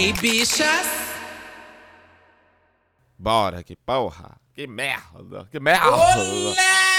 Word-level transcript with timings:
aí, 0.00 0.12
bichas? 0.14 0.86
Bora, 3.18 3.62
que 3.62 3.76
porra. 3.76 4.40
Que 4.54 4.66
merda. 4.66 5.46
Que 5.50 5.60
merda. 5.60 5.90
Olá! 5.90 6.89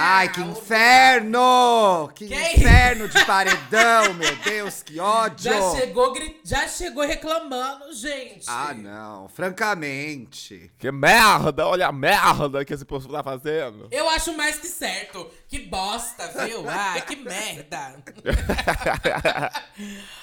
Ai, 0.00 0.28
que 0.30 0.40
inferno! 0.40 2.08
Que, 2.14 2.28
Que 2.28 2.34
inferno 2.34 3.08
de 3.08 3.24
paredão, 3.24 4.14
meu 4.14 4.36
Deus, 4.36 4.80
que 4.80 4.98
ódio! 5.00 5.50
Já 5.50 5.74
chegou, 5.74 6.14
já 6.44 6.68
chegou 6.68 7.04
reclamando, 7.04 7.92
gente. 7.92 8.44
Ah, 8.46 8.72
não, 8.72 9.28
francamente. 9.28 10.70
Que 10.78 10.92
merda. 10.92 11.66
Olha 11.66 11.88
a 11.88 11.92
merda 11.92 12.64
que 12.64 12.72
esse 12.72 12.84
povo 12.84 13.08
tá 13.08 13.24
fazendo. 13.24 13.88
Eu 13.90 14.08
acho 14.10 14.36
mais 14.36 14.56
que 14.60 14.68
certo. 14.68 15.28
Que 15.48 15.58
bosta, 15.58 16.28
viu? 16.46 16.64
Ai, 16.70 17.00
que 17.02 17.16
merda. 17.16 17.96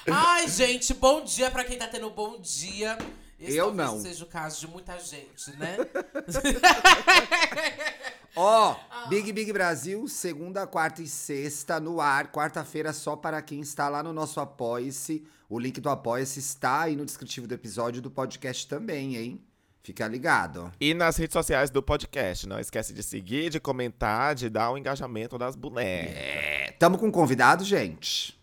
Ai, 0.10 0.48
gente, 0.48 0.94
bom 0.94 1.22
dia 1.26 1.52
pra 1.52 1.66
quem 1.66 1.78
tá 1.78 1.88
tendo 1.88 2.10
bom 2.12 2.40
dia. 2.40 2.98
Esse 3.40 3.58
Eu 3.58 3.68
talvez 3.68 3.90
não. 3.92 4.02
seja 4.02 4.24
o 4.24 4.28
caso 4.28 4.60
de 4.62 4.68
muita 4.68 4.98
gente, 5.00 5.52
né? 5.58 5.78
Ó, 8.36 8.76
Ah. 8.90 9.08
Big 9.08 9.32
Big 9.32 9.52
Brasil, 9.54 10.08
segunda, 10.08 10.66
quarta 10.68 11.02
e 11.02 11.08
sexta 11.08 11.80
no 11.80 12.02
ar. 12.02 12.32
Quarta-feira 12.32 12.92
só 12.92 13.16
para 13.16 13.42
quem 13.42 13.62
está 13.62 13.88
lá 13.88 14.02
no 14.04 14.12
nosso 14.12 14.40
Apoia-se. 14.40 15.26
O 15.50 15.60
link 15.60 15.80
do 15.80 15.90
Apoia-se 15.90 16.40
está 16.40 16.82
aí 16.82 16.96
no 16.96 17.06
descritivo 17.06 17.48
do 17.48 17.54
episódio 17.54 18.02
do 18.02 18.10
podcast 18.10 18.68
também, 18.68 19.16
hein? 19.16 19.42
Fica 19.84 20.08
ligado. 20.08 20.72
E 20.82 20.94
nas 20.96 21.16
redes 21.18 21.34
sociais 21.34 21.70
do 21.70 21.84
podcast. 21.84 22.48
Não 22.48 22.60
esquece 22.60 22.92
de 22.94 23.04
seguir, 23.04 23.52
de 23.52 23.60
comentar, 23.60 24.34
de 24.34 24.49
dar 24.49 24.72
o 24.72 24.77
engajamento 24.77 25.38
das 25.38 25.55
bonecas. 25.55 26.16
É, 26.16 26.76
tamo 26.80 26.98
com 26.98 27.08
um 27.08 27.12
convidado, 27.12 27.64
gente. 27.64 28.36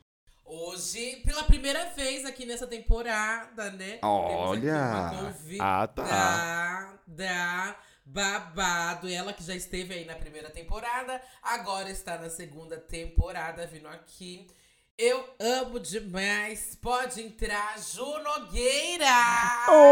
Hoje, 0.54 1.22
pela 1.24 1.44
primeira 1.44 1.86
vez 1.96 2.26
aqui 2.26 2.44
nessa 2.44 2.66
temporada, 2.66 3.70
né? 3.70 3.98
Olha. 4.02 4.60
Temos 4.60 5.06
aqui 5.06 5.16
uma 5.16 5.32
convidada 5.32 5.62
Ah, 5.64 5.86
tá. 5.86 6.98
da 7.06 7.76
babado. 8.04 9.08
Ela 9.08 9.32
que 9.32 9.42
já 9.42 9.54
esteve 9.54 9.94
aí 9.94 10.04
na 10.04 10.14
primeira 10.14 10.50
temporada, 10.50 11.22
agora 11.42 11.90
está 11.90 12.18
na 12.18 12.28
segunda 12.28 12.76
temporada, 12.76 13.66
vindo 13.66 13.88
aqui. 13.88 14.46
Eu 14.98 15.24
amo 15.40 15.80
demais. 15.80 16.76
Pode 16.82 17.22
entrar, 17.22 17.78
Ju 17.78 18.04
Nogueira! 18.22 19.06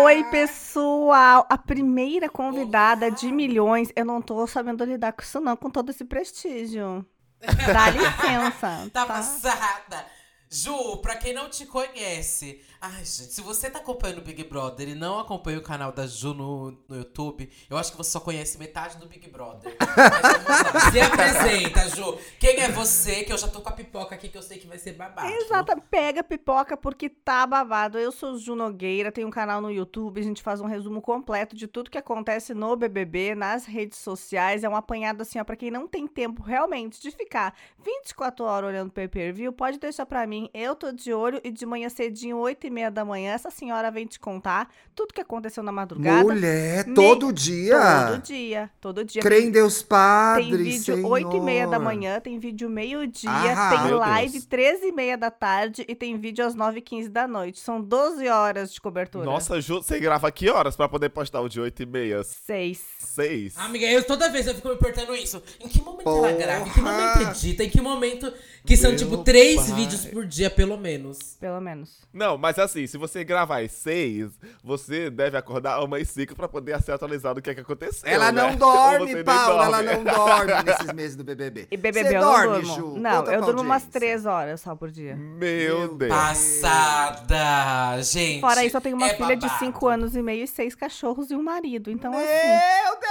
Oi, 0.04 0.24
pessoal! 0.24 1.46
A 1.48 1.56
primeira 1.56 2.28
convidada 2.28 3.06
Olá. 3.06 3.14
de 3.14 3.32
milhões. 3.32 3.90
Eu 3.96 4.04
não 4.04 4.20
tô 4.20 4.46
sabendo 4.46 4.84
lidar 4.84 5.14
com 5.14 5.22
isso, 5.22 5.40
não, 5.40 5.56
com 5.56 5.70
todo 5.70 5.88
esse 5.88 6.04
prestígio. 6.04 7.02
Dá 7.40 7.88
licença. 7.88 8.90
Tá 8.92 9.06
tá? 9.06 9.06
passada. 9.06 10.19
Ju, 10.52 10.96
pra 10.96 11.14
quem 11.14 11.32
não 11.32 11.48
te 11.48 11.64
conhece, 11.64 12.60
ai, 12.80 13.04
gente, 13.04 13.32
se 13.32 13.40
você 13.40 13.70
tá 13.70 13.78
acompanhando 13.78 14.18
o 14.18 14.22
Big 14.22 14.42
Brother 14.42 14.88
e 14.88 14.96
não 14.96 15.20
acompanha 15.20 15.58
o 15.58 15.62
canal 15.62 15.92
da 15.92 16.08
Ju 16.08 16.34
no, 16.34 16.72
no 16.88 16.96
YouTube, 16.96 17.48
eu 17.70 17.78
acho 17.78 17.92
que 17.92 17.96
você 17.96 18.10
só 18.10 18.18
conhece 18.18 18.58
metade 18.58 18.98
do 18.98 19.06
Big 19.06 19.30
Brother. 19.30 19.76
Mas 19.78 20.32
vamos 20.32 20.74
lá. 20.74 20.90
Se 20.90 21.00
apresenta, 21.00 21.88
Ju. 21.90 22.18
Quem 22.40 22.58
é 22.58 22.68
você? 22.68 23.22
Que 23.22 23.32
eu 23.32 23.38
já 23.38 23.46
tô 23.46 23.60
com 23.60 23.68
a 23.68 23.72
pipoca 23.72 24.16
aqui 24.16 24.28
que 24.28 24.36
eu 24.36 24.42
sei 24.42 24.58
que 24.58 24.66
vai 24.66 24.76
ser 24.76 24.94
babado. 24.94 25.28
Exata, 25.28 25.80
pega 25.88 26.24
pipoca 26.24 26.76
porque 26.76 27.08
tá 27.08 27.46
babado. 27.46 27.96
Eu 27.96 28.10
sou 28.10 28.36
Ju 28.36 28.56
Nogueira, 28.56 29.12
tenho 29.12 29.28
um 29.28 29.30
canal 29.30 29.60
no 29.60 29.70
YouTube, 29.70 30.18
a 30.20 30.24
gente 30.24 30.42
faz 30.42 30.60
um 30.60 30.66
resumo 30.66 31.00
completo 31.00 31.54
de 31.54 31.68
tudo 31.68 31.88
que 31.88 31.98
acontece 31.98 32.54
no 32.54 32.74
BBB, 32.74 33.36
nas 33.36 33.66
redes 33.66 34.00
sociais. 34.00 34.64
É 34.64 34.68
um 34.68 34.74
apanhado 34.74 35.22
assim, 35.22 35.38
ó, 35.38 35.44
pra 35.44 35.54
quem 35.54 35.70
não 35.70 35.86
tem 35.86 36.08
tempo 36.08 36.42
realmente 36.42 37.00
de 37.00 37.12
ficar 37.12 37.54
24 37.78 38.44
horas 38.44 38.70
olhando 38.70 38.90
pay-per-view, 38.90 39.52
pode 39.52 39.78
deixar 39.78 40.04
pra 40.06 40.26
mim. 40.26 40.39
Eu 40.54 40.74
tô 40.74 40.92
de 40.92 41.12
olho 41.12 41.40
e 41.44 41.50
de 41.50 41.66
manhã 41.66 41.88
cedinho, 41.88 42.36
8 42.38 42.66
e 42.66 42.70
meia 42.70 42.90
da 42.90 43.04
manhã, 43.04 43.32
essa 43.32 43.50
senhora 43.50 43.90
vem 43.90 44.06
te 44.06 44.18
contar 44.20 44.68
tudo 44.94 45.12
que 45.12 45.20
aconteceu 45.20 45.62
na 45.62 45.72
madrugada. 45.72 46.22
Mulher, 46.22 46.86
Me- 46.86 46.94
todo 46.94 47.32
dia. 47.32 47.78
Todo 48.12 48.22
dia, 48.22 48.70
todo 48.80 49.04
dia. 49.04 49.20
Crê 49.22 49.42
em 49.42 49.50
Deus 49.50 49.82
Padre, 49.82 50.44
Tem 50.50 50.56
vídeo 50.64 51.06
8 51.06 51.36
e 51.36 51.40
meia 51.40 51.66
da 51.66 51.78
manhã, 51.78 52.20
tem 52.20 52.38
vídeo 52.38 52.68
meio-dia, 52.70 53.30
Ah, 53.30 53.70
tem 53.84 53.90
live 53.94 54.32
Deus. 54.32 54.44
13 54.46 54.86
e 54.86 54.92
meia 54.92 55.16
da 55.18 55.30
tarde 55.30 55.84
e 55.88 55.94
tem 55.94 56.16
vídeo 56.18 56.44
às 56.46 56.54
9 56.54 56.78
e 56.78 56.82
15 56.82 57.08
da 57.08 57.26
noite. 57.26 57.58
São 57.60 57.80
12 57.80 58.28
horas 58.28 58.72
de 58.72 58.80
cobertura. 58.80 59.24
Nossa, 59.24 59.60
Ju, 59.60 59.76
você 59.82 59.98
grava 59.98 60.30
que 60.30 60.48
horas 60.48 60.76
pra 60.76 60.88
poder 60.88 61.08
postar 61.10 61.40
o 61.40 61.48
de 61.48 61.60
8 61.60 61.82
e 61.82 61.86
meia? 61.86 62.22
Seis. 62.22 62.80
6? 62.98 63.56
Amiga, 63.58 63.86
eu 63.86 64.04
toda 64.04 64.28
vez 64.28 64.46
eu 64.46 64.54
fico 64.54 64.68
me 64.68 64.76
perguntando 64.76 65.14
isso. 65.14 65.42
Em 65.60 65.68
que 65.68 65.82
momento 65.82 66.06
ela 66.08 66.16
Porra! 66.16 66.32
grava? 66.32 66.68
Em 66.68 66.70
que 66.72 66.80
momento 66.80 67.22
edita? 67.30 67.64
Em 67.64 67.70
que 67.70 67.80
momento. 67.80 68.32
Que 68.64 68.76
são, 68.76 68.90
Meu 68.90 68.98
tipo, 68.98 69.18
três 69.18 69.56
pai. 69.56 69.74
vídeos 69.74 70.04
por 70.04 70.26
dia, 70.30 70.48
pelo 70.48 70.78
menos. 70.78 71.36
Pelo 71.40 71.60
menos. 71.60 72.00
Não, 72.12 72.38
mas 72.38 72.58
assim, 72.58 72.86
se 72.86 72.96
você 72.96 73.22
gravar 73.24 73.62
às 73.62 73.72
6, 73.72 74.30
você 74.62 75.10
deve 75.10 75.36
acordar 75.36 75.82
umas 75.84 76.08
5 76.08 76.34
pra 76.34 76.48
poder 76.48 76.80
ser 76.80 76.92
atualizado 76.92 77.34
do 77.36 77.42
que 77.42 77.50
é 77.50 77.54
que 77.54 77.60
aconteceu. 77.60 78.08
Ela 78.08 78.32
né? 78.32 78.42
não 78.42 78.56
dorme, 78.56 79.22
Paula, 79.24 79.64
ela 79.66 79.82
não 79.82 80.04
dorme 80.04 80.52
nesses 80.64 80.92
meses 80.92 81.16
do 81.16 81.24
BBB. 81.24 81.68
E 81.70 81.76
BBB 81.76 82.08
Você 82.08 82.16
eu 82.16 82.20
dorme, 82.20 82.46
não 82.46 82.60
durmo. 82.60 82.74
Ju? 82.76 82.94
não, 82.98 83.16
Conta 83.18 83.32
eu 83.32 83.42
durmo 83.42 83.60
umas. 83.62 83.80
3 83.90 84.24
horas 84.24 84.60
só 84.60 84.76
por 84.76 84.90
dia. 84.90 85.16
Meu 85.16 85.80
Meu 85.80 85.96
Deus. 85.96 86.10
Passada, 86.10 88.00
gente. 88.02 88.40
Fora 88.40 88.64
isso, 88.64 88.76
eu 88.76 88.80
tenho 88.80 88.96
uma 88.96 89.08
é 89.08 89.14
filha 89.14 89.36
de 89.36 89.46
babado. 89.46 89.58
5 89.64 89.88
anos 89.88 90.14
e 90.14 90.22
meio 90.22 90.44
e 90.44 90.46
seis 90.46 90.74
cachorros 90.74 91.30
e 91.30 91.34
um 91.34 91.42
marido. 91.42 91.90
Então, 91.90 92.12
assim. 92.12 92.24
Meu 92.24 93.00
Deus! 93.00 93.10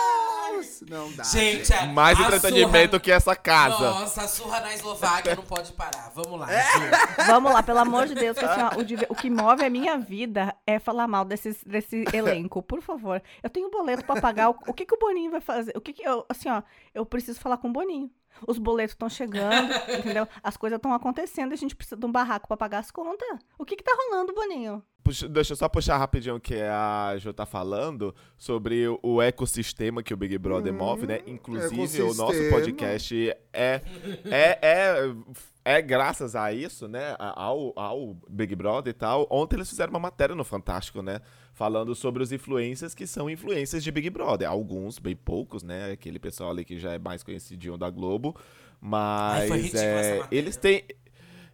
Não 0.88 1.12
dá. 1.12 1.22
Gente, 1.24 1.72
a, 1.72 1.86
Mais 1.86 2.18
a 2.18 2.22
entretenimento 2.24 2.90
surra- 2.92 3.00
que 3.00 3.10
essa 3.12 3.36
casa. 3.36 3.78
Nossa, 3.90 4.22
a 4.22 4.28
surra 4.28 4.60
na 4.60 4.74
Eslováquia 4.74 5.34
não 5.36 5.44
pode 5.44 5.72
parar. 5.72 6.10
Vamos 6.14 6.38
lá, 6.40 6.52
É. 6.52 6.64
Vamos 7.26 7.52
lá, 7.52 7.62
pelo 7.62 7.78
amor 7.78 8.06
de 8.06 8.14
Deus, 8.14 8.36
que 8.38 8.44
assim, 8.44 8.60
ó, 8.62 8.68
o, 8.78 9.12
o 9.12 9.16
que 9.16 9.30
move 9.30 9.64
a 9.64 9.70
minha 9.70 9.96
vida 9.98 10.54
é 10.66 10.78
falar 10.78 11.06
mal 11.08 11.24
desses, 11.24 11.62
desse 11.64 12.04
elenco, 12.12 12.62
por 12.62 12.80
favor. 12.82 13.22
Eu 13.42 13.50
tenho 13.50 13.68
um 13.68 13.70
boleto 13.70 14.04
pra 14.04 14.20
pagar, 14.20 14.50
o, 14.50 14.56
o 14.66 14.74
que 14.74 14.84
que 14.86 14.94
o 14.94 14.98
Boninho 14.98 15.30
vai 15.30 15.40
fazer? 15.40 15.72
O 15.76 15.80
que 15.80 15.92
que 15.92 16.02
eu, 16.02 16.24
assim, 16.28 16.48
ó, 16.50 16.62
eu 16.94 17.04
preciso 17.06 17.38
falar 17.40 17.56
com 17.56 17.68
o 17.68 17.72
Boninho. 17.72 18.10
Os 18.46 18.58
boletos 18.58 18.94
estão 18.94 19.08
chegando, 19.08 19.72
entendeu? 19.98 20.26
As 20.42 20.56
coisas 20.56 20.76
estão 20.76 20.94
acontecendo, 20.94 21.52
a 21.52 21.56
gente 21.56 21.74
precisa 21.74 21.96
de 21.96 22.06
um 22.06 22.12
barraco 22.12 22.46
pra 22.46 22.56
pagar 22.56 22.78
as 22.78 22.90
contas. 22.90 23.28
O 23.58 23.64
que 23.64 23.76
que 23.76 23.82
tá 23.82 23.92
rolando, 24.08 24.32
Boninho? 24.32 24.82
Puxa- 25.10 25.28
deixa 25.28 25.52
eu 25.54 25.56
só 25.56 25.68
puxar 25.68 25.98
rapidinho 25.98 26.36
o 26.36 26.40
que 26.40 26.54
a 26.54 27.16
Jo 27.18 27.32
tá 27.32 27.44
falando 27.44 28.14
sobre 28.38 28.86
o- 29.02 29.20
ecossistema 29.20 30.04
que 30.04 30.14
o 30.14 30.16
Big 30.16 30.38
Brother 30.38 30.72
move, 30.72 31.04
né? 31.04 31.20
Inclusive, 31.26 32.02
o 32.02 32.14
nosso 32.14 32.38
podcast 32.48 33.30
é, 33.52 33.82
é, 34.24 34.58
é, 34.62 35.14
é 35.64 35.82
graças 35.82 36.36
a 36.36 36.52
isso, 36.52 36.86
né? 36.86 37.16
Ao, 37.18 37.72
ao 37.76 38.16
Big 38.28 38.54
Brother 38.54 38.92
e 38.92 38.94
tal. 38.94 39.26
Ontem 39.28 39.56
eles 39.56 39.68
fizeram 39.68 39.90
uma 39.92 39.98
matéria 39.98 40.36
no 40.36 40.44
Fantástico, 40.44 41.02
né? 41.02 41.20
Falando 41.52 41.92
sobre 41.96 42.22
os 42.22 42.30
influencers 42.30 42.94
que 42.94 43.04
são 43.04 43.28
influencers 43.28 43.82
de 43.82 43.90
Big 43.90 44.08
Brother. 44.10 44.48
Alguns, 44.48 45.00
bem 45.00 45.16
poucos, 45.16 45.64
né? 45.64 45.90
Aquele 45.90 46.20
pessoal 46.20 46.50
ali 46.50 46.64
que 46.64 46.78
já 46.78 46.92
é 46.92 46.98
mais 47.00 47.24
conhecidinho 47.24 47.76
da 47.76 47.90
Globo. 47.90 48.36
Mas 48.80 49.50
essa 49.74 49.84
é, 49.84 50.28
eles 50.30 50.56
têm. 50.56 50.84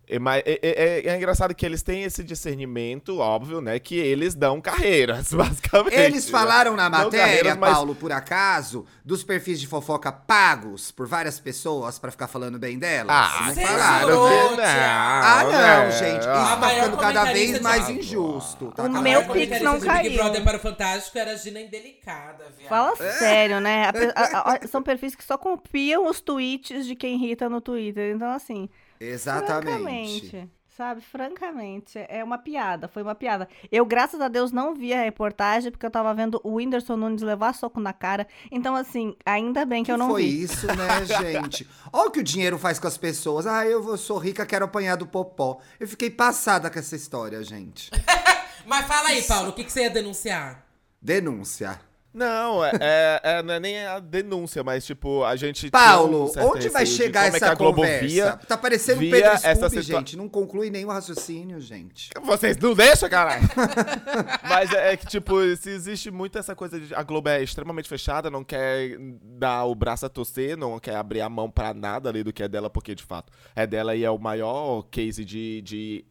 É, 0.08 0.18
mas 0.20 0.42
é, 0.46 0.58
é- 0.62 1.06
é 1.08 1.16
engraçado 1.16 1.52
que 1.54 1.66
eles 1.66 1.82
têm 1.82 2.04
esse 2.04 2.22
discernimento, 2.22 3.18
óbvio, 3.18 3.60
né? 3.60 3.78
Que 3.80 3.96
eles 3.96 4.34
dão 4.36 4.60
carreiras, 4.60 5.32
basicamente. 5.34 5.94
Eles 5.96 6.26
né? 6.26 6.30
falaram 6.30 6.76
na 6.76 6.88
matéria, 6.88 7.56
mas- 7.56 7.74
Paulo, 7.74 7.94
por 7.94 8.12
acaso, 8.12 8.86
dos 9.04 9.24
perfis 9.24 9.58
de 9.60 9.66
fofoca 9.66 10.12
pagos 10.12 10.92
por 10.92 11.08
várias 11.08 11.40
pessoas 11.40 11.98
pra 11.98 12.10
ficar 12.12 12.28
falando 12.28 12.56
bem 12.58 12.78
delas? 12.78 13.10
Ah, 13.10 13.46
não 13.48 13.54
Censurou, 13.54 14.28
falaram. 14.28 14.56
Thiago. 14.56 14.56
não, 14.56 14.66
Ah, 14.68 15.42
não, 15.44 15.50
né? 15.86 15.90
gente. 15.92 16.20
Isso 16.20 16.28
tá 16.28 16.56
maior 16.56 16.84
ficando 16.84 16.96
cada 16.98 17.24
vez 17.24 17.60
mais 17.60 17.88
injusto. 17.88 18.72
Tá 18.76 18.84
O 18.84 19.02
meu 19.02 19.24
Pix 19.28 19.60
não 19.60 19.74
de 19.74 19.80
Big 19.80 19.92
caiu. 19.92 20.14
Brother 20.14 20.44
para 20.44 20.56
o 20.56 20.60
Fantástico 20.60 21.18
era 21.18 21.36
Gina 21.36 21.60
Indelicada, 21.60 22.44
viado. 22.56 22.68
Fala 22.68 22.92
É. 23.00 23.12
sério, 23.14 23.60
né? 23.60 23.86
A 24.14 24.20
a- 24.38 24.54
a- 24.62 24.66
são 24.68 24.82
perfis 24.82 25.16
que 25.16 25.24
só 25.24 25.36
copiam 25.36 26.08
os 26.08 26.20
tweets 26.20 26.86
de 26.86 26.94
quem 26.94 27.14
irrita 27.16 27.48
no 27.48 27.60
Twitter. 27.60 28.14
Então, 28.14 28.30
assim, 28.30 28.68
Exatamente. 29.00 30.30
francamente, 30.30 30.50
sabe? 30.76 31.00
Francamente, 31.00 31.98
é 32.08 32.22
uma 32.22 32.38
piada. 32.38 32.88
Foi 32.88 33.02
uma 33.02 33.14
piada. 33.14 33.48
Eu, 33.72 33.84
graças 33.86 34.20
a 34.20 34.28
Deus, 34.28 34.52
não 34.52 34.74
vi 34.74 34.92
a 34.92 35.02
reportagem, 35.02 35.70
porque 35.70 35.86
eu 35.86 35.90
tava 35.90 36.12
vendo 36.14 36.40
o 36.44 36.54
Whindersson 36.56 36.96
Nunes 36.96 37.22
levar 37.22 37.54
soco 37.54 37.80
na 37.80 37.92
cara. 37.92 38.26
Então, 38.50 38.74
assim, 38.76 39.14
ainda 39.24 39.64
bem 39.64 39.82
que, 39.84 39.90
eu 39.92 39.98
não 39.98 40.10
foi 40.10 40.22
vi. 40.24 40.42
isso, 40.42 40.66
né, 40.76 41.04
gente? 41.04 41.66
Olha 41.92 42.08
o 42.08 42.10
que 42.10 42.20
o 42.20 42.24
dinheiro 42.24 42.58
faz 42.58 42.78
com 42.78 42.86
as 42.86 42.98
pessoas. 42.98 43.46
Ah, 43.46 43.64
eu 43.66 43.82
vou- 43.82 43.96
sou 43.96 44.18
rica, 44.18 44.44
quero 44.46 44.64
apanhar 44.64 44.96
do 44.96 45.06
popó. 45.06 45.58
Eu 45.80 45.88
fiquei 45.88 46.10
passada 46.10 46.70
com 46.70 46.78
essa 46.78 46.94
história, 46.96 47.42
gente. 47.42 47.90
Mas 48.66 48.86
fala 48.86 49.08
aí, 49.10 49.22
Paulo, 49.22 49.50
o 49.50 49.52
que, 49.52 49.62
que 49.64 49.72
você 49.72 49.82
ia 49.82 49.90
denunciar? 49.90 50.66
Denúncia. 51.00 51.80
Não, 52.16 52.64
é, 52.64 52.70
é- 52.80 53.20
é- 53.22 53.42
não 53.42 53.52
é 53.52 53.60
nem 53.60 53.84
a 53.84 53.98
denúncia, 54.00 54.64
mas 54.64 54.86
tipo, 54.86 55.22
a 55.22 55.36
gente. 55.36 55.70
Paulo, 55.70 56.32
um 56.34 56.40
onde 56.46 56.70
vai 56.70 56.86
chegar 56.86 57.24
como 57.26 57.36
essa 57.36 57.52
é 57.52 57.56
conversa? 57.56 58.40
Tá 58.48 58.56
parecendo 58.56 59.00
via 59.00 59.10
Pedro 59.10 59.30
essa 59.32 59.54
Scooby, 59.54 59.82
situa- 59.82 59.98
gente. 59.98 60.16
Não 60.16 60.26
conclui 60.26 60.70
nenhum 60.70 60.88
raciocínio, 60.88 61.60
gente. 61.60 62.08
Vocês 62.24 62.56
não 62.56 62.72
deixam, 62.72 63.06
caralho! 63.10 63.42
Mas 64.48 64.72
é, 64.72 64.94
é 64.94 64.96
que, 64.96 65.06
tipo, 65.06 65.34
se 65.56 65.68
existe 65.68 66.10
muito 66.10 66.38
essa 66.38 66.56
coisa 66.56 66.80
de. 66.80 66.94
A 66.94 67.02
Globo 67.02 67.28
é 67.28 67.42
extremamente 67.42 67.86
fechada, 67.86 68.30
não 68.30 68.42
quer 68.42 68.96
dar 69.22 69.66
o 69.66 69.74
braço 69.74 70.06
a 70.06 70.08
torcer, 70.08 70.56
não 70.56 70.78
quer 70.78 70.96
abrir 70.96 71.20
a 71.20 71.28
mão 71.28 71.50
pra 71.50 71.74
nada 71.74 72.08
ali 72.08 72.22
do 72.22 72.32
que 72.32 72.42
é 72.42 72.48
dela, 72.48 72.70
porque 72.70 72.94
de 72.94 73.02
fato 73.02 73.30
é 73.54 73.66
dela 73.66 73.94
e 73.94 74.04
é 74.04 74.10
o 74.10 74.18
maior 74.18 74.84
case 74.90 75.22
de, 75.22 75.60
de, 75.60 76.04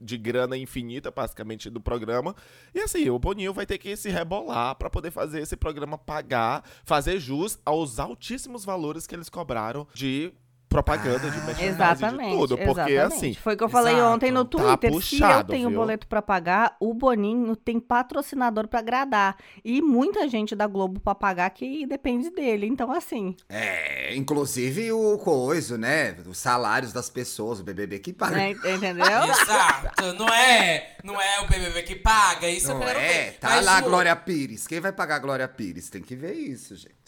de 0.00 0.16
grana 0.16 0.56
infinita, 0.56 1.10
basicamente, 1.10 1.68
do 1.68 1.80
programa. 1.80 2.34
E 2.74 2.80
assim, 2.80 3.10
o 3.10 3.18
Boninho 3.18 3.52
vai 3.52 3.66
ter 3.66 3.76
que 3.76 3.94
se 3.96 4.08
rebolar 4.08 4.74
pra 4.76 4.88
poder 4.88 5.10
fazer 5.18 5.40
esse 5.40 5.56
programa 5.56 5.98
pagar, 5.98 6.64
fazer 6.84 7.18
jus 7.18 7.58
aos 7.64 7.98
altíssimos 7.98 8.64
valores 8.64 9.04
que 9.04 9.16
eles 9.16 9.28
cobraram 9.28 9.84
de 9.92 10.32
propaganda, 10.68 11.18
de 11.30 11.36
merchandising, 11.38 11.64
Exatamente. 11.64 12.30
de 12.30 12.36
tudo. 12.36 12.58
Porque 12.58 12.92
exatamente. 12.92 13.14
assim. 13.14 13.34
Foi 13.34 13.54
o 13.54 13.56
que 13.56 13.64
eu 13.64 13.68
falei 13.68 13.94
exato. 13.94 14.14
ontem 14.14 14.30
no 14.30 14.44
Tá 14.44 14.58
Twitter. 14.58 14.90
Se 14.90 14.96
eu 14.96 15.00
puxado, 15.20 15.52
tenho 15.52 15.68
viu? 15.70 15.78
boleto 15.78 16.06
pra 16.06 16.20
pagar, 16.22 16.76
o 16.80 16.92
Boninho 16.94 17.54
tem 17.56 17.80
patrocinador 17.80 18.68
pra 18.68 18.80
agradar. 18.80 19.36
E 19.64 19.80
muita 19.80 20.28
gente 20.28 20.54
da 20.54 20.66
Globo 20.66 21.00
pra 21.00 21.14
pagar 21.14 21.48
que 21.50 21.86
depende 21.86 22.30
dele. 22.30 22.66
Então, 22.66 22.92
assim. 22.92 23.34
É, 23.48 24.14
inclusive 24.14 24.92
o 24.92 25.18
coiso, 25.18 25.76
né? 25.78 26.16
Os 26.26 26.38
salários 26.38 26.92
das 26.92 27.08
pessoas, 27.08 27.60
o 27.60 27.64
BBB 27.64 27.98
que 27.98 28.12
paga. 28.12 28.36
né, 28.36 28.50
entendeu? 28.50 29.06
Exato. 29.28 30.14
Não 30.18 30.28
é, 30.28 30.96
não 31.02 31.20
é 31.20 31.40
o 31.40 31.46
BBB 31.48 31.82
que 31.82 31.96
paga, 31.96 32.48
isso 32.48 32.70
eu 32.70 32.74
Não 32.74 32.82
quero 32.86 32.98
é? 32.98 33.08
ver. 33.08 33.32
Tá 33.38 33.48
Mas, 33.50 33.64
lá 33.64 33.76
a 33.76 33.80
Ju, 33.80 33.84
Glória 33.88 34.16
Pires. 34.16 34.66
Quem 34.66 34.80
vai 34.80 34.92
pagar 34.92 35.16
a 35.16 35.18
Glória 35.18 35.48
Pires? 35.48 35.88
Tem 35.88 36.02
que 36.02 36.14
ver 36.14 36.32
isso, 36.34 36.74
gente. 36.76 36.98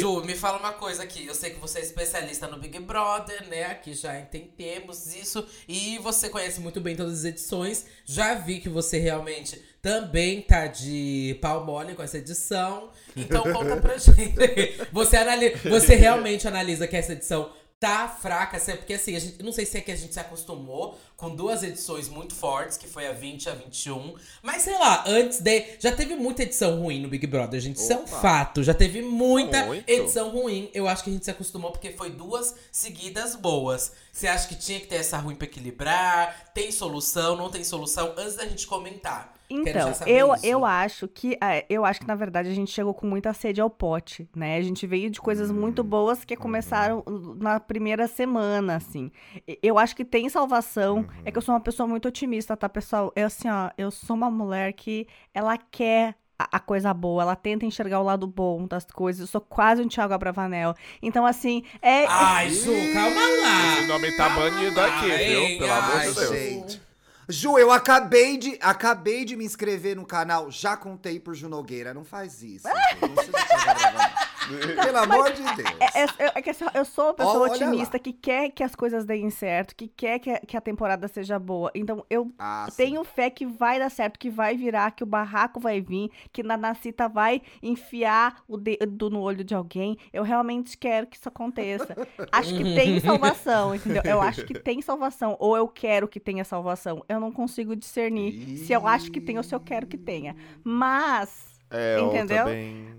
Ju, 0.00 0.22
me 0.24 0.34
fala 0.34 0.58
uma 0.58 0.72
coisa 0.72 1.02
aqui. 1.02 1.26
Eu 1.26 1.34
sei 1.34 1.50
que 1.50 1.60
você 1.60 1.78
é 1.78 1.82
especialista 1.82 2.46
no 2.48 2.58
Big 2.58 2.79
Brother, 2.80 3.48
né? 3.48 3.64
Aqui 3.66 3.94
já 3.94 4.18
entendemos 4.18 5.14
isso. 5.14 5.46
E 5.68 5.98
você 5.98 6.28
conhece 6.28 6.60
muito 6.60 6.80
bem 6.80 6.96
todas 6.96 7.20
as 7.20 7.24
edições. 7.24 7.86
Já 8.04 8.34
vi 8.34 8.60
que 8.60 8.68
você 8.68 8.98
realmente 8.98 9.60
também 9.82 10.42
tá 10.42 10.66
de 10.66 11.38
pau 11.40 11.64
mole 11.64 11.94
com 11.94 12.02
essa 12.02 12.18
edição. 12.18 12.90
Então 13.16 13.42
conta 13.52 13.76
pra 13.76 13.96
gente. 13.98 14.34
Você, 14.92 15.16
analisa, 15.16 15.56
você 15.68 15.94
realmente 15.94 16.46
analisa 16.46 16.86
que 16.86 16.96
essa 16.96 17.12
edição 17.12 17.50
tá 17.80 18.06
fraca, 18.06 18.60
porque 18.76 18.92
assim, 18.92 19.16
a 19.16 19.18
gente, 19.18 19.42
não 19.42 19.52
sei 19.52 19.64
se 19.64 19.78
é 19.78 19.80
que 19.80 19.90
a 19.90 19.96
gente 19.96 20.12
se 20.12 20.20
acostumou 20.20 20.98
com 21.16 21.34
duas 21.34 21.62
edições 21.62 22.10
muito 22.10 22.34
fortes, 22.34 22.76
que 22.76 22.86
foi 22.86 23.06
a 23.06 23.12
20 23.12 23.44
e 23.44 23.48
a 23.48 23.54
21. 23.54 24.14
Mas 24.42 24.62
sei 24.62 24.78
lá, 24.78 25.02
antes 25.06 25.40
de. 25.40 25.64
Já 25.78 25.90
teve 25.90 26.14
muita 26.14 26.42
edição 26.42 26.78
ruim 26.78 27.00
no 27.00 27.08
Big 27.08 27.26
Brother, 27.26 27.58
gente. 27.58 27.76
Isso 27.76 27.90
é 27.90 27.96
um 27.96 28.06
fato. 28.06 28.62
Já 28.62 28.74
teve 28.74 29.00
muita 29.00 29.64
Muito. 29.64 29.88
edição 29.88 30.28
ruim. 30.28 30.70
Eu 30.74 30.86
acho 30.86 31.02
que 31.02 31.08
a 31.08 31.12
gente 31.14 31.24
se 31.24 31.30
acostumou 31.30 31.72
porque 31.72 31.92
foi 31.92 32.10
duas 32.10 32.54
seguidas 32.70 33.34
boas. 33.34 33.92
Você 34.12 34.28
acha 34.28 34.46
que 34.46 34.56
tinha 34.56 34.78
que 34.78 34.86
ter 34.86 34.96
essa 34.96 35.16
ruim 35.16 35.34
pra 35.34 35.46
equilibrar? 35.46 36.52
Tem 36.52 36.70
solução? 36.70 37.34
Não 37.34 37.48
tem 37.50 37.64
solução? 37.64 38.12
Antes 38.18 38.36
da 38.36 38.44
gente 38.46 38.66
comentar. 38.66 39.39
Então, 39.50 39.92
eu, 40.06 40.32
isso. 40.34 40.46
eu 40.46 40.64
acho 40.64 41.08
que 41.08 41.36
é, 41.42 41.66
eu 41.68 41.84
acho 41.84 42.00
que 42.00 42.06
na 42.06 42.14
verdade 42.14 42.48
a 42.48 42.54
gente 42.54 42.70
chegou 42.70 42.94
com 42.94 43.06
muita 43.06 43.34
sede 43.34 43.60
ao 43.60 43.68
pote, 43.68 44.28
né? 44.34 44.56
A 44.56 44.62
gente 44.62 44.86
veio 44.86 45.10
de 45.10 45.20
coisas 45.20 45.50
muito 45.50 45.82
boas 45.82 46.24
que 46.24 46.36
começaram 46.36 47.04
na 47.36 47.58
primeira 47.58 48.06
semana, 48.06 48.76
assim. 48.76 49.10
Eu 49.62 49.78
acho 49.78 49.96
que 49.96 50.04
tem 50.04 50.28
salvação. 50.28 51.04
É 51.24 51.32
que 51.32 51.38
eu 51.38 51.42
sou 51.42 51.54
uma 51.54 51.60
pessoa 51.60 51.86
muito 51.86 52.06
otimista, 52.06 52.56
tá, 52.56 52.68
pessoal? 52.68 53.12
Eu 53.16 53.26
assim, 53.26 53.48
ó, 53.48 53.70
eu 53.76 53.90
sou 53.90 54.14
uma 54.14 54.30
mulher 54.30 54.72
que 54.72 55.06
ela 55.34 55.58
quer 55.58 56.14
a 56.38 56.48
a 56.52 56.60
coisa 56.60 56.94
boa, 56.94 57.22
ela 57.22 57.36
tenta 57.36 57.66
enxergar 57.66 58.00
o 58.00 58.04
lado 58.04 58.26
bom 58.26 58.66
das 58.66 58.84
coisas. 58.84 59.20
Eu 59.20 59.26
sou 59.26 59.40
quase 59.40 59.82
um 59.82 59.88
Thiago 59.88 60.14
Abravanel. 60.14 60.74
Então, 61.02 61.26
assim, 61.26 61.62
é. 61.82 62.06
Ai, 62.06 62.50
Ju, 62.50 62.72
calma 62.94 63.20
lá. 63.20 63.78
Esse 63.78 63.86
nome 63.86 64.16
tá 64.16 64.28
Calma 64.28 64.50
banido 64.50 64.80
lá, 64.80 64.86
aqui, 64.86 65.10
viu? 65.10 65.58
Pelo 65.58 65.72
amor 65.72 65.96
Ai, 65.96 66.08
de 66.08 66.14
Deus. 66.14 66.30
gente. 66.30 66.89
Ju, 67.30 67.58
eu 67.58 67.70
acabei 67.70 68.36
de, 68.36 68.58
acabei 68.60 69.24
de 69.24 69.36
me 69.36 69.44
inscrever 69.44 69.96
no 69.96 70.04
canal. 70.04 70.50
Já 70.50 70.76
contei 70.76 71.20
pro 71.20 71.34
Ju 71.34 71.48
Nogueira. 71.48 71.94
Não 71.94 72.04
faz 72.04 72.42
isso. 72.42 72.68
Ju. 73.00 73.06
Não 73.08 73.16
seja 73.22 73.32
desagradável. 73.32 74.29
Pelo 74.84 74.98
amor 74.98 75.32
de 75.32 75.42
Deus. 75.42 75.68
É, 75.94 76.02
é- 76.24 76.32
é 76.36 76.42
que 76.42 76.50
assim, 76.50 76.64
eu 76.74 76.84
sou 76.84 77.06
uma 77.06 77.14
pessoa 77.14 77.40
Olha 77.48 77.52
otimista 77.52 77.98
que 77.98 78.12
quer 78.12 78.50
que 78.50 78.62
as 78.62 78.74
coisas 78.74 79.04
deem 79.04 79.30
certo, 79.30 79.74
que 79.74 79.88
quer 79.88 80.18
que 80.18 80.30
a, 80.30 80.38
que 80.40 80.56
a 80.56 80.60
temporada 80.60 81.06
seja 81.08 81.38
boa. 81.38 81.70
Então, 81.74 82.04
eu 82.10 82.32
Ah, 82.38 82.66
sim. 82.70 82.76
tenho 82.84 83.04
fé 83.04 83.30
que 83.30 83.46
vai 83.46 83.78
dar 83.78 83.90
certo, 83.90 84.18
que 84.18 84.30
vai 84.30 84.56
virar, 84.56 84.90
que 84.92 85.02
o 85.02 85.06
barraco 85.06 85.58
vai 85.60 85.80
vir, 85.80 86.10
que 86.32 86.42
a 86.42 86.56
Nacita 86.56 87.08
vai 87.08 87.42
enfiar 87.62 88.42
o 88.48 88.56
dedo 88.56 89.08
no 89.10 89.20
olho 89.20 89.44
de 89.44 89.54
alguém. 89.54 89.96
Eu 90.12 90.22
realmente 90.22 90.76
quero 90.76 91.06
que 91.06 91.16
isso 91.16 91.28
aconteça. 91.28 91.96
Acho 92.32 92.54
que 92.56 92.64
tem 92.64 92.98
salvação, 93.00 93.74
entendeu? 93.74 94.02
Eu 94.04 94.20
acho 94.20 94.44
que 94.44 94.54
tem 94.58 94.80
salvação. 94.82 95.36
Ou 95.38 95.56
eu 95.56 95.68
quero 95.68 96.08
que 96.08 96.20
tenha 96.20 96.44
salvação. 96.44 97.04
Eu 97.08 97.20
não 97.20 97.30
consigo 97.32 97.74
discernir 97.76 98.58
se 98.58 98.72
eu 98.72 98.86
acho 98.86 99.10
que 99.10 99.20
tem 99.20 99.36
ou 99.36 99.42
se 99.42 99.54
eu 99.54 99.60
quero 99.60 99.86
que 99.86 99.96
tenha. 99.96 100.34
Mas. 100.64 101.48
É, 101.70 101.96
eu 101.98 102.08
Entendeu? 102.08 102.44
também. 102.44 102.94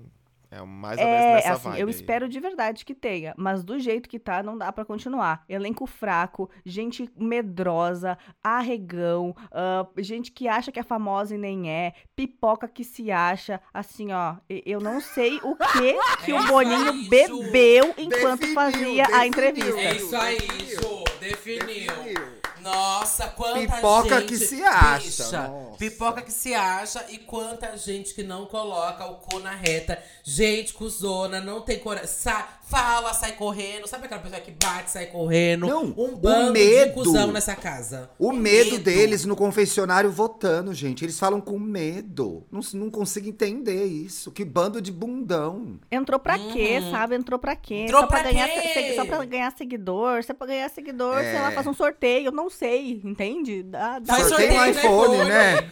É 0.51 0.61
mais 0.61 0.99
ou 0.99 1.05
menos 1.05 1.21
É, 1.21 1.33
nessa 1.35 1.53
assim, 1.53 1.69
vibe. 1.69 1.79
eu 1.81 1.87
aí. 1.87 1.93
espero 1.93 2.27
de 2.27 2.39
verdade 2.39 2.83
que 2.83 2.93
tenha, 2.93 3.33
mas 3.37 3.63
do 3.63 3.79
jeito 3.79 4.09
que 4.09 4.19
tá, 4.19 4.43
não 4.43 4.57
dá 4.57 4.69
pra 4.71 4.83
continuar. 4.83 5.45
Elenco 5.47 5.85
fraco, 5.87 6.49
gente 6.65 7.09
medrosa, 7.17 8.17
arregão, 8.43 9.33
ah, 9.51 9.87
gente 9.99 10.31
que 10.31 10.47
acha 10.49 10.71
que 10.71 10.79
é 10.79 10.83
famosa 10.83 11.35
e 11.35 11.37
nem 11.37 11.69
é, 11.71 11.93
pipoca 12.15 12.67
que 12.67 12.83
se 12.83 13.11
acha, 13.11 13.61
assim, 13.73 14.11
ó, 14.11 14.35
eu 14.49 14.79
não 14.81 14.99
sei 14.99 15.37
o 15.43 15.55
que 15.71 15.93
que 16.25 16.31
É 16.31 16.35
o 16.35 16.39
isso 16.39 16.47
Boninho 16.49 16.93
Ju. 17.03 17.09
bebeu 17.09 17.93
enquanto 17.97 18.41
Definiu, 18.41 18.53
fazia 18.55 19.03
a 19.03 19.07
definiu. 19.07 19.25
entrevista. 19.27 19.79
É 19.79 19.95
isso 19.95 20.15
aí. 20.17 20.37
Ju. 20.39 21.03
Definiu. 21.19 21.87
Definiu. 21.95 22.30
Nossa, 22.61 23.27
quanta 23.27 23.75
Pipoca 23.75 24.19
gente. 24.19 24.27
que 24.29 24.37
se 24.37 24.63
acha, 24.63 24.99
Bicha, 24.99 25.51
pipoca 25.77 26.21
que 26.21 26.31
se 26.31 26.53
acha 26.53 27.05
e 27.09 27.17
quanta 27.17 27.75
gente 27.75 28.13
que 28.13 28.23
não 28.23 28.45
coloca 28.45 29.05
o 29.05 29.15
cu 29.15 29.39
na 29.39 29.55
reta. 29.55 30.01
Gente 30.23 30.73
cuzona, 30.73 31.41
não 31.41 31.61
tem 31.61 31.79
coragem. 31.79 32.07
Sa 32.07 32.47
fala, 32.71 33.13
sai 33.13 33.33
correndo. 33.33 33.85
Sabe 33.87 34.05
aquela 34.05 34.21
pessoa 34.21 34.39
que 34.41 34.51
bate, 34.51 34.89
sai 34.91 35.07
correndo? 35.07 35.67
Não, 35.67 35.83
um 35.85 36.13
o 36.13 36.17
bando 36.17 36.53
de 36.53 36.59
medo. 36.59 36.93
cuzão 36.93 37.31
nessa 37.31 37.55
casa. 37.55 38.09
O 38.17 38.31
medo, 38.31 38.79
deles 38.79 39.25
no 39.25 39.35
confessionário 39.35 40.09
votando, 40.09 40.73
gente. 40.73 41.03
Eles 41.03 41.19
falam 41.19 41.41
com 41.41 41.59
medo. 41.59 42.45
Não, 42.51 42.61
não 42.73 42.89
consigo 42.89 43.27
entender 43.27 43.83
isso. 43.85 44.31
Que 44.31 44.45
bando 44.45 44.81
de 44.81 44.91
bundão. 44.91 45.79
Entrou 45.91 46.17
pra 46.19 46.39
quê, 46.39 46.79
Uhum. 46.81 46.91
sabe? 46.91 47.15
Entrou 47.15 47.37
pra 47.37 47.55
quê? 47.55 47.75
Entrou 47.85 48.01
só 48.01 48.07
pra, 48.07 48.21
pra 48.21 48.31
ganhar, 48.31 48.47
quê? 48.47 48.93
só 48.95 49.05
pra 49.05 49.25
ganhar 49.25 49.51
seguidor. 49.57 50.23
Se 50.23 50.31
é 50.31 50.33
pra 50.33 50.47
ganhar 50.47 50.69
seguidor, 50.69 51.15
sei 51.21 51.33
lá, 51.39 51.51
É. 51.51 51.55
faz 51.55 51.67
um 51.67 51.73
sorteio. 51.73 52.27
Eu 52.27 52.31
não 52.31 52.49
sei, 52.49 53.01
entende? 53.03 53.63
Dá, 53.63 53.99
dá 53.99 54.13
Faz 54.15 54.27
Sorteio 54.29 54.51
sorteio 54.53 54.73
do 54.73 54.79
iPhone, 54.79 55.15
iPhone. 55.15 55.29
né? 55.29 55.55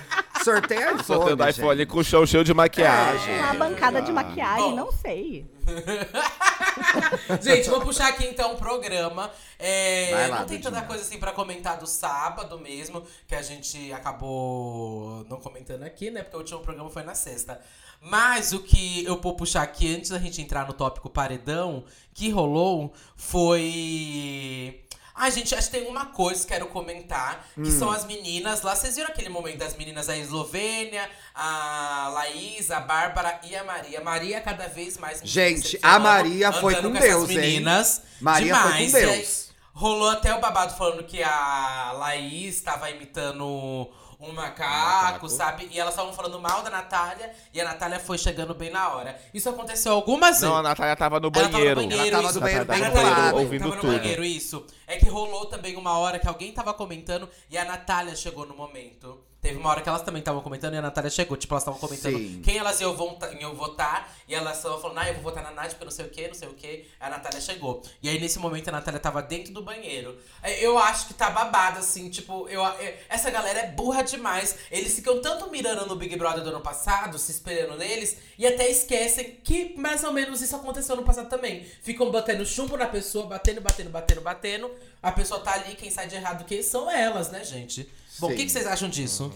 Sorteio 0.44 0.80
iPhone. 0.80 1.04
Sorteio 1.04 1.36
do 1.36 1.44
gente. 1.44 1.56
iPhone 1.58 1.86
com 1.86 2.02
chão 2.02 2.26
cheio 2.26 2.44
de 2.44 2.54
maquiagem. 2.54 3.38
uma 3.38 3.54
bancada 3.54 4.02
de 4.02 4.12
maquiagem, 4.12 4.70
Bom. 4.70 4.76
não 4.76 4.92
sei. 4.92 5.46
Gente, 7.40 7.68
vou 7.68 7.80
puxar 7.80 8.08
aqui 8.08 8.26
então 8.26 8.54
o 8.54 8.56
programa. 8.56 9.30
É, 9.58 10.26
lá, 10.28 10.40
não 10.40 10.46
tem 10.46 10.60
tanta 10.60 10.82
coisa 10.82 11.02
assim 11.02 11.18
pra 11.18 11.32
comentar 11.32 11.78
do 11.78 11.86
sábado 11.86 12.58
mesmo, 12.58 13.04
que 13.26 13.34
a 13.34 13.42
gente 13.42 13.92
acabou 13.92 15.24
não 15.28 15.38
comentando 15.38 15.82
aqui, 15.84 16.10
né? 16.10 16.22
Porque 16.22 16.36
o 16.36 16.40
último 16.40 16.60
programa 16.60 16.90
foi 16.90 17.02
na 17.02 17.14
sexta. 17.14 17.60
Mas 18.00 18.52
o 18.52 18.60
que 18.60 19.04
eu 19.04 19.20
vou 19.20 19.36
puxar 19.36 19.62
aqui 19.62 19.94
antes 19.94 20.10
da 20.10 20.18
gente 20.18 20.40
entrar 20.40 20.66
no 20.66 20.72
tópico 20.72 21.10
paredão, 21.10 21.84
que 22.14 22.30
rolou 22.30 22.92
foi. 23.16 24.80
Ai, 25.22 25.30
gente, 25.30 25.54
acho 25.54 25.70
que 25.70 25.78
tem 25.78 25.86
uma 25.86 26.06
coisa 26.06 26.40
que 26.46 26.52
quero 26.54 26.66
comentar, 26.68 27.46
que 27.54 27.60
Hum. 27.60 27.78
são 27.78 27.90
as 27.90 28.04
meninas 28.06 28.62
lá. 28.62 28.74
Vocês 28.74 28.96
viram 28.96 29.10
aquele 29.10 29.28
momento 29.28 29.58
das 29.58 29.76
meninas 29.76 30.06
da 30.06 30.16
Eslovênia, 30.16 31.06
a 31.34 32.10
Laís, 32.14 32.70
a 32.70 32.80
Bárbara 32.80 33.38
e 33.44 33.54
a 33.54 33.62
Maria. 33.62 34.00
A 34.00 34.02
Maria 34.04 34.38
é 34.38 34.40
cada 34.40 34.66
vez 34.66 34.96
mais 34.96 35.20
Gente, 35.22 35.78
a 35.82 35.98
Maria 35.98 36.50
foi 36.52 36.74
com 36.76 36.88
essas 36.96 37.00
Deus, 37.02 37.30
hein? 37.30 37.36
meninas. 37.36 38.02
Maria 38.20 38.54
foi 38.54 38.62
com 38.62 38.68
demais. 38.78 38.92
E 38.94 38.96
aí, 38.96 39.16
Deus. 39.18 39.50
rolou 39.74 40.08
até 40.08 40.34
o 40.34 40.40
babado 40.40 40.74
falando 40.76 41.04
que 41.04 41.22
a 41.22 41.92
Laís 41.98 42.56
estava 42.56 42.88
imitando 42.90 43.90
um 44.20 44.32
macaco, 44.32 45.04
macaco. 45.04 45.28
sabe? 45.28 45.68
E 45.70 45.80
elas 45.80 45.94
estavam 45.94 46.12
falando 46.12 46.38
mal 46.40 46.62
da 46.62 46.70
Natália 46.70 47.32
e 47.52 47.60
a 47.60 47.64
Natália 47.64 47.98
foi 47.98 48.18
chegando 48.18 48.54
bem 48.54 48.70
na 48.70 48.90
hora. 48.90 49.18
Isso 49.32 49.48
aconteceu 49.48 49.92
algumas 49.92 50.40
Não, 50.40 50.50
a 50.50 50.52
vezes. 50.56 50.68
Natália 50.68 50.96
tava 50.96 51.18
no 51.20 51.30
Ela 51.34 51.48
tava 51.48 51.48
no 51.48 51.74
banheiro. 51.74 51.80
Ela 51.80 52.10
tava 52.10 52.32
no 52.32 52.40
banheiro 52.40 52.64
Ela 52.64 52.72
bem 52.72 52.80
tava 52.82 52.88
no 52.88 52.94
banheiro 52.94 53.14
colada. 53.16 53.36
ouvindo 53.36 53.62
tava 53.62 53.74
no 53.76 53.80
tudo. 53.80 53.96
banheiro, 53.98 54.24
isso. 54.24 54.66
É 54.86 54.96
que 54.96 55.08
rolou 55.08 55.46
também 55.46 55.76
uma 55.76 55.96
hora 55.98 56.18
que 56.18 56.28
alguém 56.28 56.52
tava 56.52 56.74
comentando 56.74 57.28
e 57.48 57.56
a 57.56 57.64
Natália 57.64 58.14
chegou 58.14 58.44
no 58.46 58.54
momento. 58.54 59.18
Teve 59.40 59.56
uma 59.56 59.70
hora 59.70 59.80
que 59.80 59.88
elas 59.88 60.02
também 60.02 60.20
estavam 60.20 60.42
comentando 60.42 60.74
e 60.74 60.76
a 60.76 60.82
Natália 60.82 61.08
chegou. 61.10 61.34
Tipo, 61.34 61.54
elas 61.54 61.62
estavam 61.62 61.80
comentando 61.80 62.18
Sim. 62.18 62.42
quem 62.44 62.58
elas 62.58 62.78
iam 62.82 62.94
votar, 62.94 63.34
iam 63.40 63.54
votar. 63.54 64.14
E 64.28 64.34
elas 64.34 64.58
estavam 64.58 64.78
falando, 64.78 64.98
ah, 64.98 65.08
eu 65.08 65.14
vou 65.14 65.22
votar 65.22 65.42
na 65.42 65.50
Nath 65.50 65.70
porque 65.70 65.84
não 65.86 65.90
sei 65.90 66.04
o 66.04 66.08
que, 66.10 66.28
não 66.28 66.34
sei 66.34 66.48
o 66.48 66.52
que. 66.52 66.84
A 67.00 67.08
Natália 67.08 67.40
chegou. 67.40 67.80
E 68.02 68.08
aí, 68.10 68.20
nesse 68.20 68.38
momento, 68.38 68.68
a 68.68 68.72
Natália 68.72 69.00
tava 69.00 69.22
dentro 69.22 69.52
do 69.54 69.62
banheiro. 69.62 70.18
É, 70.42 70.62
Eu 70.62 70.78
acho 70.78 71.06
que 71.08 71.14
tá 71.14 71.30
babado, 71.30 71.78
assim, 71.78 72.10
tipo, 72.10 72.46
eu, 72.48 72.64
é- 72.66 72.98
essa 73.08 73.30
galera 73.30 73.60
é 73.60 73.66
burra 73.68 74.02
demais. 74.02 74.56
Eles 74.70 74.94
ficam 74.94 75.22
tanto 75.22 75.50
mirando 75.50 75.86
no 75.86 75.96
Big 75.96 76.14
Brother 76.16 76.44
do 76.44 76.50
ano 76.50 76.60
passado, 76.60 77.18
se 77.18 77.30
espelhando 77.32 77.78
neles, 77.78 78.18
e 78.38 78.46
até 78.46 78.68
esquecem 78.70 79.38
que 79.42 79.74
mais 79.78 80.04
ou 80.04 80.12
menos 80.12 80.42
isso 80.42 80.54
aconteceu 80.54 80.96
no 80.96 81.02
passado 81.02 81.30
também. 81.30 81.64
Ficam 81.82 82.10
batendo 82.10 82.44
chumbo 82.44 82.76
na 82.76 82.86
pessoa, 82.86 83.24
batendo, 83.26 83.62
batendo, 83.62 83.88
batendo, 83.88 84.20
batendo. 84.20 84.70
A 85.02 85.10
pessoa 85.12 85.40
tá 85.40 85.54
ali, 85.54 85.74
quem 85.76 85.90
sai 85.90 86.06
de 86.08 86.14
errado 86.16 86.44
que 86.44 86.62
são 86.62 86.90
elas, 86.90 87.30
né, 87.30 87.42
gente? 87.42 87.90
Bom, 88.18 88.30
o 88.32 88.34
que, 88.34 88.44
que 88.44 88.50
vocês 88.50 88.66
acham 88.66 88.88
disso? 88.88 89.32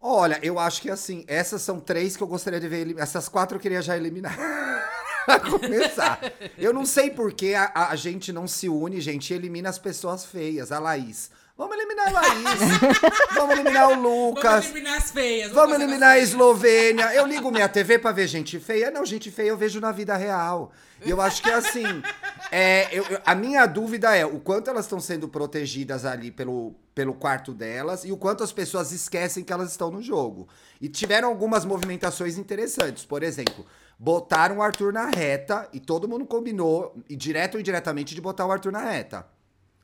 Olha, 0.00 0.38
eu 0.42 0.58
acho 0.58 0.82
que 0.82 0.90
assim, 0.90 1.24
essas 1.26 1.62
são 1.62 1.80
três 1.80 2.16
que 2.16 2.22
eu 2.22 2.26
gostaria 2.26 2.60
de 2.60 2.68
ver 2.68 2.94
Essas 2.98 3.26
quatro 3.28 3.56
eu 3.56 3.60
queria 3.60 3.80
já 3.80 3.96
eliminar. 3.96 4.36
Pra 5.24 5.40
começar. 5.40 6.20
Eu 6.58 6.74
não 6.74 6.84
sei 6.84 7.10
por 7.10 7.32
que 7.32 7.54
a, 7.54 7.72
a 7.88 7.96
gente 7.96 8.30
não 8.30 8.46
se 8.46 8.68
une, 8.68 9.00
gente, 9.00 9.30
e 9.30 9.34
elimina 9.34 9.70
as 9.70 9.78
pessoas 9.78 10.26
feias. 10.26 10.70
A 10.70 10.78
Laís. 10.78 11.30
Vamos 11.56 11.76
eliminar 11.76 12.08
a 12.08 12.10
Laís. 12.10 12.60
Vamos 13.32 13.54
eliminar 13.54 13.86
o 13.86 13.90
Vamos 13.90 14.04
Lucas. 14.04 14.64
eliminar 14.66 14.98
as 14.98 15.10
feias. 15.10 15.52
Vamos 15.52 15.70
fazer 15.72 15.84
eliminar 15.84 16.10
a. 16.10 16.18
Eslovênia. 16.18 17.14
Eu 17.14 17.26
ligo 17.26 17.50
minha 17.50 17.68
TV 17.68 17.98
pra 17.98 18.12
ver 18.12 18.26
gente 18.26 18.60
feia. 18.60 18.90
Não, 18.90 19.06
gente 19.06 19.30
feia 19.30 19.48
eu 19.48 19.56
vejo 19.56 19.80
na 19.80 19.92
vida 19.92 20.14
real. 20.14 20.72
E 21.06 21.10
eu 21.10 21.20
acho 21.20 21.42
que 21.42 21.50
assim, 21.50 22.02
é, 22.50 22.88
eu- 22.96 23.04
eu- 23.04 23.20
a 23.24 23.34
minha 23.34 23.66
dúvida 23.66 24.14
é 24.16 24.24
o 24.24 24.38
quanto 24.40 24.70
elas 24.70 24.84
estão 24.84 25.00
sendo 25.00 25.28
protegidas 25.28 26.04
ali 26.04 26.30
pelo, 26.30 26.74
pelo 26.94 27.14
quarto 27.14 27.52
delas 27.52 28.04
e 28.04 28.12
o 28.12 28.16
quanto 28.16 28.44
as 28.44 28.52
pessoas 28.52 28.92
esquecem 28.92 29.42
que 29.42 29.52
elas 29.52 29.70
estão 29.70 29.90
no 29.90 30.00
jogo. 30.02 30.48
E 30.80 30.88
tiveram 30.88 31.28
algumas 31.28 31.64
movimentações 31.64 32.38
interessantes. 32.38 33.04
Por 33.04 33.22
exemplo, 33.22 33.64
botaram 33.98 34.58
o 34.58 34.62
Arthur 34.62 34.92
na 34.92 35.06
reta 35.06 35.68
e 35.72 35.80
todo 35.80 36.08
mundo 36.08 36.26
combinou, 36.26 36.96
e 37.08 37.16
direto 37.16 37.54
ou 37.54 37.60
indiretamente, 37.60 38.14
de 38.14 38.20
botar 38.20 38.46
o 38.46 38.52
Arthur 38.52 38.72
na 38.72 38.80
reta. 38.90 39.26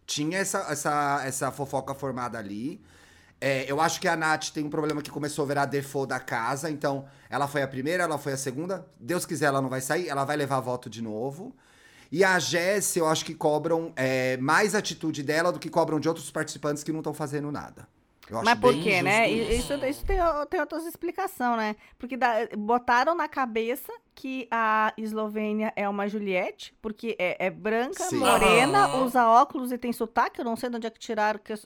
Tinha 0.06 0.38
essa, 0.38 0.58
essa, 0.70 1.22
essa 1.24 1.50
fofoca 1.52 1.94
formada 1.94 2.38
ali. 2.38 2.80
É, 3.40 3.64
eu 3.70 3.80
acho 3.80 4.00
que 4.00 4.06
a 4.08 4.14
Nath 4.16 4.50
tem 4.50 4.64
um 4.64 4.68
problema 4.70 5.00
que 5.00 5.10
começou 5.10 5.44
a 5.44 5.48
virar 5.48 5.64
default 5.64 6.08
da 6.08 6.20
casa. 6.20 6.70
Então, 6.70 7.06
ela 7.30 7.48
foi 7.48 7.62
a 7.62 7.68
primeira, 7.68 8.02
ela 8.02 8.18
foi 8.18 8.32
a 8.34 8.36
segunda. 8.36 8.86
Deus 8.98 9.24
quiser, 9.24 9.46
ela 9.46 9.62
não 9.62 9.68
vai 9.70 9.80
sair. 9.80 10.08
Ela 10.08 10.24
vai 10.24 10.36
levar 10.36 10.60
voto 10.60 10.90
de 10.90 11.00
novo. 11.00 11.54
E 12.12 12.24
a 12.24 12.38
Jess, 12.38 12.96
eu 12.96 13.06
acho 13.06 13.24
que 13.24 13.34
cobram 13.34 13.92
é, 13.96 14.36
mais 14.38 14.74
atitude 14.74 15.22
dela 15.22 15.52
do 15.52 15.58
que 15.60 15.68
cobram 15.70 16.00
de 16.00 16.08
outros 16.08 16.30
participantes 16.30 16.82
que 16.82 16.90
não 16.92 17.00
estão 17.00 17.14
fazendo 17.14 17.52
nada. 17.52 17.86
Eu 18.28 18.36
acho 18.38 18.44
Mas 18.44 18.58
por 18.60 18.74
quê, 18.80 19.02
né? 19.02 19.30
E- 19.30 19.58
Isso, 19.58 19.74
isso 19.84 20.04
tem, 20.04 20.18
tem 20.48 20.60
outras 20.60 20.86
explicações, 20.86 21.56
né? 21.56 21.76
Porque 21.98 22.16
dá- 22.16 22.48
botaram 22.56 23.14
na 23.14 23.28
cabeça 23.28 23.92
que 24.14 24.46
a 24.50 24.92
Eslovênia 24.96 25.72
é 25.74 25.88
uma 25.88 26.08
Juliette, 26.08 26.72
porque 26.80 27.16
é, 27.18 27.46
é 27.46 27.50
branca, 27.50 28.04
Sim. 28.04 28.18
morena, 28.18 28.86
Aham. 28.86 29.04
usa 29.04 29.26
óculos 29.28 29.72
e 29.72 29.78
tem 29.78 29.92
sotaque. 29.92 30.40
Eu 30.40 30.44
não 30.44 30.56
sei 30.56 30.70
de 30.70 30.76
onde 30.76 30.86
é 30.86 30.90
que 30.90 30.98
tiraram, 30.98 31.40
que, 31.40 31.52
eu- 31.52 31.58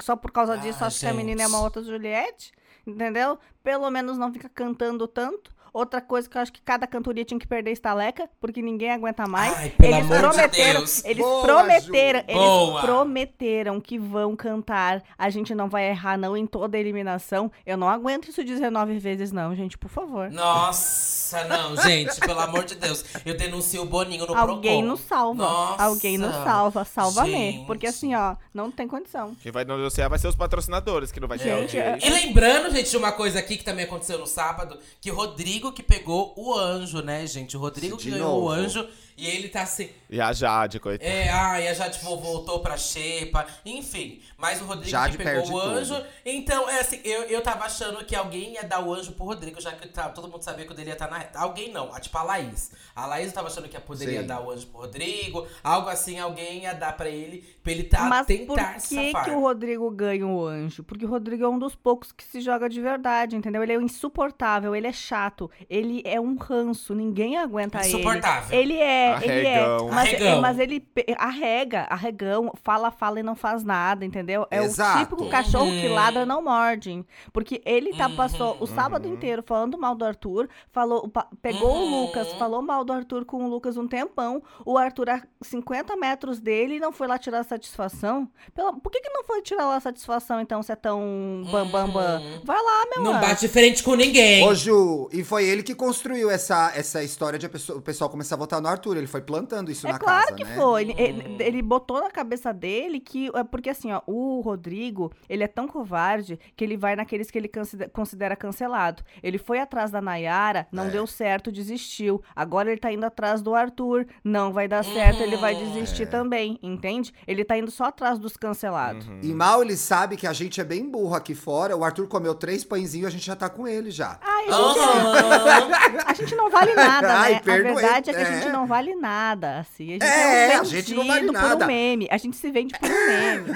só 0.00 0.16
por 0.16 0.30
causa 0.32 0.56
disso 0.56 0.82
Ah, 0.82 0.86
acho 0.86 1.00
que 1.00 1.06
a 1.06 1.12
menina 1.12 1.42
é 1.42 1.46
uma 1.46 1.58
gente. 1.58 1.64
outra 1.64 1.82
Juliette, 1.82 2.52
entendeu? 2.86 3.38
Pelo 3.62 3.90
menos 3.90 4.16
não 4.16 4.32
fica 4.32 4.48
cantando 4.48 5.06
tanto. 5.06 5.54
Outra 5.76 6.00
coisa 6.00 6.26
que 6.26 6.38
eu 6.38 6.40
acho 6.40 6.50
que 6.50 6.62
cada 6.62 6.86
cantoria 6.86 7.22
tinha 7.22 7.38
que 7.38 7.46
perder 7.46 7.70
estaleca, 7.70 8.30
porque 8.40 8.62
ninguém 8.62 8.90
aguenta 8.90 9.26
mais. 9.26 9.54
Ai, 9.58 9.68
pelo 9.68 9.94
eles 9.94 10.10
amor 10.10 10.16
de 10.16 10.22
prometeram, 10.22 10.78
Deus. 10.80 11.04
eles 11.04 11.18
Boa, 11.18 11.42
prometeram, 11.42 12.18
Ju. 12.20 12.24
eles 12.28 12.40
Boa. 12.42 12.80
prometeram 12.80 13.80
que 13.82 13.98
vão 13.98 14.34
cantar. 14.34 15.02
A 15.18 15.28
gente 15.28 15.54
não 15.54 15.68
vai 15.68 15.90
errar 15.90 16.16
não 16.16 16.34
em 16.34 16.46
toda 16.46 16.78
a 16.78 16.80
eliminação. 16.80 17.52
Eu 17.66 17.76
não 17.76 17.90
aguento 17.90 18.28
isso 18.28 18.42
19 18.42 18.98
vezes 18.98 19.32
não, 19.32 19.54
gente, 19.54 19.76
por 19.76 19.90
favor. 19.90 20.30
Nossa, 20.30 21.15
não, 21.48 21.76
gente, 21.76 22.18
pelo 22.20 22.40
amor 22.40 22.64
de 22.64 22.74
Deus. 22.74 23.04
Eu 23.24 23.36
denuncio 23.36 23.82
o 23.82 23.86
Boninho 23.86 24.26
no 24.26 24.34
Alguém 24.36 24.78
Procon. 24.80 24.86
nos 24.86 25.00
salva. 25.00 25.42
Nossa. 25.42 25.82
Alguém 25.82 26.18
nos 26.18 26.34
salva, 26.34 26.84
salva-me, 26.84 27.30
Gente. 27.30 27.66
porque 27.66 27.86
assim, 27.86 28.14
ó, 28.14 28.36
não 28.52 28.70
tem 28.70 28.86
condição. 28.86 29.34
Quem 29.42 29.50
vai 29.52 29.64
denunciar 29.64 30.08
vai 30.08 30.18
ser 30.18 30.28
os 30.28 30.36
patrocinadores, 30.36 31.10
que 31.10 31.20
não 31.20 31.28
vai 31.28 31.38
ter 31.38 31.44
Gente, 31.44 31.78
audiência. 31.78 32.06
E 32.06 32.10
lembrando, 32.10 32.70
gente, 32.74 32.90
de 32.90 32.96
uma 32.96 33.12
coisa 33.12 33.38
aqui 33.38 33.56
que 33.56 33.64
também 33.64 33.84
aconteceu 33.84 34.18
no 34.18 34.26
sábado, 34.26 34.78
que 35.00 35.10
o 35.10 35.14
Rodrigo 35.14 35.72
que 35.72 35.82
pegou 35.82 36.32
o 36.36 36.54
anjo, 36.56 37.00
né, 37.02 37.26
gente? 37.26 37.56
O 37.56 37.60
Rodrigo 37.60 37.96
De 37.96 38.04
que 38.04 38.10
ganhou 38.10 38.42
o 38.42 38.48
anjo 38.50 38.86
e 39.16 39.26
ele 39.26 39.48
tá 39.48 39.62
assim. 39.62 39.88
E 40.08 40.20
a 40.20 40.32
Jade, 40.32 40.78
coitada. 40.78 41.10
É, 41.10 41.28
ai, 41.28 41.66
a 41.68 41.74
Jade 41.74 41.98
tipo, 41.98 42.16
voltou 42.16 42.60
pra 42.60 42.76
Xepa, 42.76 43.46
enfim. 43.64 44.20
Mas 44.38 44.60
o 44.60 44.64
Rodrigo 44.64 44.88
Jade 44.90 45.16
que 45.16 45.24
pegou 45.24 45.52
o 45.52 45.60
anjo. 45.60 45.94
tudo. 45.96 46.06
Então, 46.24 46.68
é 46.68 46.80
assim, 46.80 47.00
eu, 47.04 47.22
eu 47.24 47.40
tava 47.42 47.64
achando 47.64 48.04
que 48.04 48.14
alguém 48.14 48.52
ia 48.54 48.62
dar 48.64 48.80
o 48.84 48.92
anjo 48.94 49.12
pro 49.12 49.24
Rodrigo, 49.24 49.60
já 49.60 49.72
que 49.72 49.88
tá- 49.88 50.08
todo 50.10 50.28
mundo 50.28 50.42
sabia 50.42 50.64
que 50.64 50.72
o 50.72 50.74
dele 50.74 50.90
ia 50.90 50.92
estar 50.92 51.08
na 51.10 51.18
reta. 51.18 51.38
Alguém 51.38 51.72
não, 51.72 51.92
a, 51.92 51.98
tipo 52.00 52.16
a 52.18 52.22
Laís. 52.22 52.70
A 52.94 53.06
Laís 53.06 53.28
eu 53.28 53.32
tava 53.32 53.48
achando 53.48 53.68
que 53.68 53.78
poderia 53.80 54.20
Sim. 54.20 54.26
dar 54.26 54.40
o 54.40 54.50
anjo 54.50 54.66
pro 54.68 54.80
Rodrigo. 54.82 55.46
Algo 55.64 55.88
assim, 55.88 56.18
alguém 56.18 56.62
ia 56.62 56.74
dar 56.74 56.96
pra 56.96 57.08
ele, 57.08 57.42
pra 57.62 57.72
ele 57.72 57.82
tá, 57.84 58.02
Mas 58.02 58.20
por 58.20 58.26
tentar 58.26 58.78
se 58.80 58.94
que, 58.96 59.06
safar. 59.12 59.24
que 59.24 59.30
o 59.30 59.40
Rodrigo 59.40 59.90
ganha 59.90 60.26
o 60.26 60.46
anjo? 60.46 60.82
Porque 60.84 61.04
o 61.04 61.08
Rodrigo 61.08 61.42
é 61.44 61.48
um 61.48 61.58
dos 61.58 61.74
poucos 61.74 62.12
que 62.12 62.22
se 62.24 62.40
joga 62.40 62.68
de 62.68 62.80
verdade, 62.80 63.34
entendeu? 63.36 63.62
Ele 63.62 63.72
é 63.72 63.76
insuportável, 63.76 64.74
ele 64.74 64.86
é 64.86 64.92
chato, 64.92 65.50
ele 65.68 66.02
é 66.04 66.20
um 66.20 66.36
ranço, 66.36 66.94
ninguém 66.94 67.36
aguenta 67.36 67.78
ele. 67.80 67.88
Insuportável. 67.88 68.58
Ele 68.58 68.78
é, 68.78 69.05
ele 69.22 69.46
é. 69.46 69.56
Arregão. 69.64 69.88
Mas, 69.88 70.08
Arregão. 70.08 70.40
mas 70.40 70.58
ele 70.58 70.80
pe- 70.80 71.06
arrega, 71.18 71.82
arregão, 71.90 72.52
fala, 72.62 72.90
fala 72.90 73.20
e 73.20 73.22
não 73.22 73.34
faz 73.36 73.62
nada, 73.64 74.04
entendeu? 74.04 74.46
É 74.50 74.58
Exato. 74.62 74.96
o 74.98 75.00
típico 75.04 75.28
cachorro 75.28 75.70
que 75.70 75.88
Uhum. 75.88 75.94
ladra 75.94 76.26
não 76.26 76.42
morde. 76.42 77.04
Porque 77.32 77.60
ele 77.64 77.94
tá, 77.96 78.08
Uhum. 78.08 78.16
passou 78.16 78.56
o 78.60 78.66
sábado 78.66 79.06
inteiro 79.08 79.42
falando 79.46 79.78
mal 79.78 79.94
do 79.94 80.04
Arthur, 80.04 80.48
falou, 80.70 81.10
pegou 81.42 81.70
o 81.76 81.82
Uhum. 81.82 82.02
Lucas, 82.02 82.32
falou 82.34 82.62
mal 82.62 82.84
do 82.84 82.92
Arthur 82.92 83.24
com 83.24 83.44
o 83.44 83.48
Lucas 83.48 83.76
um 83.76 83.86
tempão. 83.86 84.42
O 84.64 84.76
Arthur 84.78 85.10
a 85.10 85.22
50 85.42 85.96
metros 85.96 86.40
dele 86.40 86.76
e 86.76 86.80
não 86.80 86.92
foi 86.92 87.06
lá 87.06 87.18
tirar 87.18 87.40
a 87.40 87.44
satisfação. 87.44 88.28
Pela- 88.54 88.72
por 88.72 88.90
que, 88.90 89.00
que 89.00 89.10
não 89.10 89.24
foi 89.24 89.42
tirar 89.42 89.66
lá 89.66 89.76
a 89.76 89.80
satisfação, 89.80 90.40
então, 90.40 90.62
se 90.62 90.72
é 90.72 90.76
tão 90.76 91.42
bam, 91.50 91.66
bam, 91.68 91.88
bam? 91.90 92.20
Uhum. 92.20 92.40
Vai 92.44 92.56
lá, 92.62 92.84
meu 92.94 93.04
Não 93.04 93.10
anjo. 93.12 93.20
bate 93.20 93.40
de 93.40 93.48
frente 93.48 93.82
com 93.82 93.94
ninguém. 93.94 94.44
Ô, 94.46 94.54
Ju, 94.54 95.08
e 95.12 95.22
foi 95.24 95.44
ele 95.44 95.62
que 95.62 95.74
construiu 95.74 96.30
essa, 96.30 96.72
essa 96.74 97.02
história 97.02 97.38
de 97.38 97.46
a 97.46 97.48
pessoa- 97.48 97.78
o 97.78 97.82
pessoal 97.82 98.08
começar 98.10 98.34
a 98.34 98.38
votar 98.38 98.60
no 98.60 98.68
Arthur. 98.68 98.95
Ele 98.98 99.06
foi 99.06 99.20
plantando 99.20 99.70
isso 99.70 99.86
É 99.86 99.92
na 99.92 99.98
claro 99.98 100.24
casa, 100.26 100.36
que 100.36 100.44
né? 100.44 100.54
foi. 100.54 100.82
Ele, 100.96 101.36
ele- 101.40 101.62
botou 101.62 102.00
na 102.00 102.10
cabeça 102.10 102.52
dele 102.52 103.00
que. 103.00 103.30
é 103.34 103.42
Porque 103.44 103.70
assim, 103.70 103.92
ó, 103.92 104.00
o 104.06 104.40
Rodrigo, 104.40 105.12
ele 105.28 105.42
é 105.42 105.48
tão 105.48 105.66
covarde 105.66 106.38
que 106.56 106.62
ele 106.64 106.76
vai 106.76 106.94
naqueles 106.96 107.30
que 107.30 107.38
ele 107.38 107.50
considera, 107.92 108.36
cancelado. 108.36 109.02
Ele 109.22 109.38
foi 109.38 109.58
atrás 109.58 109.90
da 109.90 110.00
Nayara, 110.00 110.66
não 110.70 110.84
É. 110.86 110.90
deu 110.90 111.06
certo, 111.06 111.50
desistiu. 111.52 112.22
Agora 112.34 112.70
ele 112.70 112.80
tá 112.80 112.92
indo 112.92 113.04
atrás 113.04 113.40
do 113.42 113.54
Arthur, 113.54 114.06
não 114.22 114.52
vai 114.52 114.68
dar 114.68 114.84
certo, 114.84 115.22
ele 115.22 115.36
vai 115.36 115.54
Uhum. 115.54 115.72
desistir 115.72 116.04
É. 116.04 116.06
também, 116.06 116.58
entende? 116.62 117.12
Ele 117.26 117.44
tá 117.44 117.56
indo 117.56 117.70
só 117.70 117.84
atrás 117.84 118.18
dos 118.18 118.36
cancelados. 118.36 119.06
E 119.22 119.32
mal 119.32 119.62
ele 119.62 119.76
sabe 119.76 120.16
que 120.16 120.26
a 120.26 120.32
gente 120.32 120.60
é 120.60 120.64
bem 120.64 120.88
burro 120.88 121.14
aqui 121.14 121.34
fora. 121.34 121.76
O 121.76 121.84
Arthur 121.84 122.06
comeu 122.08 122.34
três 122.34 122.64
pãezinhos 122.64 123.04
e 123.04 123.08
a 123.08 123.10
gente 123.10 123.26
já 123.26 123.36
tá 123.36 123.48
com 123.48 123.66
ele 123.66 123.90
já. 123.90 124.18
Ai, 124.22 124.46
a 124.48 124.52
gente, 124.52 124.78
Aham. 124.78 126.02
a 126.06 126.14
gente 126.14 126.34
não 126.36 126.50
vale 126.50 126.74
nada, 126.74 127.18
Ai, 127.18 127.32
né? 127.34 127.40
perdoei, 127.40 127.72
a 127.72 127.74
verdade 127.76 128.10
é 128.10 128.12
que 128.14 128.18
a 128.20 128.22
é. 128.22 128.40
gente 128.40 128.52
não 128.52 128.66
vale 128.66 128.85
nada, 128.94 129.58
assim. 129.60 129.88
A 129.88 129.92
gente 129.92 130.04
É, 130.04 130.52
é, 130.52 130.58
um 130.58 130.60
a 130.60 130.64
gente 130.64 130.94
não 130.94 131.06
vale 131.06 131.30
nada. 131.32 131.64
um 131.64 131.68
meme. 131.68 132.06
A 132.10 132.16
gente 132.16 132.36
se 132.36 132.50
vende 132.50 132.74
por 132.78 132.88
um 132.88 133.06
meme? 133.06 133.54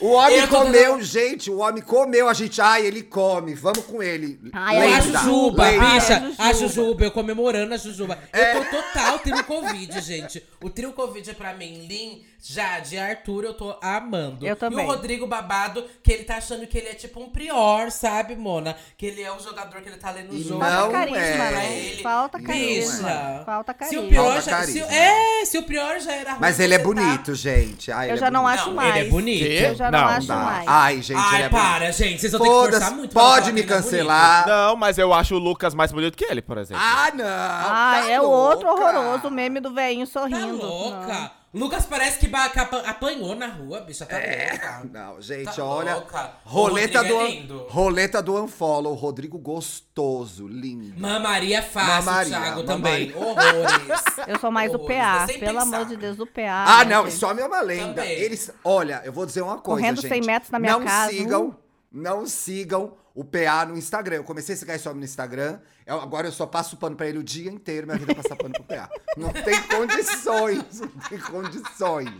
O 0.00 0.10
homem 0.12 0.36
Eu 0.38 0.48
tô 0.48 0.56
comeu, 0.58 1.00
gente. 1.02 1.50
O 1.50 1.58
homem 1.58 1.82
comeu. 1.82 2.28
A 2.28 2.34
gente, 2.34 2.60
ai, 2.60 2.86
ele 2.86 3.02
come. 3.02 3.54
Vamos 3.54 3.84
com 3.84 4.02
ele. 4.02 4.38
Ai, 4.52 4.94
a 4.94 5.00
Jujuba, 5.00 5.64
lenda. 5.68 5.84
bicha, 5.86 6.14
Ai, 6.38 6.48
a 6.48 6.50
a 6.50 6.52
Jujuba. 6.52 6.68
Jujuba, 6.72 7.04
eu 7.04 7.10
comemorando 7.12 7.74
a 7.74 7.76
Jujuba. 7.76 8.18
Eu 8.32 8.64
tô 8.64 8.70
total 8.82 9.18
trio 9.20 9.44
Covid, 9.44 10.00
gente. 10.00 10.42
O 10.62 10.68
trio 10.70 10.92
Covid 10.92 11.34
pra 11.34 11.54
mim, 11.54 11.86
Lin, 11.86 12.24
Jade 12.42 12.96
e 12.96 12.98
Arthur, 12.98 13.44
eu 13.44 13.54
tô 13.54 13.76
amando. 13.80 14.44
Eu 14.46 14.56
também. 14.56 14.80
E 14.80 14.82
o 14.82 14.86
Rodrigo 14.90 15.26
Babado, 15.26 15.84
que 16.02 16.12
ele 16.12 16.24
tá 16.24 16.36
achando 16.38 16.66
que 16.66 16.76
ele 16.78 16.88
é 16.88 16.94
tipo 16.94 17.20
um 17.20 17.28
prior, 17.28 17.90
sabe, 17.90 18.34
Mona? 18.34 18.76
Que 18.96 19.06
ele 19.06 19.22
é 19.22 19.30
o 19.32 19.38
jogador 19.38 19.80
que 19.82 19.88
ele 19.88 19.96
tá 19.98 20.10
lendo 20.10 20.34
E 20.34 20.42
jogo. 20.42 20.58
não 20.64 20.68
Falta 20.70 20.92
carisma, 20.92 21.18
é. 21.20 21.50
né? 21.52 21.78
Ele- 21.78 22.02
Falta 22.02 22.42
carisma. 22.42 23.10
é. 23.10 23.11
Falta 23.44 23.72
Se 23.72 23.78
carisma. 23.78 24.02
o 24.02 24.08
pior 24.08 24.24
Falta 24.42 24.50
já. 24.50 24.62
Se, 24.64 24.80
é, 24.80 25.44
se 25.44 25.58
o 25.58 25.62
pior 25.64 25.98
já 26.00 26.12
era 26.12 26.30
ruim, 26.32 26.40
Mas 26.40 26.60
ele 26.60 26.74
é 26.74 26.78
você 26.78 26.82
tá- 26.82 26.88
bonito, 26.88 27.34
gente. 27.34 27.92
Ai, 27.92 28.06
Eu 28.06 28.10
ele 28.12 28.20
já 28.20 28.26
é 28.26 28.30
não 28.30 28.42
bonito. 28.42 28.58
acho 28.60 28.68
Não, 28.68 28.74
mais. 28.76 28.96
ele 28.96 29.06
é 29.06 29.10
bonito. 29.10 29.44
Eu 29.44 29.74
já 29.74 29.90
não, 29.90 29.98
Não, 30.00 30.06
acho 30.08 30.26
Dá. 30.28 30.36
mais. 30.36 30.64
Ai, 30.68 31.02
gente, 31.02 31.18
Ai, 31.20 31.34
ele 31.34 31.42
é 31.44 31.48
bonito. 31.48 31.64
para, 31.64 31.92
gente. 31.92 32.20
Vocês 32.20 32.32
vão 32.32 32.40
ter 32.40 32.48
que 32.48 32.72
forçar 32.78 32.90
muito 32.96 33.12
pode 33.14 33.46
que 33.46 33.52
me 33.52 33.60
é 33.60 33.64
bonito. 33.64 33.68
cancelar. 33.82 34.46
Não, 34.46 34.76
mas 34.76 34.98
eu 34.98 35.12
acho 35.12 35.34
o 35.34 35.38
Lucas 35.38 35.74
mais 35.74 35.92
bonito 35.92 36.16
que 36.16 36.24
ele, 36.24 36.42
por 36.42 36.58
exemplo. 36.58 36.82
Ah, 36.84 37.10
não! 37.14 37.24
Ah, 37.26 38.00
tá 38.02 38.10
é 38.10 38.20
o 38.20 38.24
outro 38.24 38.68
horroroso, 38.68 39.28
o 39.28 39.30
meme 39.30 39.60
do 39.60 39.72
velhinho 39.72 40.06
Tá 40.06 40.20
sorrindo. 40.20 40.56
louca? 40.64 41.30
Lucas 41.54 41.84
parece 41.84 42.18
que, 42.18 42.30
apanhou 42.86 43.34
na 43.34 43.46
rua, 43.46 43.80
bicha. 43.82 44.06
Tá 44.06 44.16
É. 44.18 44.52
louca. 44.52 44.82
Não, 44.90 45.20
gente, 45.20 45.54
Tá 45.54 45.64
olha. 45.64 45.94
louca. 45.96 46.32
Roleta 46.44 47.02
Rodrigo 47.02 47.46
do, 47.46 47.60
é 47.60 47.66
roleta 47.70 48.22
do 48.22 48.42
Unfollow. 48.42 48.94
Rodrigo 48.94 49.38
gostoso, 49.38 50.48
lindo. 50.48 50.98
Mamaria 50.98 51.58
é 51.58 51.62
fácil, 51.62 52.04
Mamaria, 52.06 52.30
Thiago, 52.38 52.64
mamaria. 52.66 53.12
também. 53.12 53.12
Horrores. 53.16 54.02
Eu 54.28 54.38
sou 54.38 54.50
mais 54.50 54.72
do 54.72 54.78
Horrores, 54.78 54.96
PA, 54.98 55.26
sem 55.26 55.38
pelo 55.40 55.58
pensar. 55.58 55.76
amor 55.76 55.86
de 55.86 55.96
Deus, 55.96 56.16
do 56.16 56.26
PA. 56.26 56.64
Ah, 56.66 56.84
né, 56.86 56.94
não, 56.96 57.04
gente? 57.04 57.14
isso 57.16 57.26
é 57.26 57.46
uma 57.46 57.60
lenda. 57.60 57.94
Também. 58.02 58.12
Eles, 58.12 58.50
olha, 58.64 59.02
eu 59.04 59.12
vou 59.12 59.26
dizer 59.26 59.42
uma 59.42 59.58
coisa, 59.58 59.80
Correndo 59.80 60.00
gente. 60.00 60.08
100 60.10 60.20
metros 60.22 60.50
na 60.50 60.58
minha 60.58 60.72
não 60.72 60.84
casa, 60.86 61.10
Sigam, 61.12 61.46
uh. 61.48 61.54
Não 61.92 62.26
sigam 62.26 62.94
o 63.14 63.24
PA 63.24 63.64
no 63.66 63.76
Instagram. 63.76 64.16
Eu 64.16 64.24
comecei 64.24 64.54
esse 64.54 64.88
homem 64.88 65.00
no 65.00 65.04
Instagram. 65.04 65.58
eu- 65.86 66.00
agora 66.00 66.28
eu 66.28 66.32
só 66.32 66.46
passo 66.46 66.76
pano 66.76 66.96
pra 66.96 67.06
ele 67.08 67.18
o 67.18 67.22
dia 67.24 67.50
inteiro. 67.50 67.86
Minha 67.86 67.98
vida 67.98 68.14
passar 68.14 68.36
pano 68.36 68.52
pro 68.54 68.64
PA. 68.64 68.88
Não 69.16 69.32
tem 69.32 69.60
condições. 69.68 70.80
Não 70.80 70.88
tem 71.08 71.18
condições. 71.18 72.10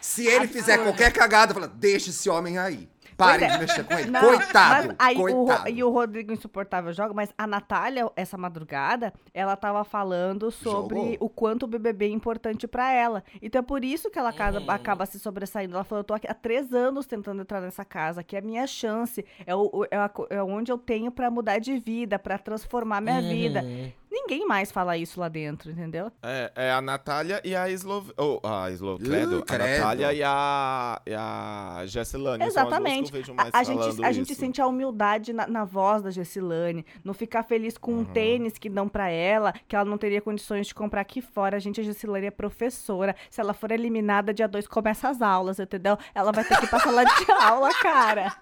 Se 0.00 0.26
ele 0.26 0.48
fizer 0.48 0.78
qualquer 0.78 1.12
cagada, 1.12 1.54
fala, 1.54 1.68
deixa 1.68 2.10
esse 2.10 2.28
homem 2.28 2.58
aí. 2.58 2.88
Parem 3.26 3.48
é. 3.48 3.52
de 3.52 3.58
mexer 3.58 3.84
com 3.84 3.94
ele. 3.94 4.10
Não, 4.10 4.20
coitado, 4.20 4.94
aí 4.98 5.16
o 5.16 5.20
coitado. 5.44 5.68
e 5.70 5.82
o 5.84 5.90
Rodrigo 5.90 6.32
Insuportável 6.32 6.92
joga, 6.92 7.14
mas 7.14 7.32
a 7.36 7.46
Natália, 7.46 8.10
essa 8.16 8.36
madrugada, 8.38 9.12
ela 9.34 9.56
tava 9.56 9.84
falando 9.84 10.50
sobre 10.50 10.96
Jogou. 10.98 11.16
o 11.20 11.28
quanto 11.28 11.64
o 11.64 11.66
BBB 11.66 12.06
é 12.06 12.08
importante 12.10 12.66
pra 12.66 12.92
ela. 12.92 13.22
Então 13.40 13.58
é 13.60 13.62
por 13.62 13.84
isso 13.84 14.10
que 14.10 14.18
ela 14.18 14.32
casa- 14.32 14.60
Uhum. 14.60 14.70
acaba 14.70 15.06
se 15.06 15.18
sobressaindo. 15.18 15.74
Ela 15.74 15.84
falou: 15.84 16.00
eu 16.00 16.04
tô 16.04 16.14
aqui 16.14 16.26
há 16.28 16.34
três 16.34 16.72
anos 16.72 17.06
tentando 17.06 17.42
entrar 17.42 17.60
nessa 17.60 17.84
casa, 17.84 18.22
que 18.22 18.36
é 18.36 18.38
a 18.38 18.42
minha 18.42 18.66
chance. 18.66 19.24
É, 19.46 19.54
o, 19.54 19.70
o- 19.72 19.84
é, 19.90 19.96
a 19.96 20.10
é 20.30 20.42
onde 20.42 20.70
eu 20.72 20.78
tenho 20.78 21.10
pra 21.10 21.30
mudar 21.30 21.58
de 21.58 21.78
vida, 21.78 22.18
pra 22.18 22.38
transformar 22.38 23.00
minha 23.00 23.20
vida. 23.22 23.64
Ninguém 24.12 24.46
mais 24.46 24.70
fala 24.70 24.94
isso 24.98 25.18
lá 25.18 25.28
dentro, 25.28 25.70
entendeu? 25.70 26.12
É, 26.22 26.52
é 26.54 26.70
a 26.70 26.82
Natália 26.82 27.40
e 27.42 27.56
a 27.56 27.70
Slov... 27.70 28.10
Oh, 28.18 28.40
a 28.46 28.70
Slov... 28.72 29.02
Credo. 29.02 29.38
Uh, 29.38 29.38
a 29.38 29.42
credo. 29.42 29.80
Natália 29.80 30.12
e 30.12 30.22
a, 30.22 31.00
e 31.06 31.14
a 31.14 31.82
Jessilane. 31.86 32.44
Exatamente. 32.44 33.08
São 33.08 33.08
as 33.08 33.10
duas 33.10 33.10
que 33.10 33.16
eu 33.16 33.20
vejo 33.20 33.32
A, 33.32 33.34
mais 33.34 33.54
a 33.54 33.62
gente, 33.64 34.04
a 34.04 34.12
gente 34.12 34.34
sente 34.34 34.60
a 34.60 34.66
humildade 34.66 35.32
na, 35.32 35.46
na 35.46 35.64
voz 35.64 36.02
da 36.02 36.10
Gessilane, 36.10 36.84
no 37.02 37.14
ficar 37.14 37.42
feliz 37.42 37.78
com 37.78 37.92
Uhum. 37.92 38.00
um 38.00 38.04
tênis 38.04 38.58
que 38.58 38.68
dão 38.68 38.86
pra 38.88 39.08
ela, 39.08 39.52
que 39.66 39.74
ela 39.74 39.84
não 39.84 39.96
teria 39.96 40.20
condições 40.20 40.66
de 40.66 40.74
comprar 40.74 41.00
aqui 41.00 41.22
fora. 41.22 41.56
A 41.56 41.60
gente, 41.60 41.80
a 41.80 41.84
Gessilane 41.84 42.26
é 42.26 42.30
professora. 42.30 43.16
Se 43.30 43.40
ela 43.40 43.54
for 43.54 43.70
eliminada, 43.70 44.34
dia 44.34 44.46
2 44.46 44.66
começa 44.66 45.08
as 45.08 45.22
aulas, 45.22 45.58
entendeu? 45.58 45.96
Ela 46.14 46.32
vai 46.32 46.44
ter 46.44 46.58
que 46.58 46.64
ir 46.64 46.68
pra 46.68 46.80
sala 46.80 47.02
de 47.04 47.32
aula, 47.32 47.70
cara. 47.80 48.36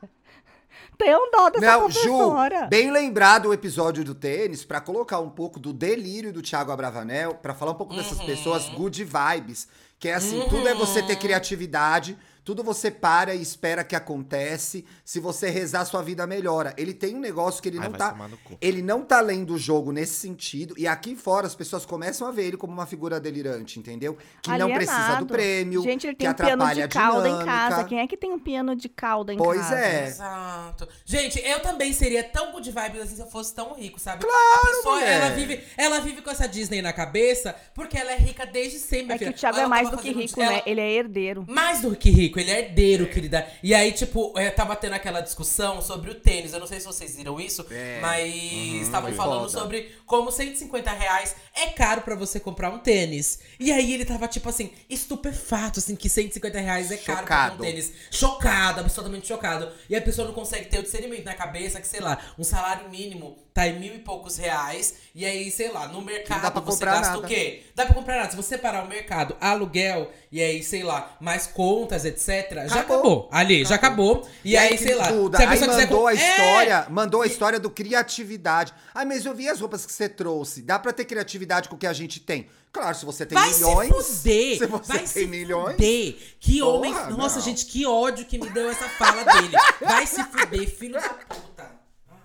Tem 0.99 1.15
um 1.17 1.31
dó 1.31 1.49
dessa 1.51 1.65
Não, 1.79 1.91
Ju, 1.91 2.01
professora. 2.01 2.67
bem 2.67 2.91
lembrado 2.91 3.47
o 3.47 3.55
episódio 3.55 4.05
do 4.05 4.15
tênis, 4.15 4.65
pra 4.65 4.81
colocar 4.81 5.19
um 5.21 5.31
pouco 5.31 5.59
do 5.59 5.73
delírio 5.73 6.33
do 6.33 6.43
Thiago 6.43 6.71
Abravanel, 6.73 7.35
pra 7.37 7.55
falar 7.55 7.73
um 7.73 7.77
pouco 7.77 7.95
dessas 7.95 8.19
Uhum. 8.19 8.27
pessoas 8.27 8.69
good 8.71 9.03
vibes, 9.05 9.67
que 9.99 10.09
é 10.09 10.15
assim, 10.15 10.45
tudo 10.51 10.69
é 10.69 10.75
você 10.75 11.03
ter 11.03 11.17
criatividade, 11.17 12.19
tudo 12.45 12.63
você 12.65 12.91
para 12.91 13.35
e 13.35 13.43
espera 13.43 13.85
que 13.85 13.95
acontece, 13.97 14.85
se 15.05 15.21
você 15.21 15.51
rezar 15.51 15.85
sua 15.85 16.03
vida 16.03 16.27
melhora. 16.27 16.75
Ele 16.77 16.93
tem 16.95 17.15
um 17.15 17.21
negócio 17.21 17.63
que 17.63 17.69
ele 17.69 17.79
Ai, 17.79 17.89
não 17.89 17.93
tá 17.93 18.17
ele 18.61 18.83
não 18.83 19.03
tá 19.05 19.21
lendo 19.21 19.55
o 19.55 19.59
jogo 19.59 19.93
nesse 19.93 20.15
sentido, 20.15 20.75
e 20.77 20.87
aqui 20.87 21.15
fora 21.17 21.47
as 21.47 21.55
pessoas 21.55 21.85
começam 21.87 22.27
a 22.27 22.31
ver 22.31 22.45
ele 22.47 22.57
como 22.57 22.73
uma 22.73 22.87
figura 22.87 23.21
delirante, 23.21 23.79
entendeu? 23.79 24.17
Que 24.43 24.51
não 24.57 24.73
precisa 24.73 24.99
do 24.99 25.03
Alienado. 25.05 25.27
prêmio, 25.27 25.83
Gente, 25.83 26.07
ele 26.07 26.15
que 26.17 26.21
tem 26.25 26.31
um 26.31 26.35
piano 26.35 26.53
atrapalha 26.63 26.89
de 26.89 26.95
cauda 26.95 27.29
em 27.29 27.45
casa. 27.45 27.85
Quem 27.85 28.01
é 28.01 28.07
que 28.07 28.17
tem 28.17 28.33
um 28.33 28.39
piano 28.39 28.75
de 28.75 28.89
cauda 28.89 29.33
em 29.33 29.37
Pois 29.37 29.61
casa? 29.61 29.79
é. 29.79 30.07
Exato. 30.09 30.89
Gente, 31.05 31.39
eu 31.45 31.61
também 31.61 31.93
seria 31.93 32.25
tão 32.25 32.53
good 32.53 32.71
vibes 32.71 33.01
assim 33.03 33.17
se 33.17 33.23
eu 33.23 33.27
fosse 33.27 33.55
tão 33.55 33.75
rico, 33.75 33.99
sabe? 34.01 34.25
Claro, 34.25 34.39
a 34.63 34.67
pessoa, 34.77 34.95
mulher. 34.97 35.21
ela 35.21 35.31
vive, 35.31 35.61
ela 35.77 36.01
vive 36.01 36.23
com 36.23 36.31
essa 36.31 36.49
Disney 36.49 36.83
na 36.83 36.93
cabeça 36.93 37.55
porque 37.75 37.97
ela 37.97 38.13
é 38.13 38.17
rica 38.17 38.47
desde 38.47 38.79
sempre. 38.79 39.15
É 39.15 39.19
que 39.19 39.29
o 39.29 39.33
Thiago 39.33 39.57
Ela 39.59 39.67
é 39.67 39.69
mais 39.69 39.91
do 39.91 39.99
que 39.99 40.11
rico, 40.11 40.41
ela- 40.41 40.53
né? 40.53 40.63
Ele 40.67 40.81
é 40.81 40.91
herdeiro. 40.93 41.45
Mais 41.49 41.81
do 41.83 41.95
que 41.95 42.11
rico, 42.11 42.40
ele 42.41 42.51
é 42.51 42.59
herdeiro, 42.61 43.07
querida. 43.09 43.47
E 43.63 43.75
aí, 43.75 43.93
tipo, 43.93 44.33
é, 44.39 44.51
tava 44.51 44.75
tendo 44.77 44.95
aquela 44.95 45.21
discussão 45.21 45.81
sobre 45.83 46.11
o 46.11 46.15
tênis. 46.15 46.53
Eu 46.53 46.61
não 46.61 46.67
sei 46.67 46.81
se 46.81 46.87
vocês 46.87 47.17
viram 47.17 47.41
isso, 47.41 47.67
É. 47.71 47.99
mas 48.01 48.35
estavam 48.83 49.09
foi 49.09 49.17
falando 49.17 49.49
foda. 49.51 49.59
sobre 49.61 49.91
como 50.07 50.31
150 50.31 50.91
reais 50.93 51.35
é 51.55 51.67
caro 51.67 52.03
pra 52.03 52.15
você 52.15 52.39
comprar 52.41 52.71
um 52.71 52.79
tênis. 52.79 53.41
E 53.59 53.71
aí 53.73 53.93
ele 53.95 54.05
tava, 54.05 54.27
tipo 54.29 54.49
assim, 54.49 54.73
estupefato, 54.89 55.79
assim, 55.81 55.97
que 55.97 56.09
150 56.09 56.59
reais 56.61 56.91
é 56.91 56.97
caro 56.97 57.27
pra 57.27 57.37
Chocado. 57.37 57.55
um 57.63 57.67
tênis. 57.67 57.93
Chocado, 58.11 58.81
absolutamente 58.81 59.27
chocado. 59.27 59.71
E 59.89 59.97
a 59.97 60.01
pessoa 60.03 60.27
não 60.27 60.35
consegue 60.35 60.67
ter 60.67 60.79
o 60.79 60.83
discernimento 60.83 61.25
na 61.25 61.35
cabeça 61.35 61.81
que, 61.81 61.87
sei 61.87 62.01
lá, 62.01 62.19
um 62.39 62.45
salário 62.45 62.89
mínimo 62.89 63.37
tá 63.61 63.69
em 63.69 63.79
mil 63.79 63.95
e 63.95 63.99
poucos 63.99 64.37
reais. 64.39 64.95
E 65.15 65.27
aí, 65.27 65.51
sei 65.51 65.71
lá, 65.71 65.89
no 65.89 66.01
mercado 66.01 66.61
você 66.65 66.85
gasta 66.85 67.09
nada. 67.09 67.19
o 67.19 67.23
quê? 67.27 67.63
Dá 67.75 67.85
pra 67.85 67.95
comprar 67.95 68.17
nada. 68.17 68.31
Se 68.31 68.37
você 68.37 68.57
parar 68.57 68.85
o 68.85 68.89
mercado, 68.89 69.37
aluguel, 69.41 70.11
e 70.33 70.41
aí, 70.41 70.63
sei 70.63 70.83
lá, 70.83 71.17
mais 71.21 71.47
contas, 71.47 72.05
etc., 72.05 72.27
já 72.69 72.81
Acabou. 72.81 72.97
acabou. 72.99 73.29
Ali, 73.33 73.65
já 73.65 73.75
acabou. 73.75 74.29
E, 74.45 74.57
aí, 74.57 74.71
que 74.71 74.79
sei 74.79 74.95
lá. 74.95 75.07
Se 75.09 75.13
a 75.13 75.51
aí 75.51 75.59
quiser 75.59 75.67
mandou 75.67 76.07
a 76.07 76.13
É! 76.13 76.15
história, 76.15 76.87
mandou 76.89 77.23
a 77.23 77.27
história 77.27 77.59
do 77.61 77.69
criatividade. 77.71 78.73
Ah, 78.95 79.05
mas 79.05 79.25
eu 79.27 79.35
vi 79.35 79.49
as 79.49 79.61
roupas 79.61 79.85
que 79.85 79.93
você 79.93 80.09
trouxe. 80.09 80.63
Dá 80.63 80.79
pra 80.79 80.93
ter 80.93 81.05
criatividade 81.05 81.69
com 81.69 81.75
o 81.75 81.79
que 81.79 81.87
a 81.87 81.93
gente 81.93 82.21
tem. 82.21 82.49
Claro, 82.73 82.97
se 82.97 83.05
você 83.05 83.27
tem 83.27 83.37
Vai 83.37 83.53
milhões. 83.53 83.89
se 84.07 84.17
fuder! 84.23 84.59
Se 84.59 84.67
você 84.67 84.89
vai 84.89 84.99
tem 84.99 85.07
se 85.09 85.27
milhões. 85.27 85.75
fuder! 85.75 86.17
Que 86.39 86.61
Porra, 86.61 86.71
homem. 86.73 86.93
Nossa, 87.17 87.37
não. 87.39 87.45
gente, 87.45 87.67
que 87.67 87.85
ódio 87.85 88.25
que 88.25 88.39
me 88.39 88.49
deu 88.51 88.71
essa 88.71 88.89
fala 88.91 89.25
dele. 89.25 89.57
Vai 89.81 90.07
se 90.07 90.23
fuder, 90.23 90.69
filho 90.71 90.95
da 90.95 91.09
puta. 91.09 91.50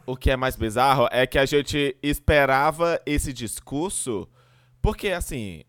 O 0.06 0.16
que 0.16 0.30
é 0.30 0.36
mais 0.36 0.56
bizarro 0.56 1.08
é 1.12 1.26
que 1.26 1.38
a 1.38 1.46
gente 1.46 1.98
esperava 2.02 3.02
esse 3.06 3.34
discurso, 3.34 4.28
porque 4.82 5.10
assim. 5.10 5.64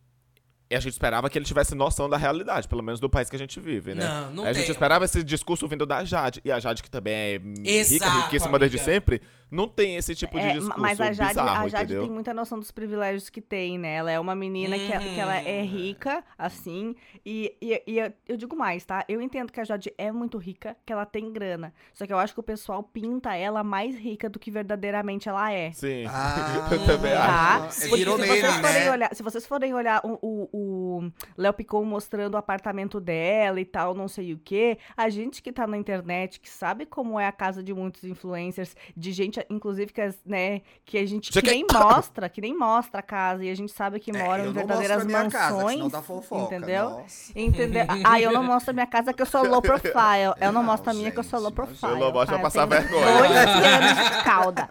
A 0.68 0.80
gente 0.80 0.92
esperava 0.92 1.30
que 1.30 1.38
ele 1.38 1.44
tivesse 1.44 1.74
noção 1.76 2.08
da 2.08 2.16
realidade, 2.16 2.66
pelo 2.66 2.82
menos 2.82 2.98
do 2.98 3.08
país 3.08 3.30
que 3.30 3.36
a 3.36 3.38
gente 3.38 3.60
vive, 3.60 3.94
né? 3.94 4.04
Não, 4.08 4.30
não 4.32 4.44
a 4.44 4.52
gente 4.52 4.64
tem. 4.64 4.72
esperava 4.72 5.04
esse 5.04 5.22
discurso 5.22 5.68
vindo 5.68 5.86
da 5.86 6.04
Jade. 6.04 6.40
E 6.44 6.50
a 6.50 6.58
Jade, 6.58 6.82
que 6.82 6.90
também 6.90 7.14
é 7.14 7.38
rica, 7.38 7.70
Exato, 7.70 8.18
riquíssima 8.24 8.58
desde 8.58 8.76
amiga. 8.78 8.92
sempre, 8.92 9.22
não 9.48 9.68
tem 9.68 9.94
esse 9.96 10.12
tipo 10.16 10.36
de 10.40 10.44
É, 10.44 10.52
discurso 10.54 10.80
mas 10.80 11.00
a 11.00 11.12
Jade, 11.12 11.28
bizarro, 11.28 11.64
a 11.66 11.68
Jade 11.68 11.94
tem 11.96 12.10
muita 12.10 12.34
noção 12.34 12.58
dos 12.58 12.72
privilégios 12.72 13.30
que 13.30 13.40
tem, 13.40 13.78
né? 13.78 13.94
Ela 13.94 14.10
é 14.10 14.18
uma 14.18 14.34
menina 14.34 14.76
que, 14.76 14.86
que 14.86 15.20
ela 15.20 15.36
é 15.36 15.60
Uhum. 15.60 15.66
rica, 15.68 16.24
assim. 16.36 16.96
E, 17.24 17.54
e, 17.62 17.82
e 17.86 17.98
eu- 18.00 18.12
eu 18.28 18.36
digo 18.36 18.56
mais, 18.56 18.84
tá? 18.84 19.04
Eu 19.08 19.22
entendo 19.22 19.52
que 19.52 19.60
a 19.60 19.64
Jade 19.64 19.92
é 19.96 20.10
muito 20.10 20.36
rica, 20.36 20.76
que 20.84 20.92
ela 20.92 21.06
tem 21.06 21.32
grana. 21.32 21.72
Só 21.94 22.04
que 22.06 22.12
eu 22.12 22.18
acho 22.18 22.34
que 22.34 22.40
o 22.40 22.42
pessoal 22.42 22.82
pinta 22.82 23.36
ela 23.36 23.62
mais 23.62 23.96
rica 23.96 24.28
do 24.28 24.38
que 24.40 24.50
verdadeiramente 24.50 25.28
ela 25.28 25.52
é. 25.52 25.70
Sim, 25.72 26.06
Ah, 26.08 26.68
eu 26.74 26.84
também 26.84 27.12
Tá? 27.12 27.66
acho. 27.66 27.88
Porque 27.88 28.04
se, 28.04 28.04
vocês 28.16 28.54
forem 28.56 28.84
né? 28.84 28.90
olhar, 28.90 29.14
se 29.14 29.22
vocês 29.22 29.46
forem 29.46 29.74
olhar 29.74 30.00
o, 30.04 30.18
o, 30.20 30.48
o 30.56 31.10
Léo 31.36 31.52
Picon 31.52 31.84
mostrando 31.84 32.34
o 32.34 32.36
apartamento 32.38 32.98
dela 33.00 33.60
e 33.60 33.64
tal, 33.64 33.94
não 33.94 34.08
sei 34.08 34.32
o 34.32 34.38
quê, 34.38 34.78
a 34.96 35.08
gente 35.08 35.42
que 35.42 35.52
tá 35.52 35.66
na 35.66 35.76
internet, 35.76 36.40
que 36.40 36.48
sabe 36.48 36.86
como 36.86 37.18
é 37.20 37.26
a 37.26 37.32
casa 37.32 37.62
de 37.62 37.74
muitos 37.74 38.04
influencers, 38.04 38.74
de 38.96 39.12
gente, 39.12 39.44
inclusive, 39.50 39.92
que, 39.92 40.00
né, 40.24 40.62
que 40.84 40.98
a 40.98 41.06
gente 41.06 41.30
que 41.30 41.42
nem 41.42 41.64
mostra, 41.70 42.28
que 42.28 42.40
nem 42.40 42.56
mostra 42.56 43.00
a 43.00 43.02
casa, 43.02 43.44
e 43.44 43.50
a 43.50 43.54
gente 43.54 43.72
sabe 43.72 44.00
que 44.00 44.10
É, 44.10 44.18
moram 44.24 44.44
em 44.44 44.46
não 44.46 44.54
verdadeiras 44.54 45.04
minha 45.04 45.28
casa, 45.30 45.54
mansões. 45.56 45.74
senão 45.76 45.88
dá 45.90 46.02
fofoca, 46.02 46.54
entendeu? 46.56 46.90
nossa. 46.90 47.32
Entendeu? 47.38 47.84
Ah, 48.04 48.20
eu 48.20 48.32
não 48.32 48.42
mostro 48.42 48.70
a 48.70 48.74
minha 48.74 48.86
casa 48.86 49.12
que 49.12 49.22
eu 49.22 49.26
sou 49.26 49.44
low 49.46 49.60
profile. 49.62 50.34
Eu 50.40 50.52
não 50.52 50.62
Não, 50.62 50.62
mostro 50.62 50.90
a 50.90 50.94
minha 50.94 51.10
que 51.10 51.18
eu 51.18 51.24
sou 51.24 51.38
low 51.40 51.50
gente, 51.50 51.58
não. 51.58 51.66
profile. 51.66 51.92
Eu 51.92 51.98
não 51.98 52.12
mostro 52.12 52.36
tá? 52.36 52.42
passar 52.42 52.62
Eu 52.62 52.68
tenho 52.68 52.82
vergonha. 52.82 53.18
Dois 53.18 53.30
anos 53.36 53.96
de 54.18 54.24
cauda. 54.24 54.68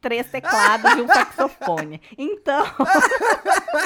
Três 0.00 0.30
teclados 0.30 0.92
e 0.92 1.00
um 1.02 1.08
saxofone. 1.12 2.00
Então. 2.16 2.64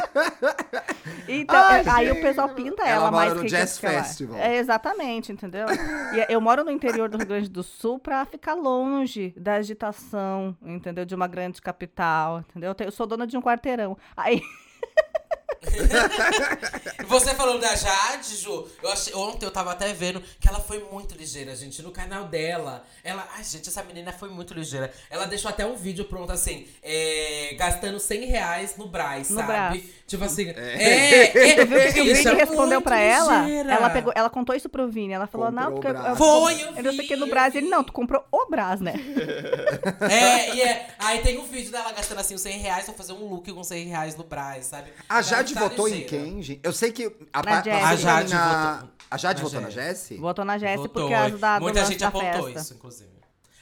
então, 1.28 1.56
Ai, 1.56 1.84
aí 1.88 2.06
gente. 2.08 2.18
o 2.18 2.22
pessoal 2.22 2.48
pinta 2.50 2.82
Ela 2.82 2.90
ela, 2.92 3.10
mora 3.10 3.16
mais 3.26 3.34
no 3.34 3.42
rica 3.42 3.56
Jazz 3.56 3.78
que 3.78 3.86
ela 3.86 3.94
é. 3.96 4.02
Festival. 4.02 4.38
É, 4.38 4.56
exatamente, 4.56 5.32
entendeu? 5.32 5.66
E 6.12 6.32
eu 6.32 6.40
moro 6.40 6.64
no 6.64 6.70
interior 6.70 7.08
do 7.08 7.16
Rio 7.18 7.26
Grande 7.26 7.48
do 7.48 7.62
Sul 7.62 7.98
pra 7.98 8.24
ficar 8.24 8.54
longe 8.54 9.32
da 9.36 9.54
agitação, 9.54 10.56
entendeu? 10.62 11.04
De 11.04 11.14
uma 11.14 11.26
grande 11.26 11.60
capital, 11.62 12.40
entendeu? 12.40 12.70
Eu 12.70 12.74
tenho- 12.74 12.88
Eu 12.88 12.92
sou 12.92 13.06
dona 13.06 13.26
de 13.26 13.36
um 13.36 13.42
quarteirão. 13.42 13.96
Aí. 14.16 14.42
Você 17.06 17.34
falando 17.34 17.60
da 17.60 17.74
Jade, 17.74 18.36
Ju, 18.36 18.68
eu 18.82 18.90
achei, 18.90 19.14
ontem 19.14 19.46
eu 19.46 19.50
tava 19.50 19.72
até 19.72 19.92
vendo 19.92 20.22
que 20.40 20.48
ela 20.48 20.60
foi 20.60 20.86
muito 20.90 21.14
ligeira, 21.14 21.54
gente. 21.56 21.82
No 21.82 21.90
canal 21.90 22.24
dela, 22.24 22.84
ela. 23.02 23.26
Ai, 23.34 23.44
gente, 23.44 23.68
essa 23.68 23.82
menina 23.82 24.12
foi 24.12 24.28
muito 24.28 24.54
ligeira. 24.54 24.92
Ela 25.10 25.26
deixou 25.26 25.48
até 25.48 25.66
um 25.66 25.76
vídeo 25.76 26.04
pronto 26.04 26.32
assim, 26.32 26.66
é, 26.82 27.54
gastando 27.58 27.98
100 27.98 28.24
reais 28.26 28.76
no 28.76 28.86
Braz, 28.86 29.30
No 29.30 29.36
sabe? 29.36 29.48
Brás. 29.48 29.84
Tipo 30.06 30.24
assim. 30.24 30.48
É, 30.50 31.24
é, 31.24 31.54
Tu 31.56 31.66
viu 31.66 31.78
o 31.78 31.82
que, 31.82 31.92
que 31.92 32.00
o 32.00 32.04
Vini 32.04 32.26
é 32.26 32.34
respondeu 32.34 32.82
pra 32.82 32.98
ela? 32.98 33.42
ligeira. 33.42 33.72
Ela, 33.72 33.90
pegou, 33.90 34.12
ela 34.14 34.30
contou 34.30 34.54
isso 34.54 34.68
pro 34.68 34.88
Vini. 34.88 35.12
Ela 35.12 35.26
falou, 35.26 35.48
Comprou 35.48 35.64
não, 35.64 35.72
porque 35.74 35.88
eu. 35.88 36.16
Foi, 36.16 36.54
eu 36.54 36.76
eu 36.76 36.82
não 36.84 36.92
sei 36.92 37.04
o 37.04 37.08
que 37.08 37.16
no 37.16 37.26
vi. 37.26 37.58
Ele, 37.58 37.68
não, 37.68 37.84
tu 37.84 37.92
comprou 37.92 38.24
o 38.30 38.46
Brás, 38.48 38.80
né? 38.80 38.94
É, 40.00 40.54
e 40.54 40.62
é. 40.62 40.88
Aí 40.98 41.20
tem 41.20 41.38
um 41.38 41.44
vídeo 41.44 41.70
dela 41.70 41.92
gastando 41.92 42.18
assim 42.18 42.34
os 42.34 42.40
100 42.40 42.58
reais 42.58 42.84
pra 42.84 42.94
fazer 42.94 43.12
um 43.12 43.28
look 43.28 43.50
com 43.52 43.62
100 43.62 43.86
reais 43.86 44.16
no 44.16 44.24
Braz, 44.24 44.66
sabe? 44.66 44.90
A 45.08 45.16
Ela 45.20 45.39
Jade 45.42 45.54
votou 45.54 45.88
em 45.88 46.04
quem, 46.04 46.42
gente? 46.42 46.60
Eu 46.62 46.72
sei 46.72 46.92
que 46.92 47.06
a, 47.32 47.42
pa- 47.42 47.62
Jessie. 47.62 47.70
A 47.70 47.80
pra 47.86 47.96
Jade 47.96 48.34
na- 48.34 48.72
votou- 48.74 48.88
A 49.10 49.16
Jade 49.16 49.38
na 49.42 49.48
votou 49.48 49.60
na 49.60 49.70
Jessie. 49.70 50.16
Votou 50.18 50.44
na 50.44 50.58
Votou, 50.58 50.88
por 50.88 51.10
causa 51.10 51.38
da, 51.38 51.58
do 51.58 51.62
Muita 51.62 51.80
lance 51.80 51.92
gente 51.92 52.00
da 52.00 52.08
apontou 52.08 52.44
festa. 52.44 52.60
isso, 52.60 52.74
inclusive. 52.74 53.10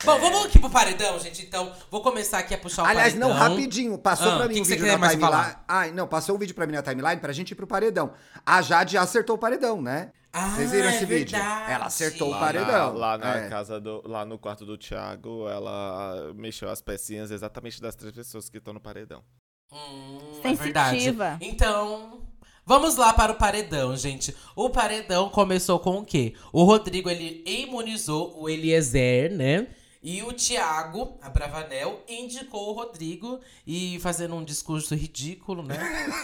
Bom, 0.04 0.16
vamos 0.20 0.44
aqui 0.46 0.60
pro 0.60 0.70
paredão, 0.70 1.18
gente. 1.18 1.42
Então, 1.42 1.72
vou 1.90 2.00
começar 2.02 2.38
aqui 2.38 2.54
a 2.54 2.58
puxar 2.58 2.84
o 2.84 2.86
Aliás, 2.86 3.14
não, 3.14 3.30
paredão. 3.30 3.48
rapidinho. 3.50 3.98
Passou 3.98 4.30
Ah, 4.30 4.36
pra 4.36 4.44
o 4.46 4.48
mim 4.48 4.54
que 4.54 4.60
um 4.60 4.62
que 4.62 4.68
você 4.68 4.76
vídeo 4.76 4.92
na 4.92 4.98
mais 4.98 5.12
timeline. 5.14 5.32
falar? 5.42 5.64
Ai, 5.66 5.90
não, 5.90 6.06
passou 6.06 6.36
um 6.36 6.38
vídeo 6.38 6.54
pra 6.54 6.66
mim 6.68 6.72
na 6.74 6.82
timeline 6.82 7.20
pra 7.20 7.32
gente 7.32 7.50
ir 7.50 7.54
pro 7.56 7.66
paredão. 7.66 8.12
A 8.46 8.62
Jade 8.62 8.92
já 8.92 9.02
acertou 9.02 9.34
o 9.34 9.38
paredão, 9.38 9.82
né? 9.82 10.12
Ah, 10.32 10.50
Vocês 10.50 10.70
viram 10.70 10.88
é 10.88 10.94
esse 10.94 11.04
vídeo? 11.04 11.32
verdade. 11.36 11.72
Ela 11.72 11.86
acertou 11.86 12.28
o 12.28 12.30
Lá 12.30 12.38
paredão. 12.38 12.92
Na, 12.92 12.98
lá 12.98 13.18
na 13.18 13.36
É. 13.38 13.48
casa 13.48 13.80
do. 13.80 14.06
Lá 14.06 14.24
no 14.24 14.38
quarto 14.38 14.64
do 14.64 14.78
Thiago, 14.78 15.48
ela 15.48 16.32
mexeu 16.36 16.68
as 16.70 16.80
pecinhas 16.80 17.32
exatamente 17.32 17.80
das 17.80 17.96
três 17.96 18.14
pessoas 18.14 18.48
que 18.48 18.58
estão 18.58 18.72
no 18.74 18.80
paredão. 18.80 19.24
Hum, 19.72 20.40
é 20.44 20.54
verdade. 20.54 20.96
Sensitiva. 20.98 21.38
Então, 21.40 22.22
vamos 22.64 22.96
lá 22.96 23.12
para 23.12 23.32
o 23.32 23.36
paredão, 23.36 23.96
gente. 23.96 24.34
O 24.56 24.70
paredão 24.70 25.28
começou 25.28 25.78
com 25.78 25.98
o 25.98 26.04
quê? 26.04 26.34
O 26.52 26.64
Rodrigo, 26.64 27.10
ele 27.10 27.42
imunizou 27.46 28.34
o 28.40 28.48
Eliezer, 28.48 29.32
né? 29.32 29.68
E 30.00 30.22
o 30.22 30.32
Thiago 30.32 31.18
Abravanel 31.20 32.04
indicou 32.08 32.68
o 32.68 32.72
Rodrigo 32.72 33.40
e 33.66 33.98
fazendo 33.98 34.36
um 34.36 34.44
discurso 34.44 34.94
ridículo, 34.94 35.60
né? 35.60 35.76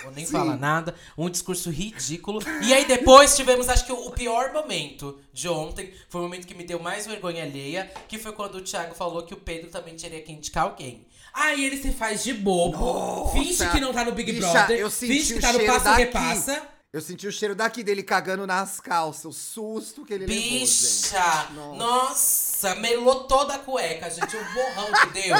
Ou 0.04 0.12
nem 0.12 0.24
Sim. 0.24 0.30
fala 0.32 0.56
nada. 0.56 0.94
Um 1.18 1.28
discurso 1.28 1.70
ridículo. 1.70 2.38
E 2.62 2.72
aí 2.72 2.84
depois 2.86 3.34
tivemos, 3.34 3.68
acho 3.68 3.84
que 3.84 3.92
o 3.92 4.10
pior 4.12 4.52
momento 4.52 5.18
de 5.32 5.48
ontem. 5.48 5.92
Foi 6.08 6.20
o 6.20 6.24
momento 6.24 6.46
que 6.46 6.54
me 6.54 6.62
deu 6.62 6.78
mais 6.78 7.04
vergonha 7.04 7.42
alheia. 7.42 7.90
Que 8.06 8.16
foi 8.16 8.30
quando 8.32 8.54
o 8.54 8.60
Thiago 8.62 8.94
falou 8.94 9.24
que 9.24 9.34
o 9.34 9.38
Pedro 9.38 9.68
também 9.70 9.96
teria 9.96 10.22
que 10.22 10.30
indicar 10.32 10.64
alguém. 10.64 11.04
Aí 11.34 11.64
ele 11.64 11.76
se 11.82 11.90
faz 11.90 12.22
de 12.22 12.32
bobo, 12.32 12.78
Nossa! 12.78 13.32
finge 13.32 13.68
que 13.70 13.80
não 13.80 13.92
tá 13.92 14.04
no 14.04 14.12
Big 14.12 14.32
Bicha, 14.32 14.52
Brother, 14.52 14.78
eu 14.78 14.88
senti 14.88 15.12
finge 15.12 15.34
que 15.34 15.40
tá 15.40 15.52
no 15.52 15.66
Passa 15.66 15.84
daqui. 15.84 16.02
Repassa. 16.02 16.62
Eu 16.92 17.00
senti 17.00 17.26
o 17.26 17.32
cheiro 17.32 17.56
daqui 17.56 17.82
dele 17.82 18.04
cagando 18.04 18.46
nas 18.46 18.78
calças, 18.78 19.24
o 19.24 19.32
susto 19.32 20.04
que 20.04 20.14
ele 20.14 20.26
levou, 20.26 20.40
gente. 20.40 20.60
Bicha! 20.60 21.48
Nossa. 21.76 22.53
Nossa, 22.64 22.74
melou 22.76 23.24
toda 23.24 23.54
a 23.54 23.58
cueca, 23.58 24.08
gente. 24.08 24.34
O 24.36 24.44
borrão 24.54 24.90
que 24.92 25.22
deu. 25.22 25.36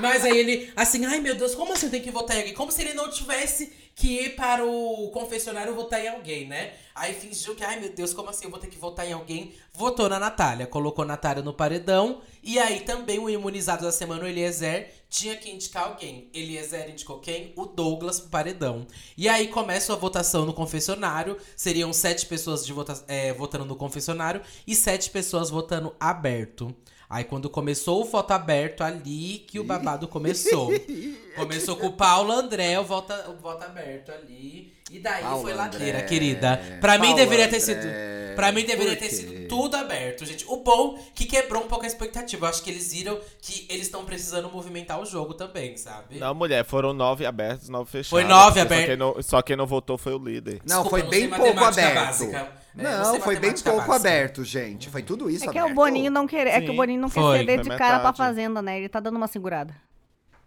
Mas 0.00 0.24
aí 0.24 0.36
ele, 0.36 0.72
assim, 0.76 1.04
ai 1.06 1.20
meu 1.20 1.34
Deus, 1.34 1.54
como 1.54 1.72
assim 1.72 1.88
tenho 1.88 2.04
que 2.04 2.10
votar 2.10 2.36
em 2.36 2.40
alguém? 2.40 2.54
Como 2.54 2.70
se 2.70 2.82
ele 2.82 2.92
não 2.92 3.10
tivesse 3.10 3.72
que 3.96 4.24
ir 4.24 4.36
para 4.36 4.62
o 4.62 5.10
confessionário 5.10 5.74
votar 5.74 6.04
em 6.04 6.08
alguém, 6.08 6.46
né? 6.46 6.74
Aí 6.94 7.14
fingiu 7.14 7.54
que, 7.54 7.64
ai 7.64 7.80
meu 7.80 7.90
Deus, 7.90 8.12
como 8.12 8.28
assim 8.28 8.44
eu 8.44 8.50
vou 8.50 8.60
ter 8.60 8.66
que 8.66 8.76
votar 8.76 9.08
em 9.08 9.14
alguém? 9.14 9.54
Votou 9.72 10.06
na 10.06 10.18
Natália, 10.18 10.66
colocou 10.66 11.02
a 11.02 11.06
Natália 11.06 11.42
no 11.42 11.54
paredão. 11.54 12.20
E 12.42 12.58
aí 12.58 12.80
também 12.80 13.18
o 13.18 13.28
imunizado 13.28 13.84
da 13.84 13.92
semana, 13.92 14.24
o 14.24 14.26
Eliezer, 14.26 14.92
tinha 15.08 15.34
que 15.34 15.50
indicar 15.50 15.84
alguém. 15.84 16.30
Eliezer 16.34 16.90
indicou 16.90 17.20
quem? 17.20 17.54
O 17.56 17.64
Douglas 17.64 18.20
pro 18.20 18.28
paredão. 18.28 18.86
E 19.16 19.30
aí 19.30 19.48
começa 19.48 19.94
a 19.94 19.96
votação 19.96 20.44
no 20.44 20.52
confessionário. 20.52 21.38
Seriam 21.56 21.90
sete 21.92 22.26
pessoas 22.26 22.66
de 22.66 22.72
vota 22.74 23.02
é, 23.08 23.32
votando 23.32 23.64
no 23.64 23.76
confessionário 23.76 24.42
e 24.66 24.74
sete 24.74 25.10
pessoas 25.10 25.48
votando 25.48 25.96
aberto. 25.98 26.65
Aí 27.08 27.24
quando 27.24 27.48
começou 27.48 28.02
o 28.02 28.04
voto 28.04 28.32
aberto, 28.32 28.82
ali 28.82 29.44
que 29.46 29.60
o 29.60 29.64
babado 29.64 30.08
começou. 30.08 30.70
Começou 31.36 31.76
com 31.76 31.88
o 31.88 31.92
Paulo 31.92 32.32
André, 32.32 32.80
o 32.80 32.84
voto, 32.84 33.12
o 33.30 33.36
voto 33.36 33.62
aberto 33.62 34.10
ali. 34.10 34.72
E 34.90 34.98
daí 35.00 35.22
Paulo 35.22 35.42
foi 35.42 35.52
ladeira, 35.54 35.98
André. 35.98 36.02
querida. 36.02 36.60
Pra 36.80 36.92
mim 36.98 37.08
Paulo 37.08 37.16
deveria 37.16 37.48
ter 37.48 37.56
André. 37.56 37.60
sido. 37.82 38.16
Pra 38.36 38.52
mim 38.52 38.64
deveria 38.66 38.94
ter 38.96 39.08
sido 39.08 39.48
tudo 39.48 39.76
aberto, 39.76 40.24
gente. 40.26 40.44
O 40.46 40.58
bom 40.58 40.98
que 41.14 41.24
quebrou 41.24 41.64
um 41.64 41.66
pouco 41.66 41.84
a 41.84 41.86
expectativa. 41.86 42.44
Eu 42.44 42.50
acho 42.50 42.62
que 42.62 42.68
eles 42.70 42.92
viram 42.92 43.18
que 43.40 43.66
eles 43.70 43.86
estão 43.86 44.04
precisando 44.04 44.50
movimentar 44.50 45.00
o 45.00 45.06
jogo 45.06 45.32
também, 45.32 45.74
sabe? 45.78 46.18
Não, 46.18 46.34
mulher, 46.34 46.62
foram 46.64 46.92
nove 46.92 47.24
abertos, 47.24 47.70
nove 47.70 47.90
fechados. 47.90 48.10
Foi 48.10 48.24
nove 48.24 48.60
Só 48.60 48.66
abertos. 48.66 48.86
quem 48.88 48.96
não- 48.96 49.22
Só 49.22 49.40
quem 49.42 49.56
não 49.56 49.66
votou 49.66 49.96
foi 49.96 50.12
o 50.14 50.18
líder. 50.18 50.60
Não, 50.68 50.82
Desculpa, 50.82 50.90
foi 50.90 51.02
não 51.02 51.08
bem 51.10 51.30
pouco 51.30 51.64
aberto. 51.64 51.94
básica. 51.94 52.52
É, 52.78 52.82
não, 52.82 53.10
sei 53.12 53.20
foi 53.20 53.36
bem 53.36 53.52
pouco 53.54 53.78
básica. 53.78 53.94
aberto, 53.96 54.44
gente. 54.44 54.90
Foi 54.90 55.02
tudo 55.02 55.30
isso 55.30 55.44
É 55.48 55.48
que 55.50 55.58
aberto. 55.58 55.72
o 55.72 55.74
Boninho 55.74 56.10
não 56.12 56.26
quer, 56.26 56.46
é 56.46 56.60
que 56.60 56.70
o. 56.70 56.74
Boninho 56.76 57.00
não 57.00 57.08
quer 57.08 57.20
Foi. 57.20 57.38
ceder 57.38 57.60
de 57.62 57.70
cara 57.70 58.00
pra 58.00 58.12
fazenda, 58.12 58.60
né? 58.60 58.76
Ele 58.78 58.88
tá 58.90 59.00
dando 59.00 59.16
uma 59.16 59.26
segurada. 59.28 59.74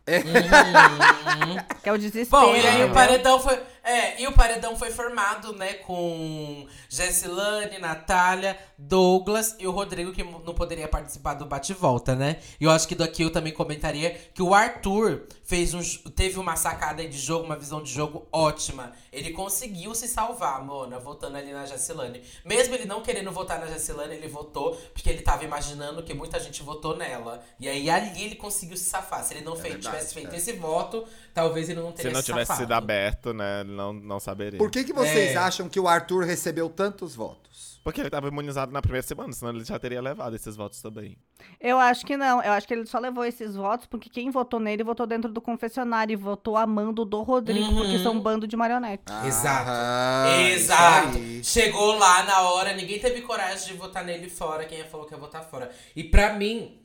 Uhum. 0.08 1.58
Que 1.84 1.90
é 1.90 1.94
o 1.94 1.98
desespero. 1.98 2.44
Bom, 2.44 2.56
e 2.56 2.68
aí 2.68 2.84
o 2.84 2.92
paredão 2.94 3.40
foi. 3.40 3.60
É, 3.84 4.22
e 4.22 4.28
o 4.28 4.32
paredão 4.34 4.76
foi 4.78 4.92
formado, 4.92 5.54
né, 5.54 5.74
com 5.76 6.68
Jessilane, 6.90 7.78
Natália, 7.80 8.58
Douglas 8.78 9.56
e 9.60 9.68
o 9.68 9.72
Rodrigo, 9.72 10.12
que 10.12 10.24
não 10.24 10.54
poderia 10.54 10.88
participar 10.88 11.34
do 11.36 11.46
bate-volta, 11.46 12.16
né? 12.16 12.38
E 12.60 12.66
eu 12.66 12.72
acho 12.72 12.88
que 12.88 12.96
daqui 12.96 13.24
eu 13.24 13.32
também 13.32 13.54
comentaria 13.54 14.12
que 14.34 14.42
o 14.42 14.54
Arthur 14.54 15.24
fez 15.44 15.74
um, 15.74 15.82
teve 16.12 16.38
uma 16.40 16.56
sacada 16.56 17.06
de 17.08 17.18
jogo, 17.18 17.46
uma 17.46 17.56
visão 17.56 17.82
de 17.82 17.92
jogo 17.92 18.28
ótima. 18.32 18.92
Ele 19.12 19.32
conseguiu 19.32 19.96
se 19.96 20.08
salvar, 20.08 20.64
Mona, 20.64 21.00
votando 21.00 21.38
ali 21.38 21.52
na 21.52 21.66
Jessilane. 21.66 22.22
Mesmo 22.46 22.76
ele 22.76 22.86
não 22.86 23.02
querendo 23.02 23.32
votar 23.32 23.60
na 23.60 23.66
Jessilane, 23.66 24.16
ele 24.16 24.28
votou, 24.28 24.76
porque 24.94 25.10
ele 25.10 25.22
tava 25.22 25.44
imaginando 25.44 26.04
que 26.04 26.14
muita 26.14 26.40
gente 26.40 26.62
votou 26.64 26.96
nela. 26.96 27.42
E 27.60 27.68
aí 27.68 27.90
ali 27.90 28.24
ele 28.24 28.36
conseguiu 28.36 28.78
se 28.78 28.84
safar. 28.86 29.24
Se 29.24 29.34
ele 29.34 29.44
não 29.44 29.56
fei- 29.56 29.72
verdade, 29.72 29.96
tivesse 29.96 30.14
feito 30.14 30.34
é. 30.34 30.38
esse 30.38 30.54
voto, 30.54 31.06
talvez 31.34 31.70
ele 31.70 31.80
não 31.82 31.90
Se 31.92 31.96
teria 31.98 32.12
não 32.12 32.20
se 32.22 32.26
tivesse 32.28 32.48
safado. 32.48 32.62
sido 32.66 32.74
aberto, 32.74 33.34
né, 33.34 33.64
não, 33.80 33.94
não 33.94 34.20
saberia. 34.20 34.58
Por 34.60 34.70
que, 34.70 34.84
que 34.84 34.92
vocês 34.94 35.32
É. 35.32 35.38
acham 35.38 35.70
que 35.70 35.80
o 35.80 35.88
Arthur 35.88 36.26
recebeu 36.26 36.70
tantos 36.70 37.16
votos? 37.16 37.80
Porque 37.82 38.02
ele 38.02 38.10
tava 38.10 38.28
imunizado 38.28 38.74
na 38.74 38.82
primeira 38.82 39.08
semana, 39.08 39.32
senão 39.32 39.54
ele 39.56 39.64
já 39.64 39.80
teria 39.80 40.02
levado 40.02 40.36
esses 40.36 40.54
votos 40.56 40.82
também. 40.82 41.18
Eu 41.62 41.80
acho 41.80 42.06
que 42.06 42.18
não. 42.18 42.44
Eu 42.44 42.52
acho 42.52 42.68
que 42.68 42.74
ele 42.74 42.86
só 42.86 43.00
levou 43.00 43.24
esses 43.24 43.56
votos 43.56 43.88
porque 43.88 44.10
quem 44.10 44.30
votou 44.30 44.60
nele 44.60 44.84
votou 44.84 45.08
dentro 45.08 45.32
do 45.32 45.40
confessionário 45.40 46.12
e 46.14 46.16
votou 46.18 46.58
amando 46.58 47.06
do 47.06 47.24
Rodrigo, 47.24 47.70
Uhum. 47.72 47.78
porque 47.78 47.98
são 48.00 48.14
um 48.16 48.20
bando 48.20 48.46
de 48.46 48.58
marionetes. 48.58 49.06
Exato. 49.26 49.70
Ah, 49.72 50.42
Exato. 50.52 51.18
isso 51.18 51.18
aí. 51.18 51.44
Chegou 51.66 51.98
lá 51.98 52.24
na 52.24 52.42
hora, 52.42 52.74
ninguém 52.74 53.00
teve 53.00 53.22
coragem 53.22 53.68
de 53.72 53.74
votar 53.80 54.04
nele 54.04 54.30
fora, 54.30 54.66
quem 54.66 54.84
falou 54.84 55.06
que 55.08 55.14
ia 55.14 55.20
votar 55.20 55.44
fora. 55.46 55.72
E 55.96 56.04
pra 56.04 56.34
mim, 56.34 56.78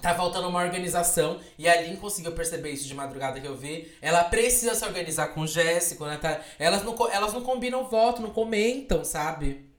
tá 0.00 0.14
faltando 0.14 0.48
uma 0.48 0.62
organização. 0.62 1.38
E 1.58 1.68
a 1.68 1.80
Lin 1.82 1.96
conseguiu 1.96 2.32
perceber 2.32 2.70
isso 2.70 2.88
de 2.88 2.94
madrugada 2.94 3.40
que 3.40 3.46
eu 3.46 3.56
vi. 3.56 3.90
Ela 4.00 4.24
precisa 4.24 4.74
se 4.74 4.84
organizar 4.84 5.28
com 5.28 5.42
o 5.42 5.46
Jéssico, 5.46 6.04
né? 6.06 6.16
Tá? 6.16 6.40
Elas, 6.58 6.82
não, 6.82 6.96
elas 7.10 7.32
não 7.32 7.42
combinam 7.42 7.88
voto, 7.88 8.22
não 8.22 8.30
comentam, 8.30 9.04
sabe? 9.04 9.69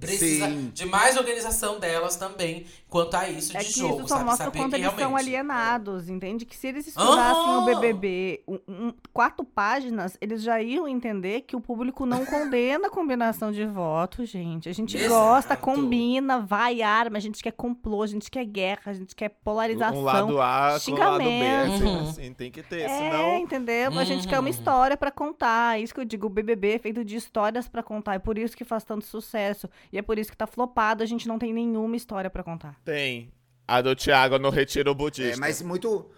Precisa 0.00 0.46
Sim. 0.48 0.70
de 0.72 0.86
mais 0.86 1.16
organização 1.16 1.78
delas 1.78 2.16
também 2.16 2.64
quanto 2.88 3.14
a 3.16 3.28
isso 3.28 3.56
É 3.56 3.60
de 3.60 3.66
que 3.66 3.78
jogo, 3.80 3.98
isso 4.00 4.08
só 4.08 4.14
sabe? 4.16 4.24
mostra 4.24 4.44
Saber 4.46 4.58
quanto 4.58 4.74
eles 4.74 4.86
são 4.86 4.96
realmente- 4.96 5.20
alienados, 5.28 6.08
entende? 6.08 6.44
Que 6.44 6.56
se 6.56 6.66
eles 6.68 6.86
estudassem 6.88 7.56
o 7.56 7.64
BBB 7.66 8.42
um- 8.48 8.58
um- 8.68 8.94
quatro 9.12 9.44
páginas, 9.44 10.16
eles 10.20 10.42
já 10.42 10.60
iam 10.62 10.88
entender 10.88 11.42
que 11.42 11.54
o 11.54 11.60
público 11.60 12.04
não 12.06 12.24
condena 12.26 12.88
a 12.88 12.90
combinação 12.90 13.52
de 13.52 13.64
votos, 13.66 14.28
gente. 14.28 14.68
A 14.68 14.72
gente 14.72 14.96
Exato. 14.96 15.10
gosta, 15.14 15.56
combina, 15.56 16.40
vai 16.40 16.82
arma, 16.82 17.16
a 17.18 17.20
gente 17.20 17.42
quer 17.42 17.52
complô, 17.52 18.02
a 18.02 18.06
gente 18.06 18.30
quer 18.30 18.44
guerra, 18.44 18.82
a 18.86 18.92
gente 18.92 19.14
quer 19.14 19.28
polarização. 19.28 19.98
Um 19.98 20.02
lado 20.02 20.40
A 20.40 20.78
com 20.84 20.92
o 20.92 20.98
lado 20.98 21.18
B. 21.18 21.24
É 21.24 21.66
xingamento. 21.68 21.72
sempre 21.78 21.86
Uhum. 21.88 22.08
assim, 22.08 22.32
tem 22.34 22.50
que 22.50 22.62
ter, 22.62 22.80
É, 22.82 22.88
senão... 22.88 23.38
entendeu? 23.38 23.98
A 23.98 24.04
gente 24.04 24.26
quer 24.26 24.38
uma 24.38 24.42
Uhum. 24.44 24.48
história 24.48 24.96
pra 24.96 25.10
contar. 25.10 25.78
É 25.78 25.82
Isso 25.82 25.94
que 25.94 26.00
eu 26.00 26.04
digo, 26.04 26.26
o 26.26 26.30
BBB 26.30 26.74
é 26.74 26.78
feito 26.78 27.04
de 27.04 27.16
histórias 27.16 27.66
pra 27.68 27.82
contar. 27.82 28.14
É 28.14 28.18
por 28.18 28.36
isso 28.38 28.56
que 28.56 28.64
faz 28.64 28.84
tanto 28.84 29.04
sucesso. 29.04 29.68
E 29.92 29.98
é 29.98 30.02
por 30.02 30.18
isso 30.18 30.30
que 30.30 30.36
tá 30.36 30.46
flopado, 30.46 31.02
a 31.02 31.06
gente 31.06 31.26
não 31.26 31.38
tem 31.38 31.52
nenhuma 31.52 31.96
história 31.96 32.30
pra 32.30 32.42
contar. 32.42 32.78
Tem. 32.84 33.32
A 33.66 33.80
do 33.80 33.94
Thiago 33.94 34.38
no 34.38 34.50
retiro 34.50 34.94
budista. 34.94 35.36
É, 35.36 35.36
mas 35.36 35.62
muito. 35.62 36.10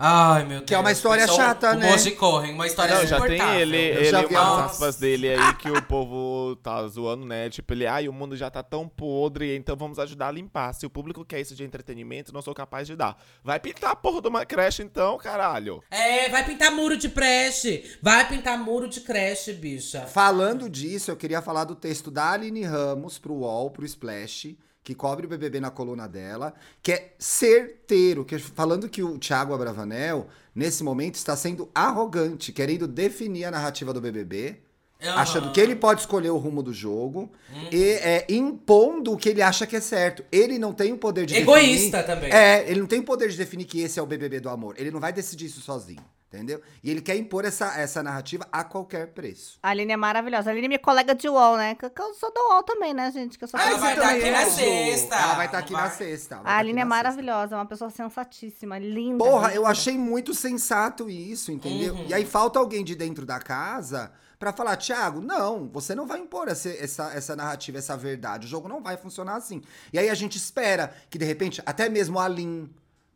Ai, 0.00 0.44
meu 0.44 0.58
Deus. 0.58 0.68
Que 0.68 0.74
é 0.76 0.78
uma 0.78 0.92
história 0.92 1.26
só 1.26 1.34
chata, 1.34 1.72
o, 1.72 1.74
né? 1.74 1.88
O 1.88 1.90
Moji 1.90 2.12
correm, 2.12 2.54
uma 2.54 2.68
história 2.68 2.94
Não, 2.94 3.04
já 3.04 3.20
tem 3.20 3.40
ele, 3.56 3.76
Eu 3.76 3.96
ele 3.96 4.10
já 4.10 4.22
vi 4.22 4.36
umas 4.36 4.70
aspas 4.70 4.94
dele 4.94 5.30
aí 5.30 5.54
que 5.54 5.68
o 5.68 5.82
povo 5.82 6.54
tá 6.62 6.86
zoando, 6.86 7.26
né? 7.26 7.50
Tipo, 7.50 7.74
ele, 7.74 7.84
ai, 7.84 8.08
o 8.08 8.12
mundo 8.12 8.36
já 8.36 8.48
tá 8.48 8.62
tão 8.62 8.88
podre, 8.88 9.56
então 9.56 9.74
vamos 9.74 9.98
ajudar 9.98 10.28
a 10.28 10.30
limpar. 10.30 10.72
Se 10.72 10.86
o 10.86 10.90
público 10.90 11.24
quer 11.24 11.40
isso 11.40 11.56
de 11.56 11.64
entretenimento, 11.64 12.32
não 12.32 12.40
sou 12.40 12.54
capaz 12.54 12.86
de 12.86 12.94
dar. 12.94 13.16
Vai 13.42 13.58
pintar 13.58 13.90
a 13.90 13.96
porra 13.96 14.22
de 14.22 14.28
uma 14.28 14.46
creche 14.46 14.84
então, 14.84 15.18
caralho. 15.18 15.82
É, 15.90 16.28
vai 16.28 16.44
pintar 16.44 16.70
muro 16.70 16.96
de 16.96 17.08
creche. 17.08 17.98
Vai 18.00 18.28
pintar 18.28 18.56
muro 18.56 18.86
de 18.86 19.00
creche, 19.00 19.52
bicha. 19.52 20.02
Falando 20.06 20.70
disso, 20.70 21.10
eu 21.10 21.16
queria 21.16 21.42
falar 21.42 21.64
do 21.64 21.74
texto 21.74 22.08
da 22.08 22.30
Aline 22.30 22.62
Ramos 22.62 23.18
pro 23.18 23.34
UOL, 23.34 23.68
pro 23.72 23.84
Splash, 23.84 24.56
que 24.88 24.94
cobre 24.94 25.26
o 25.26 25.28
BBB 25.28 25.60
na 25.60 25.70
coluna 25.70 26.08
dela, 26.08 26.54
que 26.82 26.92
é 26.92 27.14
certeiro, 27.18 28.24
que 28.24 28.38
falando 28.38 28.88
que 28.88 29.02
o 29.02 29.18
Thiago 29.18 29.52
Abravanel, 29.52 30.28
nesse 30.54 30.82
momento, 30.82 31.16
está 31.16 31.36
sendo 31.36 31.68
arrogante, 31.74 32.54
querendo 32.54 32.88
definir 32.88 33.44
a 33.44 33.50
narrativa 33.50 33.92
do 33.92 34.00
BBB, 34.00 34.62
Aham. 35.02 35.14
achando 35.20 35.52
que 35.52 35.60
ele 35.60 35.76
pode 35.76 36.00
escolher 36.00 36.30
o 36.30 36.36
rumo 36.38 36.62
do 36.62 36.72
jogo 36.72 37.30
Uhum. 37.54 37.68
e 37.72 37.84
é, 38.02 38.26
impondo 38.28 39.12
o 39.12 39.16
que 39.16 39.28
ele 39.28 39.40
acha 39.42 39.66
que 39.66 39.76
é 39.76 39.80
certo. 39.80 40.24
Ele 40.30 40.58
não 40.58 40.72
tem 40.72 40.92
o 40.92 40.98
poder 40.98 41.24
de 41.26 41.36
Egoísta 41.36 41.98
definir... 41.98 42.06
também. 42.06 42.32
É, 42.32 42.68
ele 42.68 42.80
não 42.80 42.86
tem 42.86 42.98
o 43.00 43.04
poder 43.04 43.28
de 43.28 43.36
definir 43.36 43.64
que 43.64 43.80
esse 43.80 43.98
é 43.98 44.02
o 44.02 44.06
BBB 44.06 44.40
do 44.40 44.48
amor. 44.48 44.74
Ele 44.76 44.90
não 44.90 44.98
vai 45.00 45.12
decidir 45.12 45.46
isso 45.46 45.60
sozinho, 45.60 46.04
entendeu? 46.32 46.60
E 46.82 46.90
ele 46.90 47.00
quer 47.00 47.16
impor 47.16 47.44
essa, 47.44 47.78
essa 47.80 48.02
narrativa 48.02 48.46
a 48.52 48.64
qualquer 48.64 49.08
preço. 49.08 49.58
A 49.62 49.70
Aline 49.70 49.92
é 49.92 49.96
maravilhosa. 49.96 50.50
A 50.50 50.52
Aline 50.52 50.66
é 50.66 50.68
minha 50.68 50.78
colega 50.80 51.14
de 51.14 51.28
UOL, 51.28 51.56
né? 51.56 51.74
Que 51.76 51.88
que 51.88 52.02
eu 52.02 52.12
sou 52.14 52.32
do 52.34 52.40
UOL 52.50 52.62
também, 52.64 52.92
né, 52.92 53.10
gente? 53.12 53.38
Que 53.38 53.44
eu 53.44 53.48
sou 53.48 53.58
Ela 53.58 53.78
colega 53.78 53.84
vai 53.86 53.94
de 53.94 54.00
tá 54.00 54.10
aqui 54.10 54.30
na 54.30 54.50
sexta. 54.50 55.14
Ela 55.16 55.34
vai 55.34 55.46
estar 55.46 55.58
aqui 55.58 55.72
Vai. 55.72 55.82
na 55.84 55.90
sexta. 55.90 56.34
vai 56.36 56.44
tá 56.44 56.50
A 56.50 56.56
Aline 56.58 56.80
é 56.80 56.84
na 56.84 56.90
sexta. 56.90 56.96
maravilhosa, 57.04 57.54
é 57.54 57.58
uma 57.58 57.66
pessoa 57.66 57.88
sensatíssima, 57.90 58.78
linda. 58.78 59.24
Porra, 59.24 59.50
eu 59.50 59.62
linda. 59.62 59.68
achei 59.70 59.96
muito 59.96 60.34
sensato 60.34 61.08
isso, 61.08 61.50
entendeu? 61.52 61.94
Uhum. 61.94 62.06
E 62.08 62.14
aí 62.14 62.24
falta 62.26 62.58
alguém 62.58 62.84
de 62.84 62.94
dentro 62.94 63.24
da 63.24 63.38
casa 63.38 64.10
pra 64.38 64.52
falar, 64.52 64.76
Thiago, 64.76 65.20
não, 65.20 65.68
você 65.68 65.94
não 65.94 66.06
vai 66.06 66.18
impor 66.20 66.48
essa, 66.48 66.68
essa, 66.68 67.12
essa 67.12 67.34
narrativa, 67.36 67.78
essa 67.78 67.96
verdade. 67.96 68.46
O 68.46 68.48
jogo 68.48 68.68
não 68.68 68.82
vai 68.82 68.96
funcionar 68.96 69.36
assim. 69.36 69.62
E 69.92 69.98
aí 69.98 70.08
a 70.08 70.14
gente 70.14 70.36
espera 70.36 70.94
que, 71.10 71.18
de 71.18 71.24
repente, 71.24 71.62
até 71.66 71.88
mesmo 71.88 72.18
a 72.18 72.28
Lin 72.28 72.70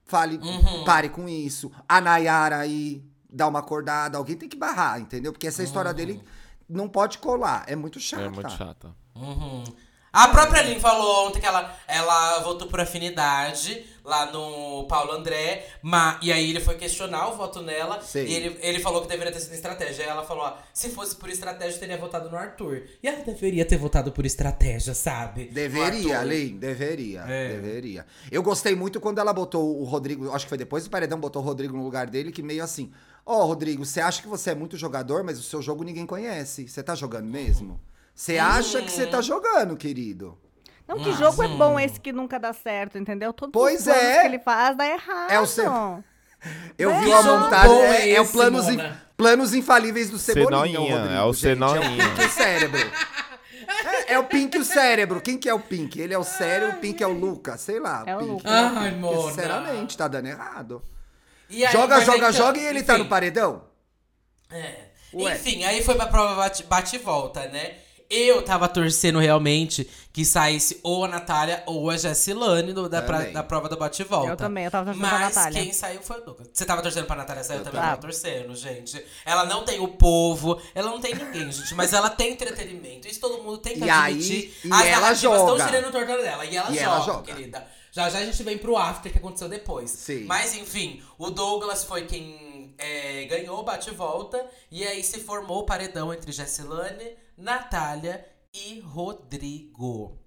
fale, 0.04 0.36
Uhum. 0.38 0.84
pare 0.84 1.08
com 1.08 1.28
isso. 1.28 1.70
A 1.88 2.00
Nayara 2.00 2.58
aí 2.58 3.04
dá 3.30 3.46
uma 3.48 3.60
acordada. 3.60 4.18
Alguém 4.18 4.36
tem 4.36 4.48
que 4.48 4.56
barrar, 4.56 5.00
entendeu? 5.00 5.32
Porque 5.32 5.46
essa 5.46 5.62
história 5.62 5.94
dele 5.94 6.22
não 6.68 6.88
pode 6.88 7.18
colar. 7.18 7.64
É 7.66 7.76
muito 7.76 8.00
chata. 8.00 8.22
É 8.24 8.28
muito 8.28 8.50
chata. 8.50 8.94
Uhum. 9.14 9.62
A 10.12 10.28
própria 10.28 10.60
Lin 10.62 10.78
falou 10.78 11.28
ontem 11.28 11.40
que 11.40 11.46
ela, 11.46 11.74
ela 11.88 12.40
votou 12.40 12.68
por 12.68 12.80
afinidade 12.80 13.86
lá 14.04 14.30
no 14.32 14.86
Paulo 14.88 15.12
André, 15.12 15.66
ma, 15.82 16.18
e 16.22 16.32
aí 16.32 16.50
ele 16.50 16.60
foi 16.60 16.74
questionar 16.76 17.28
o 17.28 17.36
voto 17.36 17.62
nela. 17.62 18.00
E 18.14 18.18
ele, 18.34 18.58
ele 18.60 18.80
falou 18.80 19.02
que 19.02 19.08
deveria 19.08 19.32
ter 19.32 19.40
sido 19.40 19.54
estratégia. 19.54 20.04
Aí 20.04 20.10
ela 20.10 20.24
falou: 20.24 20.44
ó, 20.44 20.56
se 20.72 20.90
fosse 20.90 21.16
por 21.16 21.28
estratégia, 21.30 21.76
eu 21.76 21.80
teria 21.80 21.96
votado 21.96 22.28
no 22.30 22.36
Arthur. 22.36 22.82
E 23.02 23.08
ela 23.08 23.22
deveria 23.24 23.64
ter 23.64 23.76
votado 23.76 24.10
por 24.12 24.26
estratégia, 24.26 24.94
sabe? 24.94 25.46
Deveria. 25.46 26.22
Lin, 26.24 26.58
deveria, 26.58 27.20
É. 27.22 27.48
deveria. 27.48 28.06
Eu 28.30 28.42
gostei 28.42 28.74
muito 28.74 29.00
quando 29.00 29.18
ela 29.18 29.32
botou 29.32 29.80
o 29.80 29.84
Rodrigo, 29.84 30.30
acho 30.32 30.44
que 30.44 30.48
foi 30.48 30.58
depois 30.58 30.84
do 30.84 30.90
paredão, 30.90 31.18
botou 31.20 31.42
o 31.42 31.44
Rodrigo 31.44 31.76
no 31.76 31.82
lugar 31.84 32.06
dele, 32.08 32.32
que 32.32 32.42
meio 32.42 32.62
assim, 32.64 32.92
ó, 33.24 33.44
Rodrigo, 33.44 33.84
você 33.84 34.00
acha 34.00 34.20
que 34.20 34.28
você 34.28 34.50
é 34.50 34.54
muito 34.54 34.76
jogador, 34.76 35.22
mas 35.22 35.38
o 35.38 35.42
seu 35.42 35.62
jogo 35.62 35.84
ninguém 35.84 36.06
conhece. 36.06 36.68
Você 36.68 36.82
tá 36.82 36.94
jogando 36.94 37.26
mesmo? 37.26 37.80
Você 38.14 38.36
acha 38.38 38.82
que 38.82 38.90
você 38.90 39.06
tá 39.06 39.20
jogando, 39.22 39.76
querido? 39.76 40.38
Não, 40.96 41.04
que 41.04 41.12
jogo 41.12 41.42
é 41.42 41.48
bom 41.48 41.78
esse 41.80 41.98
que 42.00 42.12
nunca 42.12 42.38
dá 42.38 42.52
certo, 42.52 42.98
entendeu? 42.98 43.32
Todos 43.32 43.52
Pois 43.52 43.82
os 43.82 43.88
é. 43.88 44.20
que 44.20 44.26
ele 44.26 44.38
faz 44.38 44.76
dá 44.76 44.86
errado. 44.86 45.30
É 45.30 45.40
o 45.40 45.46
seu- 45.46 45.64
Eu 46.78 46.90
É. 46.90 47.00
vi 47.00 47.10
jogo 47.10 47.38
montagem, 47.38 47.76
é, 47.82 48.08
é 48.10 48.14
é 48.14 48.20
o 48.20 48.24
esse, 48.24 48.32
planos, 48.32 48.68
in- 48.68 48.92
planos 49.16 49.54
infalíveis 49.54 50.10
do 50.10 50.18
Cebolinha, 50.18 50.50
Cenoinha, 50.50 50.80
o 50.80 50.82
Rodrigo, 50.98 51.14
é 51.14 51.22
o 51.22 51.32
gente. 51.32 51.40
Cenoinha. 51.40 52.02
É 52.02 52.06
o 52.06 52.16
Pink 52.16 52.28
Cérebro. 52.30 52.92
É, 53.84 54.12
é 54.14 54.18
o 54.18 54.24
Pink 54.24 54.56
e 54.56 54.60
o 54.60 54.64
Cérebro. 54.64 55.20
Quem 55.20 55.38
que 55.38 55.48
é 55.48 55.54
o 55.54 55.60
Pink? 55.60 56.00
Ele 56.00 56.12
é 56.12 56.18
o 56.18 56.24
Sério, 56.24 56.70
o 56.70 56.74
Pink 56.74 57.00
é 57.02 57.06
o 57.06 57.12
Lucas, 57.12 57.60
sei 57.60 57.78
lá. 57.78 58.02
É 58.06 58.16
o 58.16 58.18
Pink. 58.18 58.30
Lucas. 58.32 58.52
Ai, 58.52 58.72
Porque, 58.90 58.96
Mona. 58.96 59.28
Sinceramente, 59.30 59.96
tá 59.96 60.08
dando 60.08 60.26
errado. 60.26 60.82
E 61.48 61.64
aí, 61.64 61.72
joga, 61.72 62.00
joga, 62.00 62.16
então, 62.18 62.32
joga 62.32 62.58
e 62.58 62.64
ele 62.66 62.82
tá 62.82 62.94
enfim. 62.94 63.02
no 63.04 63.08
paredão? 63.08 63.62
É. 64.50 64.86
Ué. 65.14 65.34
Enfim, 65.34 65.64
aí 65.64 65.82
foi 65.82 65.94
pra 65.94 66.06
prova 66.06 66.34
bate, 66.34 66.64
bate 66.64 66.96
e 66.96 66.98
volta, 66.98 67.46
né? 67.48 67.74
Eu 68.14 68.42
tava 68.42 68.68
torcendo 68.68 69.18
realmente 69.18 69.88
que 70.12 70.22
saísse 70.24 70.78
ou 70.82 71.04
a 71.04 71.08
Natália 71.08 71.62
ou 71.64 71.88
a 71.88 71.96
Jessilane 71.96 72.72
do- 72.74 72.86
da, 72.88 73.00
pra- 73.00 73.24
da 73.30 73.42
prova 73.42 73.68
do 73.68 73.76
bate 73.78 74.02
e 74.02 74.04
volta. 74.04 74.28
Eu 74.32 74.36
também, 74.36 74.64
eu 74.66 74.70
tava 74.70 74.84
torcendo 74.92 75.00
Mas 75.02 75.10
pra 75.10 75.20
Natália. 75.20 75.62
quem 75.62 75.72
saiu 75.72 76.02
foi 76.02 76.20
o 76.20 76.24
Lucas. 76.26 76.48
Você 76.52 76.64
tava 76.66 76.82
torcendo 76.82 77.06
pra 77.06 77.16
Natália 77.16 77.42
sair? 77.42 77.56
Eu, 77.56 77.60
Eu 77.60 77.64
também 77.64 77.80
tava. 77.80 77.90
tava 77.92 78.02
torcendo, 78.02 78.54
gente. 78.54 79.02
Ela 79.24 79.46
não 79.46 79.64
tem 79.64 79.80
o 79.80 79.88
povo, 79.88 80.60
ela 80.74 80.90
não 80.90 81.00
tem 81.00 81.14
ninguém, 81.14 81.50
gente. 81.50 81.74
Mas 81.74 81.94
ela 81.94 82.10
tem 82.10 82.32
entretenimento. 82.32 83.08
Isso 83.08 83.18
todo 83.20 83.42
mundo 83.42 83.56
tem 83.58 83.74
que 83.78 83.84
E 83.84 83.90
aí- 83.90 84.12
admitir. 84.12 84.54
e 84.64 84.70
As 84.72 84.86
ela 84.86 85.00
narrativas 85.00 85.40
estão 85.40 85.58
joga. 85.58 85.64
girando 85.70 85.88
em 85.88 85.92
torno 85.92 86.22
dela. 86.22 86.44
E 86.44 86.56
ela, 86.56 86.70
E 86.70 86.74
joga, 86.74 86.84
ela 86.84 87.00
joga. 87.00 87.22
querida. 87.22 87.66
Já 87.90 88.08
já 88.10 88.18
a 88.18 88.24
gente 88.24 88.42
vem 88.42 88.58
pro 88.58 88.76
after 88.76 89.10
que 89.10 89.18
aconteceu 89.18 89.48
depois. 89.48 89.90
Sim. 89.90 90.24
Mas 90.24 90.54
enfim, 90.54 91.02
o 91.18 91.30
Douglas 91.30 91.84
foi 91.84 92.06
quem 92.06 92.74
é, 92.78 93.24
ganhou 93.24 93.58
o 93.58 93.62
bate-volta. 93.62 94.44
E 94.70 94.86
aí 94.86 95.02
se 95.02 95.20
formou 95.20 95.60
o 95.60 95.64
paredão 95.66 96.12
entre 96.12 96.32
Jessilane, 96.32 97.16
Natália 97.36 98.26
e 98.52 98.80
Rodrigo. 98.80 100.18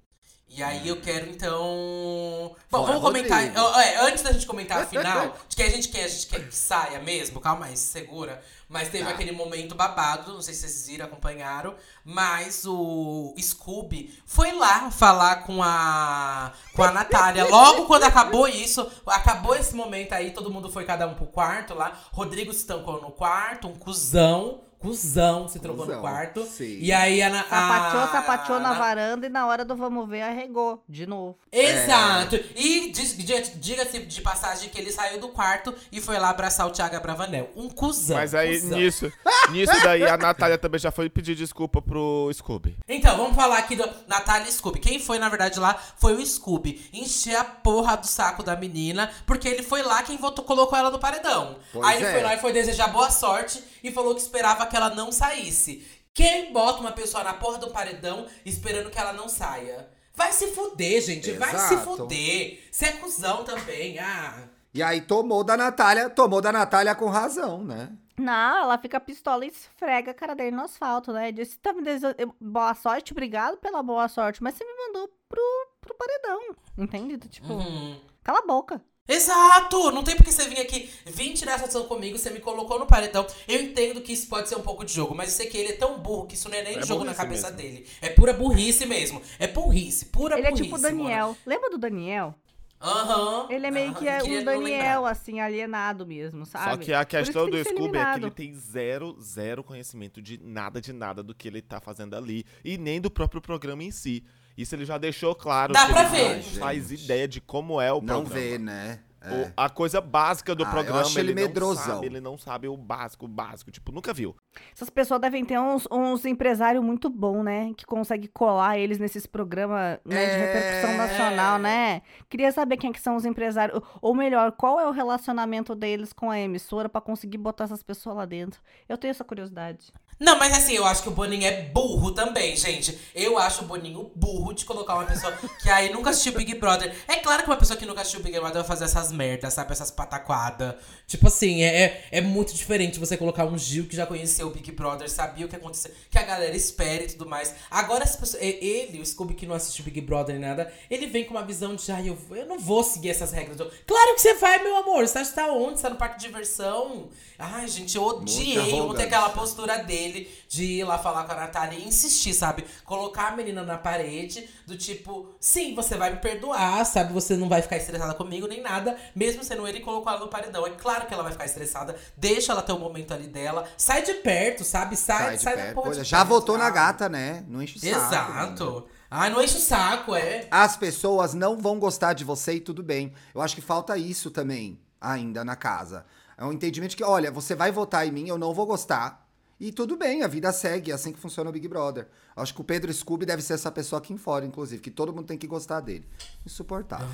E 0.48 0.62
aí 0.62 0.88
eu 0.88 1.02
quero 1.02 1.30
então. 1.30 2.56
Bom, 2.70 2.86
Fora 2.86 2.94
vamos 2.94 3.02
comentar. 3.02 3.44
É, 3.44 3.98
antes 4.08 4.22
da 4.24 4.32
gente 4.32 4.46
comentar 4.46 4.84
a 4.84 4.86
final, 4.86 5.36
de 5.50 5.56
que 5.56 5.64
a 5.64 5.70
gente 5.70 5.90
quer, 5.90 6.04
a 6.04 6.08
gente 6.08 6.28
quer 6.28 6.48
que 6.48 6.56
saia 6.56 7.00
mesmo, 7.00 7.42
calma 7.42 7.66
aí, 7.66 7.76
se 7.76 7.88
segura. 7.88 8.42
Mas 8.70 8.90
teve 8.90 9.06
Tá. 9.06 9.10
aquele 9.10 9.32
momento 9.32 9.74
babado, 9.76 10.34
não 10.34 10.42
sei 10.42 10.54
se 10.54 10.62
vocês 10.62 10.88
viram, 10.88 11.08
acompanharam. 11.08 11.76
Mas 12.06 12.64
o 12.66 13.34
Scooby 13.40 14.18
foi 14.26 14.52
lá 14.54 14.92
falar 14.92 15.44
com 15.44 15.62
a, 15.64 16.54
com 16.74 16.84
a 16.84 16.92
Natália. 16.92 17.46
Logo 17.50 17.86
quando 17.86 18.04
acabou 18.04 18.48
isso, 18.48 18.90
acabou 19.08 19.56
esse 19.56 19.76
momento 19.76 20.14
aí, 20.14 20.32
todo 20.32 20.52
mundo 20.52 20.72
foi 20.72 20.86
cada 20.86 21.08
um 21.08 21.16
pro 21.16 21.26
quarto 21.26 21.74
lá. 21.74 22.00
Rodrigo 22.14 22.54
se 22.54 22.66
tancou 22.66 23.02
no 23.02 23.12
quarto, 23.12 23.68
um 23.68 23.76
cuzão. 23.76 24.62
Cuzão 24.80 25.48
se 25.48 25.60
trocou 25.60 25.86
no 25.86 26.00
quarto. 26.00 26.46
sim. 26.46 26.78
E 26.80 26.92
aí 26.94 27.22
a, 27.22 27.30
Na- 27.30 27.44
Sapateou, 27.44 28.04
a, 28.04 28.08
sapateou 28.08 28.60
na 28.60 28.70
a- 28.70 28.74
varanda 28.74 29.26
e 29.26 29.30
na 29.30 29.48
hora 29.48 29.66
do 29.66 29.76
vamos 29.76 30.08
ver 30.08 30.22
arregou 30.22 30.84
de 30.88 31.06
novo. 31.08 31.38
Exato. 31.52 32.36
E 32.56 32.92
diz- 32.92 33.18
di- 33.18 33.56
diga-se 33.56 34.00
de 34.00 34.22
passagem 34.22 34.70
que 34.70 34.78
ele 34.80 34.92
saiu 34.92 35.20
do 35.20 35.30
quarto 35.30 35.74
e 35.92 36.00
foi 36.00 36.18
lá 36.20 36.30
abraçar 36.30 36.68
o 36.68 36.72
Thiago 36.72 36.96
Abravanel. 36.96 37.50
Um 37.56 37.70
cuzão. 37.70 38.18
Mas 38.18 38.36
aí, 38.36 38.60
cuzão. 38.62 38.78
nisso, 38.78 39.12
nisso 39.52 39.74
daí, 39.84 40.04
a 40.04 40.18
Natália 40.18 40.58
também 40.58 40.80
já 40.80 40.92
foi 40.92 41.10
pedir 41.10 41.36
desculpa 41.36 41.82
pro 41.82 42.30
Scooby. 42.34 42.78
Então, 42.88 43.18
vamos 43.18 43.36
falar 43.36 43.58
aqui 43.58 43.76
do 43.76 43.90
Natália 44.08 44.48
e 44.48 44.52
Scooby. 44.52 44.80
Quem 44.80 45.00
foi, 45.00 45.18
na 45.20 45.30
verdade, 45.30 45.60
lá 45.60 45.76
foi 45.98 46.14
o 46.16 46.26
Scooby. 46.26 46.90
Encher 46.94 47.36
a 47.36 47.44
porra 47.44 47.96
do 47.98 48.06
saco 48.08 48.44
da 48.44 48.56
menina, 48.56 49.12
porque 49.26 49.48
ele 49.48 49.64
foi 49.64 49.82
lá 49.82 50.04
quem 50.04 50.18
votou, 50.18 50.46
colocou 50.46 50.78
ela 50.78 50.92
no 50.92 51.00
paredão. 51.00 51.58
Pois 51.74 51.86
Aí 51.86 51.98
ele 51.98 52.06
é. 52.06 52.12
foi 52.12 52.22
lá 52.24 52.36
e 52.36 52.40
foi 52.40 52.54
desejar 52.54 52.88
boa 52.90 53.10
sorte 53.10 53.64
e 53.84 53.92
falou 53.92 54.16
que 54.16 54.22
esperava 54.22 54.65
que 54.68 54.76
ela 54.76 54.90
não 54.94 55.12
saísse. 55.12 55.86
Quem 56.14 56.52
bota 56.54 56.80
uma 56.80 56.92
pessoa 56.92 57.24
na 57.24 57.34
porra 57.34 57.58
do 57.58 57.72
paredão 57.72 58.26
esperando 58.46 58.90
que 58.90 58.98
ela 58.98 59.12
não 59.14 59.28
saia? 59.28 59.90
Vai 60.14 60.32
se 60.32 60.48
fuder, 60.48 61.02
gente. 61.02 61.32
Vai 61.34 61.50
se 61.58 61.74
Exato. 61.74 61.98
fuder. 61.98 62.64
Você 62.72 62.86
é 62.86 62.92
cuzão 62.94 63.44
também. 63.44 64.00
Ah. 64.00 64.48
E 64.74 64.82
aí 64.82 65.02
tomou 65.02 65.44
da 65.44 65.58
Natália, 65.58 66.10
tomou 66.10 66.40
da 66.42 66.52
Natália 66.54 66.96
com 66.96 67.08
razão, 67.10 67.64
né? 67.64 67.90
Não, 68.18 68.64
ela 68.64 68.78
fica 68.78 68.98
pistola 68.98 69.44
e 69.46 69.50
esfrega 69.50 70.12
a 70.12 70.14
cara 70.14 70.34
dele 70.34 70.56
no 70.56 70.64
asfalto, 70.64 71.12
né? 71.12 71.34
Disse, 71.34 71.58
tá 71.60 71.74
me 71.74 71.82
desejando 71.82 72.34
boa 72.40 72.74
sorte, 72.74 73.12
obrigado 73.12 73.58
pela 73.58 73.84
boa 73.84 74.08
sorte, 74.08 74.42
mas 74.42 74.56
você 74.56 74.64
me 74.64 74.74
mandou 74.88 75.10
pro, 75.28 75.68
pro 75.82 75.96
paredão, 75.96 76.56
entende? 76.78 77.18
Tipo, 77.28 77.52
Uhum. 77.54 78.00
cala 78.24 78.40
a 78.40 78.48
boca. 78.48 78.82
Exato! 79.08 79.92
Não 79.92 80.04
tem 80.04 80.16
porque 80.16 80.32
você 80.32 80.48
vir 80.50 80.60
aqui, 80.60 80.90
vir 81.06 81.34
tirar 81.34 81.54
essa 81.54 81.66
ação 81.66 81.84
comigo, 81.86 82.18
você 82.18 82.32
me 82.32 82.40
colocou 82.40 82.80
no 82.80 82.88
paredão. 82.88 83.26
Eu 83.48 83.62
entendo 83.62 84.02
que 84.02 84.14
isso 84.14 84.28
pode 84.28 84.50
ser 84.50 84.56
um 84.56 84.62
pouco 84.62 84.84
de 84.84 84.92
jogo, 84.94 85.14
mas 85.14 85.30
eu 85.30 85.36
sei 85.36 85.46
que 85.46 85.58
ele 85.58 85.70
é 85.74 85.76
tão 85.78 86.00
burro 86.00 86.26
que 86.26 86.34
isso 86.34 86.50
não 86.50 86.58
é 86.58 86.64
nem 86.64 86.78
É 86.78 86.86
jogo 86.86 87.04
na 87.04 87.14
cabeça 87.14 87.52
mesmo. 87.52 87.58
dele. 87.62 87.88
É 88.02 88.10
pura 88.10 88.34
burrice 88.34 88.86
mesmo. 88.86 89.22
É 89.38 89.48
burrice, 89.48 90.06
pura 90.08 90.38
ele 90.38 90.48
é 90.48 90.50
burrice. 90.50 90.64
tipo 90.64 90.78
o 90.78 90.82
Daniel. 90.82 91.38
Lembra 91.46 91.70
do 91.70 91.78
Daniel? 91.78 92.34
Aham. 92.82 93.48
Ele 93.50 93.66
é 93.68 93.72
meio 93.72 93.92
aham, 93.92 94.00
que 94.00 94.08
é 94.08 94.24
um 94.24 94.44
Daniel, 94.44 95.06
assim, 95.06 95.40
alienado 95.40 96.06
mesmo, 96.06 96.46
sabe? 96.46 96.72
Só 96.72 96.78
que 96.78 96.94
a 96.94 97.06
questão 97.06 97.44
tem 97.44 97.52
do 97.52 97.58
que 97.58 97.64
ser 97.64 97.76
Scooby 97.76 97.98
é 97.98 98.14
que 98.14 98.20
ele 98.20 98.32
tem 98.32 98.54
zero, 98.54 99.18
zero 99.22 99.64
conhecimento 99.64 100.22
de 100.22 100.40
nada, 100.44 100.82
de 100.82 100.92
nada 100.92 101.24
do 101.24 101.34
que 101.34 101.48
ele 101.48 101.62
tá 101.62 101.80
fazendo 101.80 102.16
ali. 102.16 102.46
E 102.64 102.78
nem 102.78 103.00
do 103.00 103.10
próprio 103.10 103.42
programa 103.42 103.84
em 103.84 103.92
si. 103.92 104.24
Isso 104.58 104.74
ele 104.76 104.86
já 104.86 104.98
deixou 104.98 105.36
claro. 105.36 105.74
Dá 105.74 105.86
que 105.86 105.92
pra 105.94 106.02
ele 106.04 106.10
ver. 106.12 106.36
não 106.36 106.60
faz 106.60 106.92
ideia 106.92 107.28
de 107.28 107.42
como 107.42 107.80
é 107.82 107.92
o 107.92 108.02
Não 108.02 108.24
programa. 108.24 108.30
vê, 108.30 108.58
né? 108.58 109.00
O- 109.28 109.28
É. 109.28 109.54
a 109.58 109.68
coisa 109.72 110.00
básica 110.00 110.54
do 110.54 110.64
Ah, 110.64 110.68
eu 110.68 110.72
programa, 110.72 111.02
acho 111.02 111.18
ele 111.18 111.32
ele, 111.32 111.42
medrosão. 111.42 111.84
não 111.88 111.94
sabe. 111.96 112.06
Ele 112.06 112.20
não 112.22 112.38
sabe 112.38 112.68
o 112.68 112.78
básico, 112.78 113.26
o 113.26 113.28
básico. 113.28 113.72
Tipo, 113.72 113.92
nunca 113.92 114.14
viu. 114.14 114.36
Essas 114.72 114.88
pessoas 114.92 115.20
devem 115.20 115.44
ter 115.44 115.58
uns, 115.60 115.88
uns 115.92 116.26
empresários 116.26 116.84
muito 116.86 117.10
bons, 117.10 117.42
né? 117.44 117.74
Que 117.76 117.88
consegue 117.88 118.28
colar 118.28 118.78
eles 118.78 119.00
nesses 119.00 119.26
programas 119.26 119.98
né, 120.06 120.26
de 120.28 120.32
É. 120.32 120.38
repercussão 120.46 120.98
nacional, 120.98 121.58
né? 121.58 122.04
Queria 122.30 122.52
saber 122.52 122.78
quem 122.78 122.92
é 122.92 122.94
que 122.94 123.02
são 123.02 123.16
os 123.16 123.26
empresários. 123.26 123.82
Ou 124.00 124.14
melhor, 124.14 124.52
qual 124.52 124.80
é 124.80 124.86
o 124.88 124.92
relacionamento 124.92 125.74
deles 125.74 126.14
com 126.14 126.30
a 126.30 126.40
emissora 126.40 126.88
pra 126.88 127.02
conseguir 127.02 127.40
botar 127.40 127.64
essas 127.64 127.82
pessoas 127.82 128.16
lá 128.16 128.26
dentro. 128.26 128.62
Eu 128.88 128.96
tenho 128.96 129.10
essa 129.10 129.24
curiosidade. 129.24 129.92
Não, 130.18 130.40
mas 130.40 130.54
assim, 130.54 130.74
eu 130.74 130.86
acho 130.86 131.04
que 131.04 131.10
o 131.10 131.12
Boninho 131.12 131.46
é 131.46 131.64
burro 131.64 132.12
também, 132.12 132.56
gente. 132.56 132.98
Eu 133.14 133.38
acho 133.38 133.64
o 133.64 133.68
Boninho 133.68 134.12
burro 134.16 134.54
de 134.54 134.64
colocar 134.64 134.96
uma 134.96 135.04
pessoa 135.06 135.34
que 135.62 135.70
aí 135.70 135.92
nunca 135.92 136.12
assistiu 136.12 136.32
Big 136.32 136.56
Brother. 136.56 136.96
É 137.06 137.18
claro 137.18 137.44
que 137.44 137.50
uma 137.50 137.58
pessoa 137.58 137.76
que 137.76 137.86
nunca 137.86 138.00
assistiu 138.00 138.22
Big 138.24 138.34
Brother 138.40 138.56
vai 138.60 138.64
fazer 138.64 138.86
essas 138.86 139.12
merdas, 139.12 139.54
sabe? 139.54 139.74
Essas 139.74 139.92
pataquadas. 139.92 140.76
Tipo 141.06 141.28
assim, 141.28 141.64
é, 141.64 141.84
é- 141.84 142.04
é 142.14 142.22
muito 142.22 142.54
diferente 142.54 142.98
você 142.98 143.18
colocar 143.18 143.46
um 143.46 143.58
Gil 143.58 143.88
que 143.88 143.96
já 143.96 144.06
conheceu 144.06 144.48
o 144.48 144.52
Big 144.52 144.72
Brother, 144.72 145.10
sabia 145.10 145.46
o 145.46 145.50
que 145.50 145.56
aconteceu, 145.58 145.92
que 146.10 146.18
a 146.18 146.24
galera 146.24 146.56
espera 146.56 147.04
e 147.04 147.08
tudo 147.08 147.26
mais. 147.28 147.54
Agora, 147.70 148.06
as 148.06 148.16
pessoas, 148.16 148.42
ele, 148.42 149.02
o 149.02 149.06
Scooby 149.06 149.34
que 149.34 149.46
não 149.46 149.56
assistiu 149.56 149.84
Big 149.84 150.00
Brother 150.00 150.40
nem 150.40 150.48
nada, 150.48 150.72
ele 150.90 151.08
vem 151.08 151.26
com 151.26 151.32
uma 151.34 151.44
visão 151.44 151.76
de, 151.76 151.92
ai, 151.92 152.08
eu, 152.08 152.18
eu 152.32 152.46
não 152.46 152.58
vou 152.58 152.84
seguir 152.84 153.10
essas 153.10 153.34
regras. 153.34 153.58
Claro 153.86 154.16
que 154.16 154.22
você 154.22 154.34
vai, 154.36 154.64
meu 154.64 154.78
amor. 154.78 155.06
Você 155.06 155.20
está 155.20 155.52
onde? 155.52 155.76
Você 155.78 155.84
tá 155.84 155.90
no 155.90 155.98
parque 155.98 156.20
de 156.20 156.26
diversão? 156.28 157.10
Ai, 157.38 157.68
gente, 157.68 157.98
eu 157.98 158.04
odiei 158.04 158.80
ontem 158.80 159.04
aquela 159.04 159.30
postura 159.30 159.80
dele 159.80 160.05
de 160.48 160.64
ir 160.64 160.84
lá 160.84 160.98
falar 160.98 161.24
com 161.26 161.32
a 161.32 161.36
Natália 161.36 161.78
e 161.78 161.88
insistir, 161.88 162.34
sabe? 162.34 162.66
Colocar 162.84 163.30
a 163.30 163.36
menina 163.36 163.64
na 163.64 163.78
parede, 163.78 164.50
do 164.66 164.78
tipo, 164.78 165.30
sim, 165.40 165.74
você 165.76 165.96
vai 165.98 166.12
me 166.12 166.18
perdoar, 166.20 166.86
sabe? 166.86 167.14
Você 167.14 167.36
não 167.36 167.50
vai 167.50 167.62
ficar 167.62 167.78
estressada 167.78 168.14
comigo 168.14 168.48
nem 168.48 168.62
nada, 168.62 168.98
mesmo 169.16 169.44
sendo 169.44 169.68
ele 169.68 169.80
e 169.80 169.82
colocou 169.82 170.12
ela 170.12 170.22
no 170.22 170.28
paredão. 170.28 170.66
É 170.66 170.72
claro 170.72 171.08
que 171.08 171.14
ela 171.14 171.24
vai 171.24 171.32
ficar 171.32 171.46
estressada, 171.46 171.96
deixa 172.18 172.52
ela 172.52 172.62
ter 172.62 172.74
um 172.74 172.80
momento 172.80 173.14
ali 173.14 173.28
dela, 173.28 173.68
sai 173.78 174.02
de 174.04 174.14
perto, 174.16 174.64
sabe? 174.64 174.96
Sai, 174.96 175.38
Sai 175.38 175.56
sai, 175.56 175.68
da 175.68 175.74
porra. 175.74 176.04
Já 176.04 176.18
perto, 176.20 176.30
votou 176.30 176.58
na 176.58 176.66
sabe? 176.66 176.76
gata, 176.76 177.10
né? 177.10 177.44
Não 177.48 177.62
enche 177.62 177.78
o 177.78 177.80
saco. 177.82 177.94
menina. 177.94 178.08
Exato. 178.08 178.88
Ai, 179.10 179.30
não 179.30 179.42
enche 179.42 179.58
o 179.58 179.62
saco, 179.62 180.16
é. 180.16 180.48
As 180.52 180.76
pessoas 180.76 181.34
não 181.34 181.58
vão 181.58 181.80
gostar 181.80 182.14
de 182.14 182.24
você 182.24 182.54
e 182.56 182.60
tudo 182.60 182.84
bem. 182.84 183.14
Eu 183.34 183.42
acho 183.42 183.56
que 183.56 183.62
falta 183.62 183.98
isso 183.98 184.32
também 184.32 184.80
ainda 185.00 185.46
na 185.46 185.56
casa. 185.56 186.06
É 186.38 186.44
um 186.44 186.52
entendimento 186.52 186.98
que, 186.98 187.04
olha, 187.04 187.32
você 187.32 187.56
vai 187.56 187.72
votar 187.72 188.06
em 188.06 188.12
mim, 188.12 188.28
eu 188.28 188.38
não 188.38 188.54
vou 188.54 188.66
gostar. 188.66 189.25
E 189.60 189.72
tudo 189.72 189.96
bem, 189.96 190.22
a 190.22 190.28
vida 190.28 190.52
segue, 190.52 190.92
é 190.92 190.94
assim 190.94 191.14
que 191.14 191.20
funciona 191.20 191.50
o 191.50 191.54
Big 191.54 191.68
Brother. 191.68 192.08
Acho 192.36 192.54
que 192.54 192.60
o 192.62 192.64
Pedro 192.64 192.92
Scooby 192.94 193.26
deve 193.26 193.42
ser 193.42 193.54
essa 193.54 193.72
pessoa 193.72 194.00
aqui 194.00 194.12
em 194.14 194.18
fora, 194.18 194.46
inclusive, 194.46 194.82
que 194.82 194.92
todo 194.92 195.14
mundo 195.14 195.26
tem 195.28 195.38
que 195.38 195.48
gostar 195.48 195.80
dele. 195.80 196.06
Insuportável. 196.46 197.08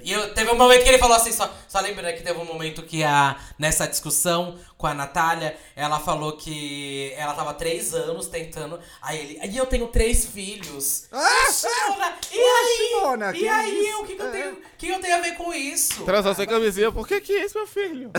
E 0.00 0.12
eu, 0.12 0.32
teve 0.32 0.48
um 0.52 0.54
momento 0.56 0.84
que 0.84 0.88
ele 0.88 0.98
falou 0.98 1.16
assim, 1.16 1.32
só, 1.32 1.52
só 1.66 1.80
lembrando 1.80 2.14
que 2.14 2.22
teve 2.22 2.38
um 2.38 2.44
momento 2.44 2.84
que 2.84 3.02
a, 3.02 3.36
nessa 3.58 3.88
discussão 3.88 4.56
com 4.78 4.86
a 4.86 4.94
Natália, 4.94 5.56
ela 5.74 5.98
falou 5.98 6.36
que 6.36 7.12
ela 7.16 7.34
tava 7.34 7.52
três 7.52 7.92
anos 7.92 8.28
tentando. 8.28 8.78
Aí 9.02 9.18
ele. 9.18 9.52
E 9.52 9.56
eu 9.56 9.66
tenho 9.66 9.88
três 9.88 10.24
filhos. 10.24 11.08
Ah, 11.10 11.50
Simona, 11.50 12.14
e 12.32 12.38
Ué, 12.38 12.44
aí? 12.60 12.76
Simona, 12.76 13.36
e 13.36 13.48
aí? 13.48 13.94
O 13.98 14.04
que, 14.04 14.14
que, 14.14 14.22
eu 14.22 14.28
É. 14.28 14.30
tenho, 14.30 14.58
que 14.78 14.88
eu 14.88 15.00
tenho 15.00 15.16
a 15.16 15.20
ver 15.20 15.34
com 15.36 15.52
isso? 15.52 16.04
Transação 16.04 16.34
sem 16.36 16.46
camisinha, 16.46 16.92
por 16.92 17.08
que 17.08 17.20
que 17.20 17.32
é 17.32 17.44
isso, 17.44 17.58
meu 17.58 17.66
filho? 17.66 18.12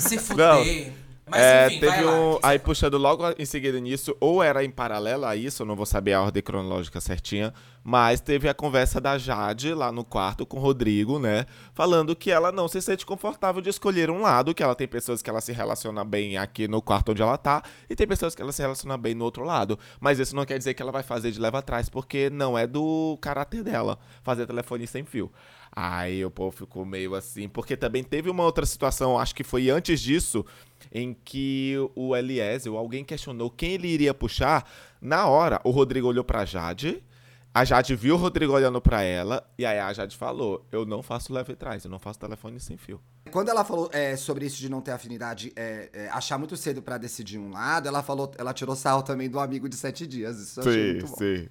Se 0.00 0.18
fuder. 0.18 0.92
Mas 1.30 1.40
É, 1.40 1.66
enfim, 1.66 1.80
teve 1.80 2.02
lá. 2.02 2.12
um. 2.12 2.34
que 2.36 2.46
Aí 2.46 2.58
puxando 2.58 2.98
logo 2.98 3.24
em 3.38 3.44
seguida 3.44 3.78
nisso, 3.80 4.16
ou 4.20 4.42
era 4.42 4.64
em 4.64 4.70
paralelo 4.70 5.24
a 5.24 5.36
isso, 5.36 5.62
eu 5.62 5.66
não 5.66 5.76
vou 5.76 5.86
saber 5.86 6.12
a 6.14 6.22
ordem 6.22 6.42
cronológica 6.42 7.00
certinha, 7.00 7.52
mas 7.82 8.20
teve 8.20 8.48
a 8.48 8.54
conversa 8.54 9.00
da 9.00 9.16
Jade 9.16 9.72
lá 9.74 9.90
no 9.90 10.04
quarto 10.04 10.44
com 10.44 10.58
o 10.58 10.60
Rodrigo, 10.60 11.18
né? 11.18 11.46
Falando 11.72 12.14
que 12.14 12.30
ela 12.30 12.52
não 12.52 12.68
se 12.68 12.80
sente 12.82 13.06
confortável 13.06 13.62
de 13.62 13.70
escolher 13.70 14.10
um 14.10 14.20
lado, 14.20 14.54
que 14.54 14.62
ela 14.62 14.74
tem 14.74 14.88
pessoas 14.88 15.22
que 15.22 15.30
ela 15.30 15.40
se 15.40 15.52
relaciona 15.52 16.04
bem 16.04 16.36
aqui 16.36 16.68
no 16.68 16.82
quarto 16.82 17.12
onde 17.12 17.22
ela 17.22 17.38
tá, 17.38 17.62
e 17.88 17.96
tem 17.96 18.06
pessoas 18.06 18.34
que 18.34 18.42
ela 18.42 18.52
se 18.52 18.62
relaciona 18.62 18.96
bem 18.96 19.14
no 19.14 19.24
outro 19.24 19.44
lado. 19.44 19.78
Mas 20.00 20.18
isso 20.18 20.34
não 20.34 20.44
quer 20.44 20.58
dizer 20.58 20.74
que 20.74 20.82
ela 20.82 20.92
vai 20.92 21.02
fazer 21.02 21.30
de 21.30 21.40
leva 21.40 21.58
atrás, 21.58 21.88
porque 21.88 22.30
não 22.30 22.58
é 22.58 22.66
do 22.66 23.18
caráter 23.20 23.62
dela 23.62 23.98
fazer 24.22 24.46
telefone 24.46 24.86
sem 24.86 25.04
fio. 25.04 25.30
Aí 25.80 26.24
o 26.24 26.30
povo 26.30 26.50
ficou 26.50 26.84
meio 26.84 27.14
assim, 27.14 27.48
porque 27.48 27.76
também 27.76 28.02
teve 28.02 28.28
uma 28.28 28.42
outra 28.42 28.66
situação, 28.66 29.16
acho 29.16 29.32
que 29.32 29.44
foi 29.44 29.70
antes 29.70 30.00
disso, 30.00 30.44
em 30.90 31.14
que 31.14 31.76
o 31.94 32.16
Eliezer, 32.16 32.72
alguém 32.72 33.04
questionou 33.04 33.48
quem 33.48 33.74
ele 33.74 33.86
iria 33.86 34.12
puxar. 34.12 34.68
Na 35.00 35.28
hora, 35.28 35.60
o 35.62 35.70
Rodrigo 35.70 36.08
olhou 36.08 36.24
pra 36.24 36.44
Jade, 36.44 37.00
a 37.54 37.64
Jade 37.64 37.94
viu 37.94 38.16
o 38.16 38.18
Rodrigo 38.18 38.52
olhando 38.52 38.80
pra 38.80 39.02
ela, 39.02 39.48
e 39.56 39.64
aí 39.64 39.78
a 39.78 39.92
Jade 39.92 40.16
falou: 40.16 40.66
Eu 40.72 40.84
não 40.84 41.00
faço 41.00 41.32
leve 41.32 41.52
atrás, 41.52 41.84
eu 41.84 41.90
não 41.92 42.00
faço 42.00 42.18
telefone 42.18 42.58
sem 42.58 42.76
fio. 42.76 43.00
Quando 43.28 43.48
ela 43.48 43.64
falou 43.64 43.88
é, 43.92 44.16
sobre 44.16 44.46
isso 44.46 44.56
de 44.56 44.68
não 44.68 44.80
ter 44.80 44.92
afinidade, 44.92 45.52
é, 45.54 45.88
é, 45.92 46.08
achar 46.08 46.38
muito 46.38 46.56
cedo 46.56 46.82
pra 46.82 46.98
decidir 46.98 47.38
um 47.38 47.50
lado, 47.50 47.86
ela 47.88 48.02
falou, 48.02 48.30
ela 48.36 48.52
tirou 48.52 48.74
sarro 48.74 49.02
também 49.02 49.28
do 49.28 49.38
amigo 49.38 49.68
de 49.68 49.76
sete 49.76 50.06
dias. 50.06 50.38
Isso 50.38 50.60
eu 50.60 50.68
achei 50.68 50.92
muito 50.92 51.06
bom. 51.06 51.16
sim. 51.16 51.48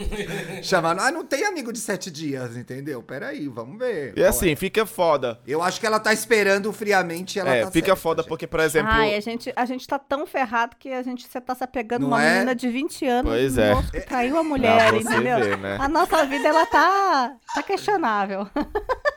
Chamando, 0.62 1.00
ah, 1.00 1.10
não 1.10 1.24
tem 1.24 1.44
amigo 1.44 1.72
de 1.72 1.78
sete 1.78 2.10
dias, 2.10 2.56
entendeu? 2.56 3.02
Peraí, 3.02 3.48
vamos 3.48 3.78
ver. 3.78 4.12
E 4.16 4.24
assim, 4.24 4.52
é. 4.52 4.56
fica 4.56 4.86
foda. 4.86 5.38
Eu 5.46 5.62
acho 5.62 5.80
que 5.80 5.86
ela 5.86 6.00
tá 6.00 6.12
esperando 6.12 6.72
friamente 6.72 7.38
ela 7.38 7.54
é, 7.54 7.64
tá 7.64 7.70
fica 7.70 7.88
certa, 7.88 8.00
foda 8.00 8.22
gente. 8.22 8.28
porque, 8.28 8.46
por 8.46 8.60
exemplo. 8.60 8.90
Ai, 8.90 9.14
a 9.14 9.20
gente, 9.20 9.52
a 9.54 9.64
gente 9.64 9.86
tá 9.86 9.98
tão 9.98 10.26
ferrado 10.26 10.76
que 10.78 10.90
a 10.90 11.02
gente 11.02 11.26
você 11.26 11.40
tá 11.40 11.54
se 11.54 11.64
apegando 11.64 12.02
Não 12.02 12.08
uma 12.08 12.22
é? 12.22 12.32
menina 12.34 12.54
de 12.54 12.68
20 12.68 13.06
anos. 13.06 13.32
Pois 13.32 13.58
é. 13.58 13.74
que 13.90 14.00
traiu 14.00 14.38
a 14.38 14.44
mulher, 14.44 14.92
você 14.92 15.08
entendeu? 15.08 15.38
ver, 15.38 15.58
né? 15.58 15.76
A 15.80 15.88
nossa 15.88 16.24
vida, 16.24 16.48
ela 16.48 16.66
tá, 16.66 17.36
tá 17.54 17.62
questionável. 17.62 18.48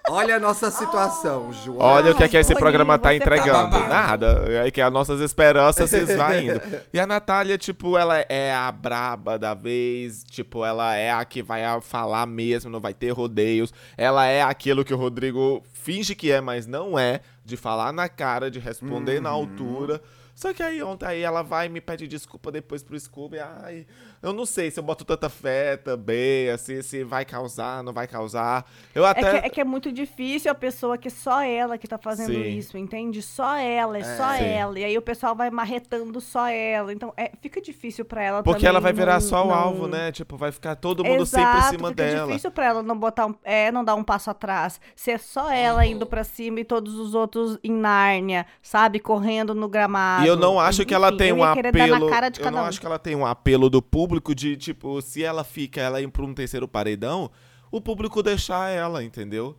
Olha 0.09 0.35
a 0.35 0.39
nossa 0.39 0.69
situação, 0.69 1.53
Ju. 1.53 1.77
Olha 1.91 2.11
o 2.11 2.15
que 2.15 2.23
é 2.23 2.27
que 2.27 2.37
esse 2.37 2.53
programa 2.55 2.97
tá 2.97 3.09
tá 3.09 3.15
entregando. 3.15 3.69
babado. 3.69 3.87
Nada. 3.89 4.45
É 4.65 4.71
que 4.71 4.81
as 4.81 4.91
nossas 4.91 5.19
esperanças 5.21 5.89
se 5.89 5.97
esvaindo. 5.97 6.61
E 6.93 6.99
a 6.99 7.05
Natália, 7.07 7.57
tipo, 7.57 7.97
ela 7.97 8.19
é 8.29 8.53
a 8.53 8.71
braba 8.71 9.37
da 9.37 9.53
vez. 9.53 10.23
Tipo, 10.23 10.65
ela 10.65 10.95
é 10.95 11.11
a 11.11 11.23
que 11.25 11.41
vai 11.43 11.61
falar 11.81 12.25
mesmo, 12.25 12.69
não 12.69 12.79
vai 12.79 12.93
ter 12.93 13.11
rodeios. 13.11 13.73
Ela 13.97 14.25
é 14.25 14.41
aquilo 14.41 14.83
que 14.83 14.93
o 14.93 14.97
Rodrigo 14.97 15.63
finge 15.73 16.15
que 16.15 16.31
é, 16.31 16.41
mas 16.41 16.65
não 16.67 16.97
é. 16.97 17.21
De 17.43 17.57
falar 17.57 17.91
na 17.91 18.07
cara, 18.07 18.49
de 18.51 18.59
responder 18.59 19.19
na 19.21 19.29
Uhum. 19.31 19.35
altura. 19.41 20.01
Só 20.35 20.53
que 20.53 20.63
aí 20.63 20.81
ontem 20.81 21.05
aí 21.05 21.21
ela 21.21 21.41
vai 21.43 21.65
e 21.67 21.69
me 21.69 21.81
pede 21.81 22.07
desculpa 22.07 22.51
depois 22.51 22.81
pro 22.83 22.99
Scooby. 22.99 23.37
Ai, 23.39 23.85
eu 24.21 24.33
não 24.33 24.45
sei 24.45 24.69
se 24.71 24.79
eu 24.79 24.83
boto 24.83 25.03
tanta 25.03 25.29
fé 25.29 25.77
também, 25.77 26.49
assim, 26.49 26.81
se 26.81 27.03
vai 27.03 27.25
causar, 27.25 27.83
não 27.83 27.91
vai 27.93 28.07
causar. 28.07 28.65
Eu 28.93 29.05
É 29.05 29.09
até. 29.09 29.39
que, 29.41 29.45
é 29.47 29.49
que 29.49 29.61
é 29.61 29.63
muito 29.63 29.91
difícil 29.91 30.51
a 30.51 30.55
pessoa 30.55 30.97
que 30.97 31.09
só 31.09 31.41
ela 31.41 31.77
que 31.77 31.87
tá 31.87 31.97
fazendo 31.97 32.33
Sim. 32.33 32.57
isso, 32.57 32.77
entende? 32.77 33.21
Só 33.21 33.55
ela, 33.55 33.97
é, 33.97 34.03
só 34.17 34.33
Sim. 34.37 34.43
ela. 34.45 34.79
E 34.79 34.83
aí 34.83 34.97
o 34.97 35.01
pessoal 35.01 35.35
vai 35.35 35.49
marretando 35.49 36.19
só 36.21 36.47
ela. 36.47 36.93
Então 36.93 37.13
é, 37.17 37.31
fica 37.41 37.59
difícil 37.61 38.05
pra 38.05 38.21
ela 38.21 38.43
Porque 38.43 38.65
ela 38.67 38.79
vai 38.79 38.93
virar 38.93 39.13
não- 39.15 39.21
só 39.21 39.43
o 39.43 39.47
não- 39.47 39.53
alvo, 39.55 39.87
né? 39.87 40.11
Tipo, 40.11 40.37
vai 40.37 40.51
ficar 40.51 40.75
todo 40.75 41.03
mundo 41.03 41.23
Exato, 41.23 41.45
sempre 41.45 41.59
em 41.67 41.69
cima 41.77 41.89
fica 41.89 42.03
dela. 42.03 42.27
difícil 42.27 42.51
pra 42.51 42.65
ela 42.65 42.83
não 42.83 42.97
botar 42.97 43.25
um, 43.27 43.35
é, 43.43 43.71
não 43.71 43.83
dar 43.83 43.95
um 43.95 44.03
passo 44.03 44.29
atrás. 44.29 44.79
Ser 44.95 45.19
só 45.19 45.51
ela 45.51 45.85
indo 45.85 46.05
pra 46.05 46.23
cima 46.23 46.59
e 46.59 46.63
todos 46.63 46.95
os 46.95 47.13
outros 47.15 47.57
em 47.63 47.71
Nárnia, 47.71 48.45
sabe? 48.61 48.99
Correndo 48.99 49.55
no 49.55 49.67
gramado. 49.67 50.25
E 50.25 50.27
eu 50.27 50.35
não 50.35 50.59
acho 50.59 50.85
que 50.85 50.93
ela 50.93 51.07
Enfim, 51.09 51.17
tem 51.17 51.33
um 51.33 51.43
apelo. 51.43 52.09
Eu 52.39 52.51
não 52.51 52.61
um. 52.61 52.65
acho 52.65 52.79
que 52.79 52.85
ela 52.85 52.99
tem 52.99 53.15
um 53.15 53.25
apelo 53.25 53.69
do 53.69 53.81
público 53.81 54.10
de, 54.35 54.57
tipo, 54.57 55.01
se 55.01 55.23
ela 55.23 55.43
fica, 55.43 55.79
ela 55.79 56.01
ir 56.01 56.07
pra 56.09 56.23
um 56.23 56.33
terceiro 56.33 56.67
paredão, 56.67 57.31
o 57.71 57.79
público 57.79 58.21
deixar 58.21 58.69
ela, 58.69 59.03
entendeu? 59.03 59.57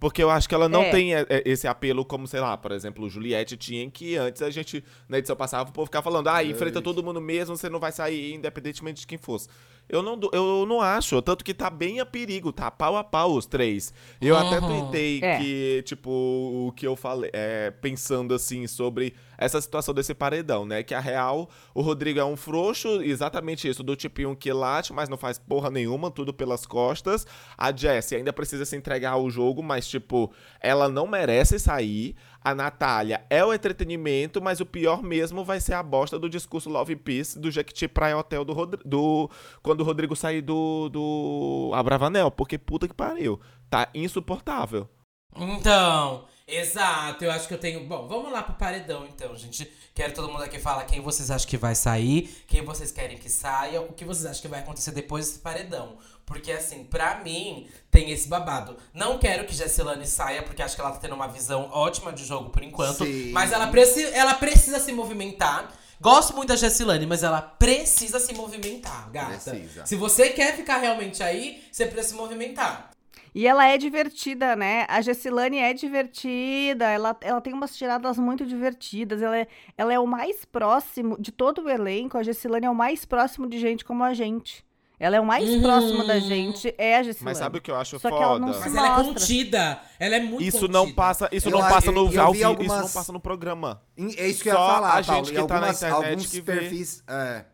Porque 0.00 0.20
eu 0.20 0.30
acho 0.30 0.48
que 0.48 0.54
ela 0.56 0.68
não 0.68 0.82
É. 0.82 0.90
tem 0.90 1.14
é, 1.14 1.24
é, 1.28 1.42
esse 1.46 1.68
apelo 1.68 2.04
como, 2.04 2.26
sei 2.26 2.40
lá, 2.40 2.56
por 2.56 2.72
exemplo, 2.72 3.04
o 3.04 3.08
Juliette 3.08 3.56
tinha, 3.56 3.88
que 3.88 4.16
antes 4.16 4.42
a 4.42 4.50
gente, 4.50 4.82
na 5.08 5.18
edição 5.18 5.36
passava, 5.36 5.70
o 5.70 5.72
povo 5.72 5.86
ficava 5.86 6.02
falando, 6.02 6.26
ah, 6.28 6.42
enfrenta 6.42 6.82
todo 6.82 7.04
mundo 7.04 7.20
mesmo, 7.20 7.56
você 7.56 7.68
não 7.70 7.78
vai 7.78 7.92
sair, 7.92 8.34
independentemente 8.34 9.02
de 9.02 9.06
quem 9.06 9.16
fosse. 9.16 9.48
Eu 9.88 10.02
não, 10.02 10.18
eu 10.32 10.64
não 10.66 10.80
acho, 10.80 11.20
tanto 11.20 11.44
que 11.44 11.52
tá 11.52 11.68
bem 11.68 12.00
a 12.00 12.06
perigo, 12.06 12.50
tá 12.50 12.70
pau 12.70 12.96
a 12.96 13.04
pau 13.04 13.32
os 13.34 13.44
três. 13.44 13.92
Eu 14.20 14.36
até 14.36 14.58
Uhum. 14.58 14.82
tuitei 14.84 15.20
É. 15.22 15.38
que, 15.38 15.82
tipo, 15.84 16.08
o 16.10 16.72
que 16.74 16.86
eu 16.86 16.96
falei, 16.96 17.30
é, 17.34 17.70
pensando 17.70 18.32
assim 18.32 18.66
sobre 18.66 19.12
essa 19.36 19.60
situação 19.60 19.92
desse 19.92 20.14
paredão, 20.14 20.64
né? 20.64 20.82
Que 20.82 20.94
a 20.94 21.00
real, 21.00 21.50
o 21.74 21.82
Rodrigo 21.82 22.18
é 22.18 22.24
um 22.24 22.36
frouxo, 22.36 23.02
exatamente 23.02 23.68
isso, 23.68 23.82
do 23.82 23.94
tipinho 23.94 24.34
que 24.36 24.50
late, 24.52 24.92
mas 24.94 25.08
não 25.10 25.18
faz 25.18 25.36
porra 25.38 25.68
nenhuma, 25.70 26.10
tudo 26.10 26.32
pelas 26.32 26.64
costas. 26.64 27.26
A 27.58 27.70
Jessie 27.74 28.16
ainda 28.16 28.32
precisa 28.32 28.64
se 28.64 28.76
entregar 28.76 29.10
ao 29.12 29.28
jogo, 29.28 29.62
mas, 29.62 29.86
tipo, 29.86 30.32
ela 30.60 30.88
não 30.88 31.06
merece 31.06 31.58
sair. 31.58 32.14
A 32.44 32.54
Natália 32.54 33.24
é 33.30 33.44
o 33.44 33.52
entretenimento, 33.52 34.42
mas 34.42 34.60
o 34.60 34.66
pior 34.66 35.02
mesmo 35.02 35.44
vai 35.44 35.60
ser 35.60 35.74
a 35.74 35.82
bosta 35.82 36.18
do 36.18 36.28
discurso 36.28 36.68
Love 36.68 36.96
Peace 36.96 37.38
do 37.38 37.50
Jequiti 37.50 37.86
Praia 37.86 38.16
Hotel 38.16 38.44
do, 38.44 38.52
Rodri- 38.52 38.80
do 38.84 39.30
quando 39.62 39.80
o 39.80 39.84
Rodrigo 39.84 40.16
sair 40.16 40.40
do, 40.42 40.88
do 40.88 41.70
Abravanel, 41.74 42.30
porque 42.30 42.58
puta 42.58 42.88
que 42.88 42.94
pariu. 42.94 43.40
Tá 43.70 43.88
insuportável. 43.94 44.88
Então, 45.36 46.24
exato, 46.46 47.24
eu 47.24 47.30
acho 47.30 47.48
que 47.48 47.54
eu 47.54 47.58
tenho. 47.58 47.86
Bom, 47.86 48.06
vamos 48.06 48.32
lá 48.32 48.42
pro 48.42 48.54
paredão 48.54 49.06
então, 49.06 49.36
gente. 49.36 49.70
Quero 49.94 50.14
todo 50.14 50.28
mundo 50.30 50.42
aqui 50.42 50.58
falar 50.58 50.84
quem 50.84 51.00
vocês 51.00 51.30
acham 51.30 51.48
que 51.48 51.56
vai 51.56 51.74
sair, 51.74 52.44
quem 52.46 52.64
vocês 52.64 52.90
querem 52.90 53.18
que 53.18 53.28
saia, 53.28 53.80
o 53.80 53.92
que 53.92 54.04
vocês 54.04 54.26
acham 54.26 54.42
que 54.42 54.48
vai 54.48 54.60
acontecer 54.60 54.92
depois 54.92 55.26
desse 55.26 55.38
paredão. 55.40 55.98
Porque, 56.24 56.50
assim, 56.52 56.84
pra 56.84 57.16
mim, 57.16 57.68
tem 57.90 58.10
esse 58.10 58.28
babado. 58.28 58.76
Não 58.94 59.18
quero 59.18 59.44
que 59.44 59.54
Jessilane 59.54 60.06
saia, 60.06 60.42
porque 60.42 60.62
acho 60.62 60.74
que 60.74 60.80
ela 60.80 60.92
tá 60.92 60.98
tendo 60.98 61.14
uma 61.14 61.28
visão 61.28 61.68
ótima 61.70 62.12
de 62.12 62.24
jogo 62.24 62.50
por 62.50 62.62
enquanto. 62.62 63.04
Sim. 63.04 63.32
Mas 63.32 63.52
ela, 63.52 63.66
preci 63.66 64.04
ela 64.04 64.34
precisa 64.34 64.78
se 64.78 64.92
movimentar. 64.92 65.70
Gosto 66.00 66.34
muito 66.34 66.48
da 66.48 66.56
Jessilane, 66.56 67.06
mas 67.06 67.22
ela 67.22 67.40
precisa 67.40 68.18
se 68.18 68.32
movimentar, 68.34 69.10
gata. 69.10 69.50
Precisa. 69.50 69.86
Se 69.86 69.94
você 69.94 70.30
quer 70.30 70.56
ficar 70.56 70.78
realmente 70.78 71.22
aí, 71.22 71.62
você 71.70 71.86
precisa 71.86 72.14
se 72.14 72.20
movimentar. 72.20 72.91
E 73.34 73.46
ela 73.46 73.66
é 73.66 73.78
divertida, 73.78 74.54
né? 74.54 74.84
A 74.88 75.00
Gessilane 75.00 75.58
é 75.58 75.72
divertida, 75.72 76.84
ela, 76.90 77.16
ela 77.22 77.40
tem 77.40 77.52
umas 77.54 77.74
tiradas 77.76 78.18
muito 78.18 78.44
divertidas. 78.44 79.22
Ela 79.22 79.38
é, 79.38 79.46
ela 79.76 79.92
é 79.92 79.98
o 79.98 80.06
mais 80.06 80.44
próximo 80.44 81.16
de 81.18 81.32
todo 81.32 81.62
o 81.62 81.68
elenco. 81.70 82.18
A 82.18 82.22
Gessilane 82.22 82.66
é 82.66 82.70
o 82.70 82.74
mais 82.74 83.04
próximo 83.06 83.48
de 83.48 83.58
gente 83.58 83.84
como 83.84 84.04
a 84.04 84.12
gente. 84.12 84.62
Ela 85.00 85.16
é 85.16 85.20
o 85.20 85.24
mais 85.24 85.48
Uhum. 85.48 85.62
próximo 85.62 86.06
da 86.06 86.20
gente, 86.20 86.72
é 86.78 86.96
a 86.98 87.02
Gessilane. 87.02 87.30
Mas 87.32 87.38
sabe 87.38 87.58
o 87.58 87.60
que 87.62 87.70
eu 87.70 87.74
acho 87.76 87.98
Só 87.98 88.08
que 88.08 88.14
foda? 88.14 88.24
ela 88.24 88.38
não 88.38 88.52
se 88.52 88.60
Mas 88.60 88.76
ela 88.76 88.86
é 88.86 88.90
mostra. 88.90 89.14
contida. 89.14 89.80
Ela 89.98 90.14
é 90.16 90.20
muito 90.20 90.42
Isso 90.44 90.60
contida. 90.60 90.72
não 90.78 90.92
passa, 90.92 91.28
isso 91.32 91.48
Eu- 91.48 91.52
não 91.52 91.60
passa 91.60 91.90
no 91.90 92.06
eu- 92.06 92.12
eu 92.12 92.22
ao 92.22 92.32
vi 92.32 92.38
vivo, 92.38 92.50
isso 92.52 92.60
algumas- 92.62 92.80
não 92.82 92.88
passa 92.92 93.12
no 93.12 93.18
programa. 93.18 93.82
É 94.16 94.28
isso 94.28 94.42
que 94.44 94.48
eu 94.50 94.52
ia 94.52 94.58
Só 94.60 94.66
falar, 94.74 94.98
a 94.98 95.02
Paulo. 95.02 95.24
gente 95.24 95.34
E 95.34 95.40
que 95.40 95.46
tá 95.46 95.46
na 95.48 95.54
algumas- 95.56 95.76
internet 95.82 96.06
alguns 96.06 96.30
que 96.30 96.40
vê. 96.40 96.52
perfis. 96.52 97.02
É, 97.08 97.44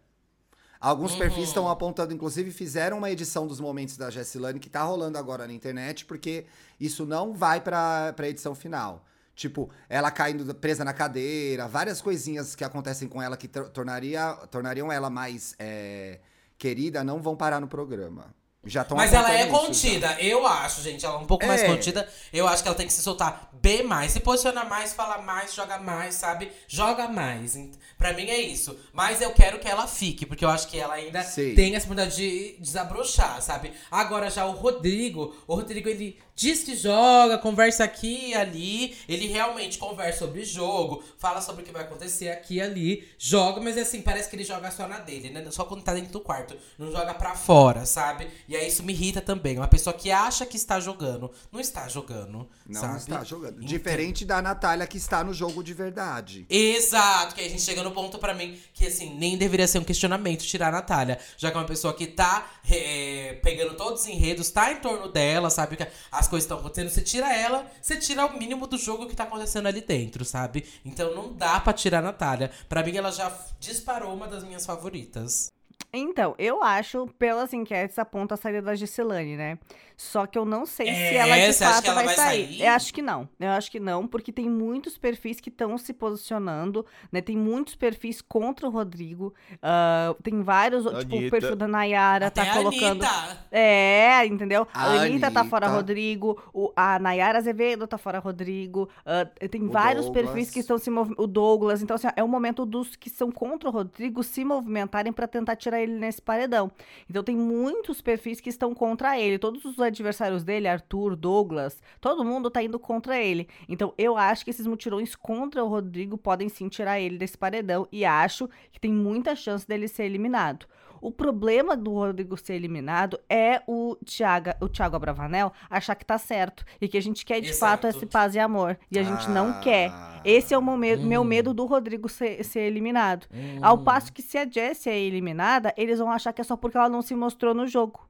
alguns 0.81 1.15
perfis 1.17 1.45
estão 1.49 1.69
apontando, 1.69 2.13
inclusive 2.15 2.51
fizeram 2.51 2.99
uma 2.99 3.11
edição 3.11 3.47
dos 3.47 3.61
momentos 3.61 3.97
da 3.97 4.11
Jessilane 4.11 4.59
que 4.61 4.71
tá 4.71 4.83
rolando 4.83 5.19
agora 5.19 5.47
na 5.47 5.53
internet, 5.53 6.05
porque 6.05 6.47
isso 6.79 7.05
não 7.07 7.33
vai 7.35 7.61
pra, 7.61 8.13
pra 8.15 8.29
edição 8.29 8.55
final. 8.55 9.05
Tipo, 9.35 9.71
ela 9.89 10.11
caindo 10.11 10.53
presa 10.55 10.85
na 10.85 10.93
cadeira, 10.93 11.69
várias 11.69 12.01
coisinhas 12.01 12.57
que 12.57 12.65
acontecem 12.65 13.07
com 13.09 13.23
ela 13.23 13.37
que 13.37 13.47
tor- 13.47 13.69
tornaria, 13.71 14.33
tornariam 14.51 14.91
ela 14.91 15.09
mais 15.09 15.55
é, 15.61 16.19
querida 16.59 17.05
não 17.05 17.23
vão 17.23 17.37
parar 17.37 17.61
no 17.61 17.69
programa. 17.69 18.35
Já 18.65 18.83
estão 18.83 18.97
Mas 18.97 19.13
ela 19.15 19.33
é 19.33 19.43
isso, 19.45 19.53
já. 19.53 19.59
contida, 19.59 20.17
eu 20.21 20.47
acho, 20.47 20.83
gente. 20.83 21.07
Ela 21.07 21.15
é 21.15 21.19
um 21.19 21.27
pouco 21.27 21.47
mais 21.47 21.63
É. 21.63 21.67
contida. 21.67 22.09
Eu 22.33 22.47
acho 22.49 22.61
que 22.63 22.69
ela 22.69 22.77
tem 22.77 22.87
que 22.89 22.93
se 22.93 23.01
soltar 23.01 23.49
bem 23.53 23.83
mais, 23.85 24.13
se 24.13 24.21
posicionar 24.21 24.69
mais, 24.69 24.93
falar 24.93 25.19
mais, 25.23 25.55
joga 25.55 25.79
mais, 25.79 26.17
sabe? 26.17 26.51
Joga 26.67 27.07
mais. 27.09 27.57
Pra 27.97 28.13
mim 28.13 28.29
é 28.29 28.39
isso. 28.41 28.77
Mas 28.93 29.21
eu 29.23 29.31
quero 29.33 29.59
que 29.61 29.69
ela 29.69 29.87
fique, 29.87 30.27
porque 30.27 30.45
eu 30.45 30.49
acho 30.51 30.67
que 30.69 30.79
ela 30.79 30.95
ainda 30.95 31.23
Sim. 31.23 31.55
tem 31.55 31.75
essa 31.77 31.87
oportunidade 31.87 32.17
de 32.17 32.57
desabrochar, 32.61 33.41
sabe? 33.41 33.73
Agora 33.91 34.29
já 34.29 34.45
o 34.45 34.53
Rodrigo, 34.53 35.37
o 35.47 35.55
Rodrigo 35.55 35.89
ele 35.89 36.19
diz 36.39 36.63
que 36.63 36.77
joga, 36.77 37.37
conversa 37.37 37.83
aqui 37.83 38.29
e 38.29 38.35
ali. 38.35 38.97
Ele 39.09 39.27
realmente 39.27 39.77
conversa 39.77 40.21
sobre 40.21 40.45
jogo, 40.45 41.03
fala 41.19 41.41
sobre 41.41 41.63
o 41.63 41.67
que 41.67 41.73
vai 41.73 41.83
acontecer 41.83 42.29
aqui 42.29 42.55
e 42.55 42.61
ali, 42.61 43.09
joga, 43.19 43.61
mas 43.61 43.77
assim, 43.77 44.01
parece 44.01 44.31
que 44.31 44.37
ele 44.37 44.45
joga 44.45 44.71
só 44.71 44.87
na 44.87 45.01
dele, 45.01 45.31
né? 45.31 45.45
Só 45.51 45.65
quando 45.65 45.83
tá 45.83 45.93
dentro 45.93 46.13
do 46.13 46.21
quarto. 46.21 46.57
Não 46.79 46.93
joga 46.93 47.13
pra 47.13 47.35
fora, 47.35 47.85
sabe? 47.85 48.29
E 48.49 48.55
aí 48.57 48.69
isso 48.69 48.85
me 48.85 48.93
irrita 48.93 49.21
também. 49.21 49.57
Uma 49.59 49.67
pessoa 49.67 49.93
que 49.93 50.13
acha 50.13 50.47
que 50.47 50.57
está 50.57 50.79
jogando, 50.79 51.31
não 51.51 51.59
está 51.61 51.89
jogando. 51.89 52.49
Não 52.65 52.81
sabe? 52.81 52.99
está 52.99 53.25
jogando. 53.25 53.57
Então- 53.57 53.67
Diferente 53.67 54.25
da 54.25 54.41
Natália 54.41 54.87
que 54.87 54.97
está 54.97 55.25
no 55.25 55.35
jogo 55.35 55.63
de 55.65 55.75
verdade. 55.75 56.47
Exato, 56.49 57.35
que 57.35 57.41
aí 57.41 57.49
a 57.49 57.51
gente 57.51 57.63
chega 57.63 57.83
no 57.83 57.91
ponto 57.91 58.17
pra 58.19 58.33
mim 58.33 58.57
que 58.73 58.87
assim, 58.87 59.13
nem 59.17 59.37
deveria 59.37 59.67
ser 59.67 59.81
um 59.81 59.85
questionamento 59.85 60.43
tirar 60.45 60.69
a 60.69 60.73
Natália. 60.73 61.19
Já 61.37 61.51
que 61.51 61.57
é 61.57 61.61
uma 61.61 61.67
pessoa 61.67 61.93
que 61.95 62.07
tá 62.07 62.49
é, 62.71 63.39
pegando 63.43 63.75
todos 63.75 64.03
os 64.03 64.07
enredos, 64.07 64.51
tá 64.51 64.71
em 64.71 64.77
torno 64.77 65.09
dela, 65.09 65.51
sabe? 65.51 65.77
Que 65.77 65.87
as 66.29 66.31
coisas 66.31 66.45
estão 66.45 66.59
acontecendo, 66.59 66.91
você 66.91 67.01
tira 67.01 67.35
ela, 67.35 67.67
você 67.81 67.97
tira 67.97 68.27
o 68.27 68.39
mínimo 68.39 68.67
do 68.67 68.77
jogo 68.77 69.07
que 69.07 69.17
tá 69.17 69.25
acontecendo 69.25 69.67
ali 69.67 69.81
dentro, 69.81 70.25
sabe? 70.25 70.65
Então 70.85 71.15
não 71.15 71.33
dá 71.33 71.59
pra 71.59 71.73
tirar 71.73 72.01
a 72.01 72.03
Natália. 72.03 72.51
Pra 72.69 72.83
mim, 72.83 72.95
ela 72.95 73.11
já 73.11 73.35
disparou 73.59 74.13
uma 74.13 74.29
das 74.29 74.45
minhas 74.45 74.67
favoritas. 74.67 75.51
Então, 75.93 76.35
eu 76.39 76.63
acho, 76.63 77.07
pelas 77.19 77.53
enquetes, 77.55 77.99
aponta 77.99 78.35
a 78.35 78.37
saída 78.37 78.61
da 78.61 78.75
Giselane, 78.75 79.37
né? 79.39 79.59
Só 79.97 80.27
que 80.27 80.39
eu 80.39 80.45
não 80.45 80.65
sei 80.65 80.87
É, 80.89 80.95
se 81.09 81.17
ela 81.17 81.35
de 81.37 81.53
você 81.53 81.65
acha 81.65 81.73
fato 81.75 81.83
que 81.83 81.89
ela 81.91 81.95
vai, 81.97 82.07
vai 82.07 82.15
sair. 82.15 82.47
sair? 82.47 82.63
Eu 82.63 82.71
acho 82.73 82.95
que 82.95 83.03
não. 83.03 83.29
Eu 83.41 83.49
acho 83.51 83.69
que 83.69 83.81
não, 83.81 84.07
porque 84.07 84.31
tem 84.31 84.49
muitos 84.49 84.97
perfis 84.97 85.41
que 85.41 85.49
estão 85.49 85.77
se 85.77 85.93
posicionando, 85.93 86.87
né? 87.11 87.21
Tem 87.21 87.37
muitos 87.37 87.75
perfis 87.75 88.21
contra 88.21 88.69
o 88.69 88.71
Rodrigo. 88.71 89.35
ah, 89.61 90.15
tem 90.23 90.41
vários, 90.41 90.85
tipo, 90.85 91.15
o 91.15 91.19
Anitta. 91.19 91.31
perfil 91.31 91.57
da 91.57 91.67
Nayara 91.67 92.27
Até 92.29 92.45
tá 92.45 92.51
a 92.53 92.55
colocando. 92.55 93.03
Anitta. 93.05 93.39
É, 93.51 94.25
entendeu? 94.27 94.69
A 94.73 94.85
A 94.85 95.01
Anitta 95.03 95.31
tá 95.33 95.41
Anitta. 95.41 95.45
fora 95.51 95.67
Rodrigo, 95.69 96.41
o, 96.53 96.71
a 96.77 96.99
Nayara 97.01 97.39
Azevedo 97.39 97.87
tá 97.89 97.99
fora 97.99 98.21
Rodrigo, 98.21 98.89
ah, 99.05 99.25
tem 99.51 99.65
O 99.65 99.71
vários 99.71 100.05
Douglas. 100.05 100.27
perfis 100.27 100.51
que 100.51 100.61
estão 100.61 100.79
se 100.79 100.91
movimentando. 100.91 101.25
O 101.25 101.27
Douglas, 101.27 101.83
então 101.83 101.97
assim, 101.97 102.07
é 102.15 102.23
o 102.23 102.29
momento 102.29 102.65
dos 102.65 102.95
que 102.95 103.11
são 103.11 103.33
contra 103.33 103.69
o 103.69 103.73
Rodrigo 103.73 104.23
se 104.23 104.45
movimentarem 104.45 105.13
pra 105.13 105.27
tentar 105.27 105.57
tirar 105.57 105.68
ele 105.77 105.93
nesse 105.93 106.23
paredão. 106.23 106.71
Então 107.09 107.23
tem 107.23 107.37
muitos 107.37 108.01
perfis 108.01 108.41
que 108.41 108.49
estão 108.49 108.75
contra 108.75 109.19
ele, 109.19 109.39
todos 109.39 109.65
os 109.65 109.79
adversários 109.79 110.45
dele, 110.45 110.69
Arthur, 110.69 111.17
Douglas, 111.17 111.83
todo 112.01 112.25
mundo 112.25 112.51
tá 112.51 112.63
indo 112.63 112.79
contra 112.79 113.21
ele. 113.21 113.49
Então 113.69 113.93
eu 113.99 114.17
acho 114.17 114.45
que 114.45 114.51
esses 114.51 114.67
mutirões 114.67 115.15
contra 115.15 115.65
o 115.65 115.69
Rodrigo 115.69 116.17
podem 116.17 116.49
sim 116.49 116.69
tirar 116.69 117.01
ele 117.01 117.19
desse 117.19 117.37
paredão 117.37 117.89
e 117.91 118.05
acho 118.05 118.49
que 118.71 118.81
tem 118.81 118.93
muita 118.93 119.35
chance 119.35 119.67
dele 119.67 119.89
ser 119.89 120.05
eliminado. 120.05 120.67
O 121.01 121.11
problema 121.11 121.77
do 121.77 121.93
Rodrigo 121.93 122.37
ser 122.37 122.55
eliminado 122.55 123.19
é 123.29 123.63
o 123.67 123.97
Thiago, 124.05 124.51
o 124.61 124.69
Thiago 124.69 124.97
Abravanel 124.97 125.53
achar 125.71 125.95
que 125.95 126.05
tá 126.05 126.19
certo 126.19 126.65
e 126.81 126.89
que 126.89 126.97
a 126.99 127.03
gente 127.03 127.25
quer 127.25 127.41
de 127.41 127.53
fato 127.53 127.87
Exato. 127.87 127.97
esse 127.99 128.07
paz 128.07 128.35
e 128.35 128.39
amor 128.39 128.79
e 128.91 128.99
a 128.99 129.03
gente 129.03 129.29
não 129.31 129.51
Ah. 129.51 129.61
quer. 129.61 129.93
Esse 130.25 130.53
é 130.53 130.59
o 130.59 130.63
meu 130.63 130.77
medo, 130.77 131.07
meu 131.07 131.23
Hum. 131.23 131.25
medo 131.25 131.55
do 131.55 131.65
Rodrigo 131.67 132.09
ser, 132.09 132.45
ser 132.45 132.61
eliminado. 132.61 133.27
Hum. 133.33 133.59
Ao 133.63 133.79
passo 133.79 134.13
que 134.13 134.21
se 134.23 134.37
a 134.37 134.45
Jessie 134.49 134.91
é 134.91 134.99
eliminada, 134.99 135.73
eles 135.77 135.99
vão 135.99 136.11
achar 136.11 136.33
que 136.33 136.41
é 136.41 136.45
só 136.45 136.57
porque 136.57 136.77
ela 136.77 136.89
não 136.89 137.03
se 137.03 137.15
mostrou 137.15 137.55
no 137.55 137.67
jogo. 137.67 138.07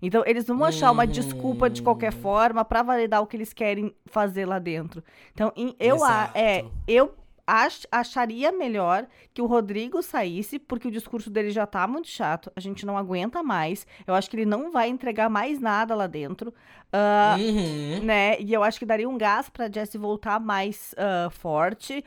Então, 0.00 0.24
eles 0.26 0.46
vão 0.46 0.64
achar 0.64 0.90
uma 0.90 1.04
Uhum. 1.04 1.10
desculpa 1.10 1.70
de 1.70 1.80
qualquer 1.80 2.12
forma 2.12 2.64
pra 2.64 2.82
validar 2.82 3.22
o 3.22 3.26
que 3.26 3.36
eles 3.36 3.52
querem 3.52 3.94
fazer 4.06 4.46
lá 4.46 4.58
dentro. 4.58 5.04
Então, 5.32 5.52
eu, 5.78 6.02
a- 6.02 6.30
é, 6.34 6.64
eu 6.88 7.14
ach- 7.46 7.86
acharia 7.90 8.52
melhor 8.52 9.06
que 9.34 9.42
o 9.42 9.46
Rodrigo 9.46 10.02
saísse, 10.02 10.58
porque 10.58 10.88
o 10.88 10.90
discurso 10.90 11.28
dele 11.30 11.50
já 11.50 11.66
tá 11.66 11.86
muito 11.86 12.08
chato. 12.08 12.50
A 12.56 12.60
gente 12.60 12.84
não 12.86 12.96
aguenta 12.96 13.42
mais. 13.42 13.86
Eu 14.06 14.14
acho 14.14 14.28
que 14.30 14.36
ele 14.36 14.46
não 14.46 14.70
vai 14.70 14.88
entregar 14.88 15.28
mais 15.28 15.60
nada 15.60 15.94
lá 15.94 16.06
dentro. 16.06 16.52
Ah, 16.92 17.36
Uhum. 17.38 18.04
né? 18.04 18.38
E 18.40 18.52
eu 18.52 18.62
acho 18.62 18.78
que 18.78 18.84
daria 18.86 19.08
um 19.08 19.16
gás 19.16 19.48
pra 19.48 19.70
Jessie 19.70 19.98
voltar 19.98 20.38
mais 20.38 20.94
ah, 20.98 21.30
forte, 21.30 22.04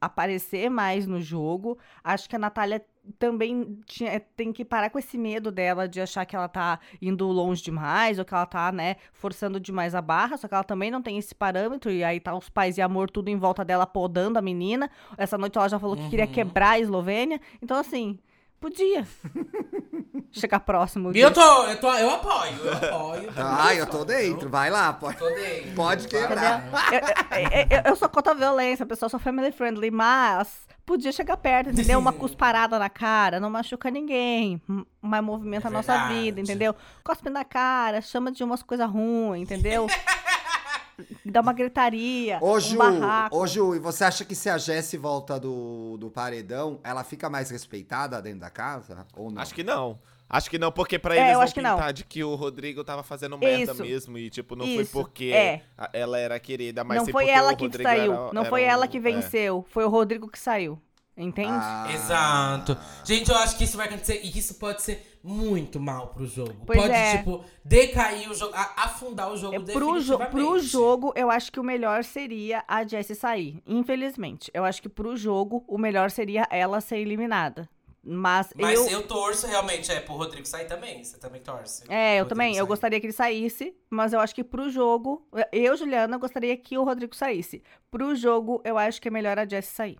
aparecer 0.00 0.70
mais 0.70 1.06
no 1.06 1.20
jogo. 1.20 1.78
Acho 2.02 2.28
que 2.28 2.36
a 2.36 2.38
Natália 2.38 2.82
também 3.18 3.78
tinha- 3.86 4.20
tem 4.36 4.52
que 4.52 4.64
parar 4.64 4.88
com 4.90 4.98
esse 4.98 5.18
medo 5.18 5.50
dela 5.50 5.88
de 5.88 6.00
achar 6.00 6.24
que 6.24 6.36
ela 6.36 6.48
tá 6.48 6.78
indo 7.00 7.26
longe 7.26 7.62
demais, 7.62 8.18
ou 8.18 8.24
que 8.24 8.32
ela 8.32 8.46
tá, 8.46 8.70
né, 8.70 8.96
forçando 9.12 9.58
demais 9.58 9.94
a 9.94 10.00
barra, 10.00 10.36
só 10.36 10.46
que 10.46 10.54
ela 10.54 10.62
também 10.64 10.90
não 10.90 11.02
tem 11.02 11.18
esse 11.18 11.34
parâmetro, 11.34 11.90
e 11.90 12.04
aí 12.04 12.20
tá 12.20 12.34
os 12.34 12.48
pais 12.48 12.78
e 12.78 12.82
amor 12.82 13.10
tudo 13.10 13.28
em 13.28 13.36
volta 13.36 13.64
dela 13.64 13.86
podando 13.86 14.38
a 14.38 14.42
menina. 14.42 14.90
Essa 15.18 15.36
noite 15.36 15.58
ela 15.58 15.68
já 15.68 15.78
falou 15.78 15.96
que 15.96 16.08
queria 16.10 16.26
Uhum. 16.26 16.32
quebrar 16.32 16.70
a 16.70 16.78
Eslovênia. 16.78 17.40
Então, 17.60 17.76
assim, 17.76 18.18
podia 18.60 19.04
chegar 20.30 20.60
próximo 20.60 21.10
E 21.14 21.20
eu 21.20 21.32
tô, 21.32 21.64
eu 21.64 21.80
tô, 21.80 21.92
eu 21.94 22.10
apoio, 22.10 22.54
eu 22.64 22.72
apoio. 22.72 23.32
Ai, 23.36 23.80
eu 23.80 23.86
tô 23.86 24.04
dentro. 24.04 24.48
Vai 24.48 24.70
lá, 24.70 24.92
pode. 24.92 25.18
Tô 25.18 25.28
dentro. 25.28 25.72
Pode 25.74 26.08
quebrar. 26.08 26.64
eu, 26.92 26.98
eu- 26.98 27.78
eu- 27.78 27.82
eu 27.90 27.96
sou 27.96 28.08
contra 28.08 28.32
a 28.32 28.36
violência, 28.36 28.84
a 28.84 28.86
pessoa 28.86 29.08
sou 29.08 29.18
family 29.20 29.50
friendly, 29.52 29.90
mas 29.90 30.66
podia 30.84 31.12
chegar 31.12 31.36
perto, 31.36 31.70
entendeu? 31.70 31.98
Uma 31.98 32.12
cusparada 32.14 32.78
na 32.78 32.88
cara, 32.88 33.38
não 33.40 33.50
machuca 33.50 33.90
ninguém, 33.90 34.60
mas 35.00 35.24
movimenta 35.24 35.68
É 35.68 35.70
a 35.70 35.72
nossa 35.72 36.08
vida, 36.08 36.40
entendeu? 36.40 36.74
Cospe 37.04 37.30
na 37.30 37.44
cara, 37.44 38.00
chama 38.00 38.30
de 38.32 38.42
umas 38.44 38.62
coisas 38.62 38.88
ruins, 38.90 39.42
entendeu? 39.42 39.86
Dá 41.24 41.40
uma 41.40 41.52
gritaria, 41.52 42.38
Ô, 42.40 42.56
um 42.56 42.60
Ju, 42.60 42.76
barraco. 42.76 43.36
ô, 43.36 43.46
Ju, 43.46 43.74
e 43.74 43.78
você 43.78 44.04
acha 44.04 44.24
que 44.24 44.34
se 44.34 44.48
a 44.50 44.58
Jessie 44.58 44.98
volta 44.98 45.40
do, 45.40 45.96
do 45.96 46.10
paredão, 46.10 46.78
ela 46.84 47.02
fica 47.02 47.30
mais 47.30 47.50
respeitada 47.50 48.20
dentro 48.20 48.40
da 48.40 48.50
casa? 48.50 49.06
Ou 49.16 49.30
não? 49.30 49.40
Acho 49.40 49.54
que 49.54 49.64
não. 49.64 49.98
Acho 50.32 50.48
que 50.50 50.58
não, 50.58 50.72
porque 50.72 50.98
pra 50.98 51.14
É, 51.14 51.18
eles 51.18 51.28
eu 51.28 51.34
vão 51.34 51.42
acho 51.42 51.54
que 51.54 51.60
não. 51.60 51.76
pintar 51.76 51.92
de 51.92 52.04
que 52.04 52.24
o 52.24 52.34
Rodrigo 52.34 52.82
tava 52.82 53.02
fazendo 53.02 53.36
merda 53.36 53.72
Isso. 53.72 53.82
mesmo. 53.82 54.16
E, 54.16 54.30
tipo, 54.30 54.56
não 54.56 54.64
Isso, 54.64 54.90
foi 54.90 55.02
porque 55.02 55.26
é. 55.26 55.60
ela 55.92 56.18
era 56.18 56.40
querida, 56.40 56.82
mas 56.82 56.96
não 56.98 57.06
foi 57.06 57.28
ela 57.28 57.54
que 57.54 57.64
Rodrigo 57.64 57.88
saiu, 57.88 58.12
era- 58.14 58.32
não 58.32 58.40
era 58.40 58.50
foi 58.50 58.62
ela 58.62 58.86
um- 58.86 58.88
que 58.88 58.96
é. 58.96 59.00
venceu, 59.00 59.64
foi 59.68 59.84
o 59.84 59.90
Rodrigo 59.90 60.26
que 60.28 60.38
saiu. 60.38 60.80
Entende? 61.14 61.50
Ah. 61.52 61.86
Exato. 61.92 62.74
Gente, 63.04 63.30
eu 63.30 63.36
acho 63.36 63.58
que 63.58 63.64
isso 63.64 63.76
vai 63.76 63.86
acontecer 63.86 64.22
e 64.24 64.38
isso 64.38 64.54
pode 64.54 64.80
ser 64.80 65.18
muito 65.22 65.78
mal 65.78 66.06
pro 66.08 66.26
jogo. 66.26 66.54
Pois 66.66 66.80
pode, 66.80 66.90
é. 66.94 67.18
tipo, 67.18 67.44
decair 67.62 68.30
o 68.30 68.34
jogo, 68.34 68.54
afundar 68.76 69.30
o 69.30 69.36
jogo 69.36 69.54
É, 69.54 69.58
pro, 69.58 70.00
jo 70.00 70.16
pro 70.16 70.26
definitivamente. 70.26 70.66
jogo, 70.68 71.12
eu 71.14 71.30
acho 71.30 71.52
que 71.52 71.60
o 71.60 71.62
melhor 71.62 72.02
seria 72.02 72.64
a 72.66 72.82
Jessie 72.82 73.14
sair. 73.14 73.62
Infelizmente. 73.66 74.50
Eu 74.54 74.64
acho 74.64 74.80
que 74.80 74.88
pro 74.88 75.14
jogo, 75.14 75.62
o 75.68 75.76
melhor 75.76 76.10
seria 76.10 76.48
ela 76.50 76.80
ser 76.80 76.96
eliminada. 76.96 77.68
Mas, 78.04 78.52
Mas 78.56 78.80
eu. 78.80 79.00
eu... 79.00 79.06
torço 79.06 79.46
realmente, 79.46 79.90
é, 79.92 80.00
pro 80.00 80.14
Rodrigo 80.14 80.46
sair 80.46 80.66
também. 80.66 81.04
Você 81.04 81.18
também 81.18 81.40
torce. 81.40 81.84
É, 81.88 82.18
eu 82.20 82.26
também. 82.26 82.52
Eu 82.52 82.64
sair. 82.64 82.68
gostaria 82.68 83.00
que 83.00 83.06
ele 83.06 83.12
saísse, 83.12 83.76
mas 83.88 84.12
eu 84.12 84.18
acho 84.18 84.34
que 84.34 84.42
pro 84.42 84.68
jogo. 84.68 85.26
Eu, 85.52 85.76
Juliana, 85.76 86.18
gostaria 86.18 86.56
que 86.56 86.76
o 86.76 86.84
Rodrigo 86.84 87.14
saísse. 87.14 87.62
Pro 87.90 88.14
jogo, 88.16 88.60
eu 88.64 88.76
acho 88.76 89.00
que 89.00 89.08
é 89.08 89.10
melhor 89.10 89.38
a 89.38 89.46
Jessie 89.46 89.72
sair. 89.72 89.98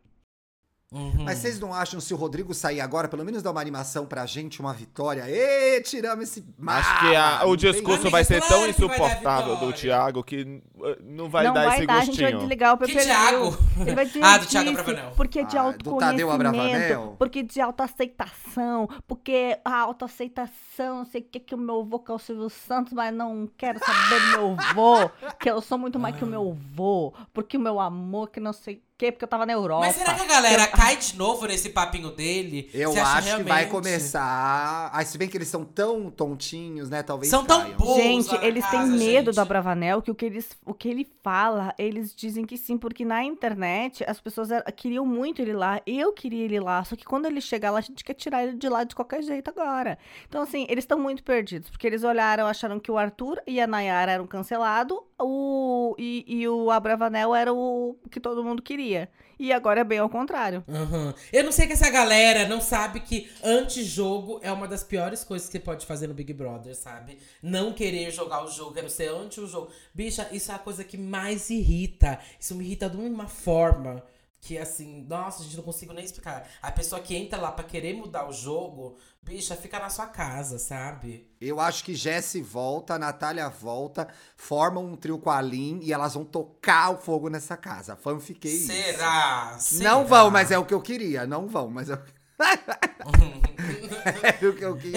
Uhum. 0.93 1.24
Mas 1.24 1.38
vocês 1.38 1.59
não 1.59 1.72
acham 1.72 2.01
se 2.01 2.12
o 2.12 2.16
Rodrigo 2.16 2.53
sair 2.53 2.80
agora, 2.80 3.09
pelo 3.09 3.24
menos 3.24 3.43
dar 3.43 3.51
uma 3.51 3.61
animação 3.61 4.05
pra 4.05 4.26
gente, 4.26 4.61
uma 4.61 4.74
vitória? 4.74 5.24
Ê, 5.26 5.80
tiramos 5.80 6.24
esse. 6.28 6.45
Acho 6.66 7.01
que 7.01 7.16
a- 7.16 7.45
o 7.47 7.57
discurso 7.57 8.11
vai 8.11 8.24
ser 8.24 8.40
claro 8.40 8.55
tão 8.55 8.68
insuportável 8.68 9.57
do. 9.57 9.72
Thiago 9.72 10.22
que 10.22 10.43
uh, 10.76 10.97
não 11.03 11.28
vai 11.30 11.45
não 11.45 11.55
dar 11.55 11.64
vai 11.64 11.78
esse 11.78 11.86
dar, 11.86 11.95
a 11.95 12.05
gente 12.05 12.20
vai 12.20 12.32
gostinho. 12.32 12.38
desligar 12.40 12.74
o 12.74 12.78
Que 12.78 12.86
PPL. 12.86 13.05
Thiago? 13.07 13.59
Ele 13.80 13.95
vai 13.95 14.05
dizer 14.07 14.20
Ah, 14.22 14.38
do 14.38 14.47
Thiago 14.47 14.68
Abravanel. 14.70 15.12
Porque 15.16 15.45
de 15.45 15.57
Ah, 15.59 15.70
do 15.72 15.97
Tadeu 15.97 16.30
Abravanel? 16.30 16.62
autoconhecimento, 16.64 17.16
porque 17.18 17.43
de 17.43 17.61
autoaceitação, 17.61 18.88
porque 19.07 19.59
a 19.64 19.80
autoaceitação, 19.80 20.99
não 20.99 21.05
sei 21.05 21.20
o 21.20 21.24
que, 21.24 21.40
que 21.40 21.55
o 21.55 21.59
meu 21.59 21.80
avô 21.80 21.99
que 21.99 22.11
é 22.11 22.14
o 22.14 22.18
Silvio 22.18 22.51
Santos, 22.51 22.93
mas 22.93 23.14
não 23.14 23.49
quero 23.57 23.78
saber 23.78 24.20
do 24.20 24.26
meu 24.28 24.57
avô, 24.59 25.11
que 25.38 25.51
eu 25.51 25.61
sou 25.61 25.78
muito 25.78 25.99
mais 25.99 26.16
que 26.16 26.24
o 26.24 26.26
meu 26.26 26.51
avô, 26.51 27.14
porque 27.32 27.57
o 27.57 27.61
meu 27.61 27.80
amor, 27.80 28.28
que 28.30 28.40
não 28.40 28.53
sei 28.53 28.82
o 29.03 29.07
que, 29.07 29.12
porque 29.12 29.24
eu 29.24 29.28
tava 29.28 29.44
na 29.44 29.53
Europa. 29.53 29.86
Mas 29.86 29.96
será 29.96 30.14
que 30.14 30.22
a 30.22 30.26
galera 30.26 30.66
cai 30.68 30.96
de 30.96 31.16
novo 31.16 31.46
nesse 31.46 31.70
papinho 31.70 32.11
dele? 32.11 32.70
Eu 32.72 32.90
acho 32.90 33.36
que 33.36 33.42
vai 33.42 33.64
realmente? 33.64 33.70
começar. 33.70 34.90
Ah, 34.92 35.05
se 35.05 35.18
bem 35.18 35.28
que 35.28 35.36
eles 35.36 35.48
são 35.48 35.64
tão 35.64 36.11
tontinhos, 36.11 36.88
né? 36.88 37.03
Talvez 37.03 37.30
São 37.30 37.44
tão 37.44 37.62
caiam. 37.62 37.76
burros. 37.76 37.96
Gente, 37.96 38.34
eles 38.44 38.64
têm 38.70 38.80
casa, 38.80 38.92
medo 38.92 39.26
gente. 39.26 39.34
do 39.34 39.40
Abravanel, 39.40 40.00
que 40.03 40.11
o 40.11 40.14
que, 40.14 40.24
eles, 40.26 40.50
o 40.64 40.72
que 40.72 40.88
ele 40.88 41.07
fala, 41.22 41.74
eles 41.78 42.14
dizem 42.14 42.44
que 42.44 42.57
sim, 42.57 42.78
porque 42.78 43.05
na 43.05 43.24
internet 43.24 44.05
as 44.07 44.20
pessoas 44.20 44.48
queriam 44.76 45.05
muito 45.05 45.42
ele 45.42 45.53
lá, 45.53 45.80
eu 45.86 46.12
queria 46.12 46.44
ele 46.44 46.61
lá, 46.61 46.84
só 46.84 46.94
que 46.94 47.05
quando 47.05 47.26
ele 47.26 47.40
chegar 47.40 47.70
lá, 47.70 47.78
a 47.78 47.82
gente 47.82 48.05
quer 48.05 48.14
tirar 48.14 48.44
ele 48.44 48.57
de 48.57 48.68
lá 48.68 48.84
de 48.84 48.94
qualquer 48.94 49.22
jeito 49.22 49.48
agora. 49.48 49.98
Então, 50.28 50.42
assim, 50.42 50.66
eles 50.68 50.84
estão 50.84 50.98
muito 50.98 51.22
perdidos, 51.24 51.70
porque 51.70 51.86
eles 51.86 52.05
olharam, 52.05 52.46
acharam 52.46 52.78
que 52.78 52.90
o 52.90 52.98
Arthur 52.98 53.40
e 53.46 53.61
a 53.61 53.66
Nayara 53.66 54.12
eram 54.12 54.26
cancelados, 54.26 54.98
o, 55.18 55.94
e, 55.98 56.24
e 56.26 56.48
o 56.48 56.70
Abravanel 56.70 57.34
era 57.34 57.53
o 57.53 57.96
que 58.11 58.20
todo 58.20 58.44
mundo 58.44 58.61
queria. 58.62 58.91
E 59.38 59.53
agora 59.53 59.80
é 59.80 59.84
bem 59.84 59.99
ao 59.99 60.09
contrário. 60.09 60.62
Uhum. 60.68 61.12
Eu 61.32 61.43
não 61.43 61.51
sei 61.51 61.66
que 61.66 61.72
essa 61.72 61.90
galera 61.90 62.47
não 62.47 62.61
sabe 62.61 63.01
que 63.01 63.28
antijogo 63.43 64.38
é 64.43 64.53
uma 64.53 64.68
das 64.68 64.84
piores 64.84 65.24
coisas 65.24 65.49
que 65.49 65.53
você 65.53 65.61
pode 65.61 65.84
fazer 65.84 66.07
no 66.07 66.14
Big 66.14 66.32
Brother, 66.32 66.76
sabe? 66.76 67.18
Não 67.43 67.72
querer 67.72 68.11
jogar 68.12 68.45
o 68.45 68.51
jogo, 68.51 68.74
quero 68.74 68.88
ser 68.88 69.09
anti 69.09 69.40
o 69.40 69.49
jogo. 69.49 69.70
Bicha, 69.93 70.28
isso 70.30 70.53
é 70.53 70.55
a 70.55 70.59
coisa 70.59 70.84
que 70.84 70.97
mais 70.97 71.51
irrita. 71.51 72.18
Isso 72.38 72.55
me 72.55 72.64
irrita 72.64 72.88
de 72.88 72.97
uma 72.97 73.26
forma 73.26 74.05
que, 74.43 74.59
assim, 74.59 75.07
nossa, 75.09 75.40
a 75.40 75.45
gente 75.45 75.57
não 75.57 75.62
consigo 75.62 75.93
nem 75.93 76.05
explicar. 76.05 76.49
A 76.61 76.72
pessoa 76.72 77.01
que 77.01 77.14
entra 77.14 77.40
lá 77.40 77.53
pra 77.53 77.64
querer 77.64 77.95
mudar 77.95 78.28
o 78.28 78.32
jogo, 78.32 78.97
bicha, 79.22 79.55
fica 79.55 79.78
na 79.78 79.88
sua 79.88 80.07
casa, 80.09 80.59
sabe? 80.59 81.30
Eu 81.40 81.61
acho 81.61 81.84
que 81.84 81.95
Jesse 81.95 82.43
volta, 82.43 82.99
Natália 82.99 83.49
volta, 83.49 84.09
formam 84.36 84.84
um 84.84 84.97
trio 84.97 85.16
com 85.16 85.30
a 85.30 85.40
Lin 85.40 85.78
e 85.80 85.93
elas 85.93 86.14
vão 86.14 86.24
tocar 86.24 86.90
o 86.90 86.97
fogo 86.97 87.28
nessa 87.28 87.57
casa. 87.57 87.95
Fanfiquei 87.95 88.53
isso. 88.53 88.72
Será? 88.72 89.53
Não 89.53 89.61
Será? 89.61 90.03
vão, 90.03 90.28
mas 90.28 90.51
é 90.51 90.59
o 90.59 90.66
que 90.66 90.74
eu 90.74 90.82
queria. 90.82 91.24
Não 91.24 91.47
vão, 91.47 91.70
mas 91.70 91.88
é 91.88 91.95
o 91.95 92.03
que... 92.03 92.12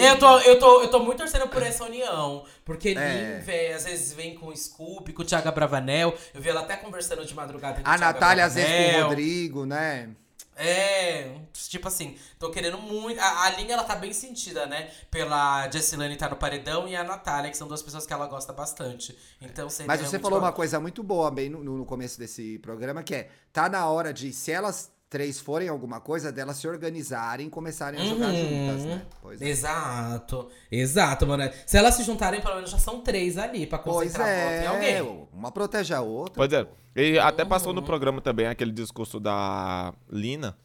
Eu 0.00 0.18
tô, 0.18 0.38
eu, 0.40 0.58
tô, 0.58 0.82
eu 0.82 0.90
tô 0.90 0.98
muito 1.00 1.18
torcendo 1.18 1.48
por 1.48 1.62
essa 1.62 1.84
união. 1.84 2.44
Porque 2.64 2.90
É. 2.90 3.42
Lin, 3.46 3.72
às 3.72 3.84
vezes 3.84 4.12
vem 4.12 4.34
com 4.34 4.46
o 4.48 4.56
Scoop, 4.56 5.12
com 5.12 5.22
o 5.22 5.24
Thiago 5.24 5.50
Bravanel. 5.52 6.16
Eu 6.34 6.40
vi 6.40 6.48
ela 6.48 6.60
até 6.60 6.76
conversando 6.76 7.24
de 7.24 7.34
madrugada 7.34 7.82
com 7.82 7.88
A 7.88 7.96
Natália, 7.98 8.44
às 8.44 8.54
vezes, 8.54 8.94
com 8.94 9.00
o. 9.00 9.02
Rodrigo, 9.04 9.66
né? 9.66 10.10
É, 10.58 11.34
tipo 11.52 11.86
assim, 11.86 12.16
tô 12.38 12.50
querendo 12.50 12.78
muito. 12.78 13.20
A, 13.20 13.44
a 13.44 13.50
Lin, 13.50 13.70
ela 13.70 13.84
tá 13.84 13.94
bem 13.94 14.12
sentida, 14.14 14.64
né? 14.64 14.90
Pela 15.10 15.70
Jessilane 15.70 16.16
tá 16.16 16.30
no 16.30 16.36
paredão 16.36 16.88
e 16.88 16.96
a 16.96 17.04
Natália, 17.04 17.50
que 17.50 17.56
são 17.58 17.68
duas 17.68 17.82
pessoas 17.82 18.06
que 18.06 18.12
ela 18.12 18.26
gosta 18.26 18.54
bastante. 18.54 19.16
Então, 19.40 19.66
Mas 19.66 19.74
você 19.74 19.82
realmente 19.84 20.22
falou 20.22 20.40
bom. 20.40 20.46
uma 20.46 20.52
coisa 20.52 20.80
muito 20.80 21.02
boa 21.02 21.30
bem 21.30 21.50
no, 21.50 21.62
no 21.62 21.84
começo 21.84 22.18
desse 22.18 22.58
programa, 22.60 23.02
que 23.02 23.14
é, 23.14 23.28
tá 23.52 23.68
na 23.68 23.86
hora 23.86 24.14
de, 24.14 24.32
se 24.32 24.50
elas 24.50 24.90
três 25.08 25.38
forem 25.40 25.68
alguma 25.68 26.00
coisa, 26.00 26.32
delas 26.32 26.56
se 26.56 26.66
organizarem 26.66 27.46
e 27.46 27.50
começarem 27.50 28.00
a 28.00 28.04
jogar 28.04 28.28
Uhum. 28.28 28.36
juntas, 28.66 28.84
né? 28.84 29.02
Pois 29.22 29.40
é. 29.40 29.48
Exato, 29.48 30.48
exato, 30.70 31.26
mano. 31.26 31.48
Se 31.64 31.76
elas 31.78 31.94
se 31.94 32.02
juntarem, 32.02 32.40
pelo 32.40 32.56
menos 32.56 32.70
já 32.70 32.78
são 32.78 33.00
três 33.00 33.38
ali 33.38 33.66
pra 33.66 33.78
Pois 33.78 34.12
concentrar 34.12 34.28
em 34.28 34.64
é, 34.64 34.66
alguém. 34.98 35.28
uma 35.32 35.52
protege 35.52 35.94
a 35.94 36.00
outra. 36.00 36.34
Pois 36.34 36.52
é. 36.52 36.66
E 36.96 37.18
até 37.18 37.44
passou 37.44 37.68
Uhum. 37.68 37.76
no 37.76 37.82
programa 37.82 38.20
também 38.20 38.46
aquele 38.46 38.72
discurso 38.72 39.20
da 39.20 39.94
Lina 40.10 40.56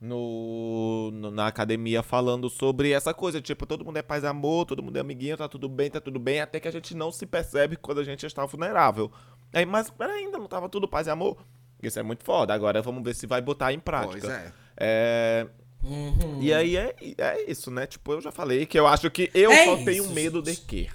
no, 0.00 1.10
no- 1.12 1.30
na 1.30 1.46
academia 1.46 2.02
falando 2.02 2.50
sobre 2.50 2.90
essa 2.90 3.14
coisa, 3.14 3.40
tipo, 3.40 3.64
todo 3.66 3.84
mundo 3.84 3.96
é 3.96 4.02
paz 4.02 4.22
e 4.22 4.26
amor, 4.26 4.66
todo 4.66 4.82
mundo 4.82 4.96
é 4.96 5.00
amiguinho, 5.00 5.36
tá 5.36 5.48
tudo 5.48 5.68
bem, 5.68 5.90
tá 5.90 6.00
tudo 6.00 6.18
bem, 6.18 6.40
até 6.40 6.58
que 6.60 6.68
a 6.68 6.70
gente 6.70 6.94
não 6.94 7.10
se 7.10 7.24
percebe 7.26 7.76
quando 7.76 8.00
a 8.00 8.04
gente 8.04 8.26
está 8.26 8.44
vulnerável. 8.44 9.10
Aí, 9.52 9.64
mas 9.64 9.88
peraí, 9.90 10.24
ainda 10.24 10.38
não 10.38 10.46
tava 10.48 10.68
tudo 10.68 10.88
paz 10.88 11.06
e 11.06 11.10
amor? 11.10 11.38
Isso 11.88 11.98
é 11.98 12.02
muito 12.02 12.24
foda. 12.24 12.54
Agora 12.54 12.80
vamos 12.82 13.02
ver 13.02 13.14
se 13.14 13.26
vai 13.26 13.40
botar 13.40 13.72
em 13.72 13.78
prática. 13.78 14.20
Pois 14.20 14.32
é. 14.32 14.52
É, 14.76 15.46
Uhum. 15.84 16.38
E 16.40 16.52
aí 16.52 16.76
é, 16.76 16.94
é 17.18 17.50
isso, 17.50 17.70
né? 17.70 17.86
Tipo, 17.86 18.14
eu 18.14 18.20
já 18.20 18.32
falei 18.32 18.64
que 18.64 18.78
eu 18.78 18.86
acho 18.86 19.10
que 19.10 19.30
eu 19.34 19.52
É 19.52 19.64
só 19.66 19.74
isso, 19.76 19.84
tenho 19.84 20.10
medo 20.10 20.40
de 20.40 20.56
que 20.56 20.88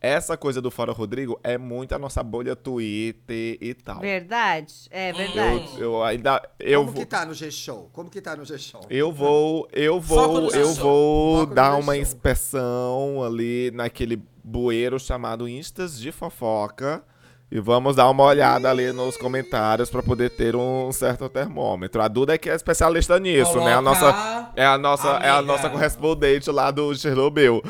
essa 0.00 0.36
coisa 0.36 0.62
do 0.62 0.70
Fora 0.70 0.92
Rodrigo 0.92 1.40
é 1.42 1.58
muito 1.58 1.92
a 1.92 1.98
nossa 1.98 2.22
bolha 2.22 2.54
Twitter 2.54 3.58
e 3.60 3.74
tal. 3.74 3.98
Verdade, 4.00 4.72
é 4.90 5.12
verdade. 5.12 5.68
Eu, 5.74 5.94
eu 5.94 6.04
ainda 6.04 6.40
eu 6.60 6.80
Como 6.80 6.92
vou 6.92 7.00
que 7.02 7.10
tá 7.10 7.26
no 7.26 7.34
G-Show? 7.34 7.90
Como 7.92 8.08
que 8.10 8.20
tá 8.20 8.36
no 8.36 8.44
G-Show? 8.44 8.82
eu 8.88 9.10
vou 9.10 9.68
eu 9.72 9.98
vou 9.98 10.50
eu 10.50 10.72
vou 10.74 11.40
Foco 11.40 11.54
dar 11.54 11.74
uma 11.76 11.96
inspeção 11.96 13.24
ali 13.24 13.72
naquele 13.72 14.22
bueiro 14.44 15.00
chamado 15.00 15.48
Instas 15.48 15.98
de 15.98 16.12
fofoca. 16.12 17.02
E 17.50 17.58
vamos 17.60 17.96
dar 17.96 18.10
uma 18.10 18.24
olhada 18.24 18.68
ali 18.70 18.92
nos 18.92 19.16
comentários 19.16 19.88
pra 19.88 20.02
poder 20.02 20.28
ter 20.30 20.54
um 20.54 20.92
certo 20.92 21.28
termômetro. 21.30 22.02
A 22.02 22.06
Duda 22.08 22.34
é 22.34 22.38
que 22.38 22.50
é 22.50 22.54
especialista 22.54 23.18
nisso, 23.18 23.58
né? 23.60 23.74
A 23.74 23.80
nossa 23.80 24.50
é 24.54 24.66
a 24.66 24.76
nossa 24.76 25.08
é 25.22 25.30
a 25.30 25.38
Amiga. 25.38 25.52
nossa 25.54 25.70
correspondente 25.70 26.50
lá 26.50 26.70
do 26.70 26.94
Chernobyl. 26.94 27.62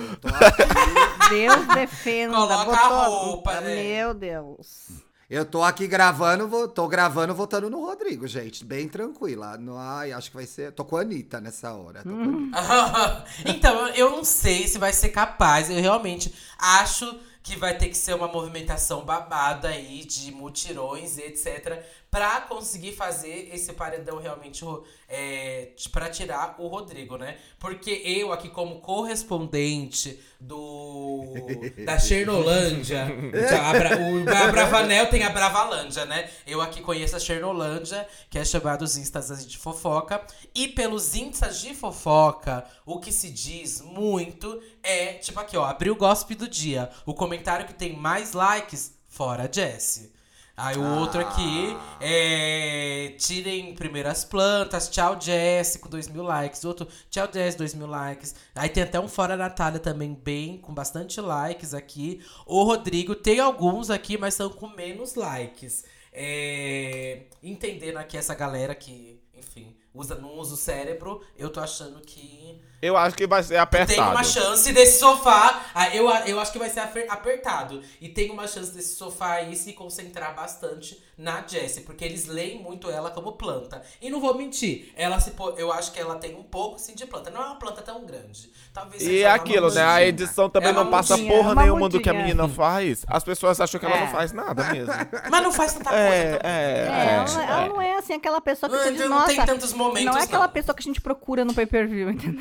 Deus 1.30 1.66
defenda. 1.74 2.34
Coloca 2.34 2.64
botou- 2.64 2.74
a 2.74 3.06
roupa, 3.06 3.60
né? 3.60 3.76
Meu 3.76 4.14
Deus. 4.14 4.88
eu 5.30 5.44
tô 5.44 5.62
aqui 5.62 5.86
gravando, 5.86 6.48
vou- 6.48 6.66
tô 6.66 6.88
gravando 6.88 7.32
votando 7.32 7.70
no 7.70 7.84
Rodrigo, 7.86 8.26
gente. 8.26 8.64
Bem 8.64 8.88
tranquila. 8.88 9.56
Não, 9.58 9.78
ai, 9.78 10.10
acho 10.10 10.30
que 10.30 10.36
vai 10.36 10.46
ser. 10.46 10.72
Tô 10.72 10.84
com 10.84 10.96
a 10.96 11.02
Anitta 11.02 11.40
nessa 11.40 11.72
hora. 11.72 12.02
Tô 12.02 12.08
com 12.10 12.16
a 12.16 12.24
Anitta. 12.24 13.24
então, 13.46 13.88
eu 13.90 14.10
não 14.10 14.24
sei 14.24 14.66
se 14.66 14.76
vai 14.76 14.92
ser 14.92 15.10
capaz. 15.10 15.70
Eu 15.70 15.80
realmente 15.80 16.34
acho 16.58 17.14
que 17.48 17.56
vai 17.56 17.78
ter 17.78 17.88
que 17.88 17.96
ser 17.96 18.14
uma 18.14 18.28
movimentação 18.28 19.06
babada 19.06 19.68
aí 19.68 20.04
de 20.04 20.30
mutirões 20.30 21.16
etc. 21.16 21.82
Pra 22.10 22.40
conseguir 22.40 22.92
fazer 22.92 23.50
esse 23.52 23.72
paredão 23.74 24.18
realmente 24.18 24.64
é, 25.06 25.72
para 25.92 26.08
tirar 26.08 26.54
o 26.58 26.66
Rodrigo, 26.66 27.18
né? 27.18 27.36
Porque 27.58 27.90
eu 28.04 28.32
aqui 28.32 28.48
como 28.48 28.80
correspondente 28.80 30.18
do 30.40 31.22
da 31.84 31.98
Chernolândia, 31.98 33.04
a 33.04 33.72
Bra- 33.72 33.98
o 33.98 34.28
a 34.46 34.50
Bravanel 34.50 35.10
tem 35.10 35.22
a 35.22 35.28
Bravalândia, 35.28 36.06
né? 36.06 36.30
Eu 36.46 36.62
aqui 36.62 36.80
conheço 36.80 37.14
a 37.14 37.20
Chernolândia, 37.20 38.08
que 38.30 38.38
é 38.38 38.44
chamado 38.44 38.82
os 38.82 38.96
Instas 38.96 39.46
de 39.46 39.58
fofoca, 39.58 40.24
e 40.54 40.66
pelos 40.68 41.14
Instas 41.14 41.60
de 41.60 41.74
fofoca, 41.74 42.64
o 42.86 42.98
que 42.98 43.12
se 43.12 43.30
diz 43.30 43.82
muito 43.82 44.60
é, 44.82 45.14
tipo 45.14 45.38
aqui, 45.40 45.56
ó, 45.58 45.64
abriu 45.64 45.92
o 45.92 45.96
gossip 45.96 46.34
do 46.34 46.48
dia, 46.48 46.88
o 47.04 47.12
comentário 47.12 47.66
que 47.66 47.74
tem 47.74 47.94
mais 47.94 48.32
likes, 48.32 48.94
fora 49.08 49.46
Jesse. 49.52 50.16
Aí 50.58 50.76
o 50.76 50.98
outro 50.98 51.20
aqui 51.20 51.76
é. 52.00 53.14
Tirem 53.16 53.74
primeiras 53.76 54.24
plantas. 54.24 54.88
Tchau, 54.88 55.16
Jess, 55.20 55.76
com 55.76 55.88
2 55.88 56.08
mil 56.08 56.24
likes. 56.24 56.64
Outro, 56.64 56.88
tchau, 57.08 57.28
Jess, 57.32 57.54
2 57.54 57.74
mil 57.74 57.86
likes. 57.86 58.34
Aí 58.56 58.68
tem 58.68 58.82
até 58.82 58.98
um 58.98 59.06
Fora 59.06 59.36
Natália 59.36 59.78
também, 59.78 60.14
bem, 60.14 60.58
com 60.58 60.74
bastante 60.74 61.20
likes 61.20 61.74
aqui. 61.74 62.20
O 62.44 62.64
Rodrigo 62.64 63.14
tem 63.14 63.38
alguns 63.38 63.88
aqui, 63.88 64.18
mas 64.18 64.34
são 64.34 64.50
com 64.50 64.68
menos 64.68 65.14
likes. 65.14 65.84
É, 66.12 67.26
entendendo 67.40 67.98
aqui 67.98 68.16
essa 68.16 68.34
galera 68.34 68.74
que, 68.74 69.22
enfim, 69.32 69.76
usa, 69.94 70.16
não 70.16 70.34
usa 70.34 70.54
o 70.54 70.56
cérebro, 70.56 71.22
eu 71.36 71.50
tô 71.50 71.60
achando 71.60 72.00
que 72.00 72.47
Eu 72.80 72.96
acho 72.96 73.16
que 73.16 73.26
vai 73.26 73.42
ser 73.42 73.48
tem 73.54 73.58
apertado. 73.58 74.10
uma 74.12 74.22
chance 74.22 74.72
desse 74.72 75.00
sofá. 75.00 75.62
ah, 75.74 75.92
Eu, 75.92 76.08
eu 76.26 76.38
acho 76.38 76.52
que 76.52 76.60
vai 76.60 76.70
ser 76.70 76.78
apertado. 77.08 77.82
E 78.00 78.08
tem 78.08 78.30
uma 78.30 78.46
chance 78.46 78.70
desse 78.72 78.94
sofá 78.94 79.32
aí 79.32 79.56
se 79.56 79.72
concentrar 79.72 80.32
bastante 80.36 80.96
na 81.18 81.42
Jessie. 81.44 81.82
Porque 81.82 82.04
eles 82.04 82.26
leem 82.26 82.62
muito 82.62 82.88
ela 82.88 83.10
como 83.10 83.32
planta. 83.32 83.82
E 84.00 84.08
não 84.08 84.20
vou 84.20 84.32
mentir, 84.38 84.92
ela 84.96 85.18
se 85.18 85.32
eu 85.56 85.72
acho 85.72 85.90
que 85.90 85.98
ela 85.98 86.14
tem 86.16 86.36
um 86.36 86.44
pouco 86.44 86.78
sim 86.78 86.94
de 86.94 87.04
planta. 87.04 87.30
Não 87.32 87.42
é 87.42 87.46
uma 87.46 87.56
planta 87.58 87.82
tão 87.82 88.06
grande. 88.06 88.48
Talvez 88.72 89.02
E 89.02 89.22
é 89.24 89.28
aquilo, 89.30 89.74
né? 89.74 89.82
A 89.84 90.04
edição 90.04 90.48
também 90.48 90.68
É 90.68 90.72
não 90.72 90.88
passa 90.88 91.18
porra 91.18 91.50
é 91.50 91.52
uma 91.54 91.62
nenhuma 91.64 91.88
do 91.88 92.00
que 92.00 92.08
a 92.08 92.14
menina 92.14 92.48
faz. 92.48 93.04
As 93.08 93.24
pessoas 93.24 93.60
acham 93.60 93.80
que 93.80 93.86
ela 93.86 93.96
É. 93.96 94.00
não 94.02 94.12
faz 94.12 94.30
nada 94.32 94.62
mesmo. 94.72 94.92
Mas 95.28 95.42
não 95.42 95.50
faz 95.50 95.72
tanta 95.74 95.90
coisa 95.90 96.04
É, 96.04 96.38
é, 96.44 96.48
É, 96.48 96.88
é, 97.08 97.14
ela, 97.16 97.24
não- 97.24 97.40
ela 97.42 97.68
não 97.70 97.82
é 97.82 97.96
assim 97.98 98.12
aquela 98.12 98.40
pessoa 98.40 98.70
que 98.70 98.76
Não, 98.76 98.84
você 98.84 98.92
diz, 98.92 99.00
não 99.00 99.08
nossa, 99.08 99.26
tem 99.26 99.44
tantos 99.44 99.72
momentos, 99.72 100.04
não 100.04 100.16
é 100.16 100.22
aquela 100.22 100.46
não. 100.46 100.52
pessoa 100.52 100.76
que 100.76 100.82
a 100.82 100.84
gente 100.84 101.00
procura 101.00 101.44
no 101.44 101.52
pay-per-view, 101.52 102.10
entendeu? 102.10 102.37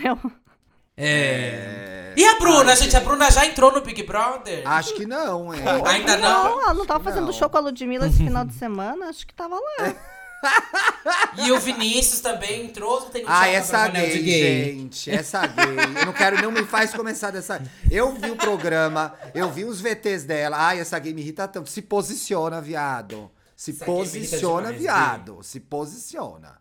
É. 0.95 2.13
E 2.15 2.25
a 2.25 2.39
Bruna, 2.39 2.75
gente? 2.75 2.95
A 2.97 2.99
Bruna 2.99 3.29
já 3.29 3.45
entrou 3.45 3.71
no 3.71 3.81
Big 3.81 4.01
Brother? 4.03 4.63
Acho 4.67 4.95
que 4.95 5.05
não, 5.05 5.53
é. 5.53 5.59
Ainda 5.89 6.17
não? 6.17 6.61
ela 6.63 6.73
não 6.73 6.85
tava 6.85 7.03
fazendo 7.03 7.27
Não. 7.27 7.33
show 7.33 7.47
com 7.49 7.57
a 7.57 7.61
Ludmilla 7.61 8.07
esse 8.07 8.17
final 8.17 8.43
de 8.45 8.53
semana, 8.57 9.07
acho 9.09 9.25
que 9.27 9.33
tava 9.33 9.55
lá. 9.55 9.93
E 11.37 11.51
o 11.51 11.59
Vinícius 11.59 12.19
também 12.21 12.65
entrou? 12.65 13.01
Tem 13.01 13.23
o 13.23 13.27
Ah, 13.27 13.47
essa 13.47 13.87
gay, 13.89 14.21
gay. 14.23 14.73
gente. 14.75 15.11
Essa 15.11 15.45
gay. 15.45 15.65
Eu 15.99 16.05
não 16.07 16.13
quero, 16.13 16.41
não 16.41 16.51
me 16.51 16.63
faz 16.63 16.93
começar 16.93 17.29
dessa. 17.31 17.61
Eu 17.91 18.13
vi 18.13 18.31
o 18.31 18.35
programa, 18.35 19.13
eu 19.35 19.51
vi 19.51 19.65
os 19.65 19.79
VTs 19.81 20.23
dela. 20.25 20.57
Ai, 20.59 20.79
essa 20.79 20.97
gay 20.97 21.13
me 21.13 21.21
irrita 21.21 21.47
tanto. 21.47 21.69
Se 21.69 21.81
posiciona, 21.81 22.59
viado. 22.61 23.29
Se 23.55 23.71
Essa 23.71 23.85
posiciona, 23.85 24.71
viado. 24.71 25.39
Se 25.43 25.59
posiciona. 25.59 26.59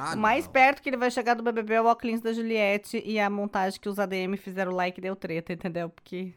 Ah, 0.00 0.14
o 0.14 0.18
mais 0.18 0.44
não. 0.44 0.52
perto 0.52 0.80
que 0.80 0.88
ele 0.88 0.96
vai 0.96 1.10
chegar 1.10 1.34
do 1.34 1.42
BBB 1.42 1.74
é 1.74 1.82
o 1.82 1.86
óculos 1.86 2.20
da 2.20 2.32
Juliette 2.32 3.02
e 3.04 3.18
a 3.18 3.28
montagem 3.28 3.80
que 3.80 3.88
os 3.88 3.98
ADM 3.98 4.36
fizeram 4.36 4.70
like 4.70 5.00
deu 5.00 5.16
treta, 5.16 5.52
entendeu? 5.52 5.88
Porque 5.88 6.32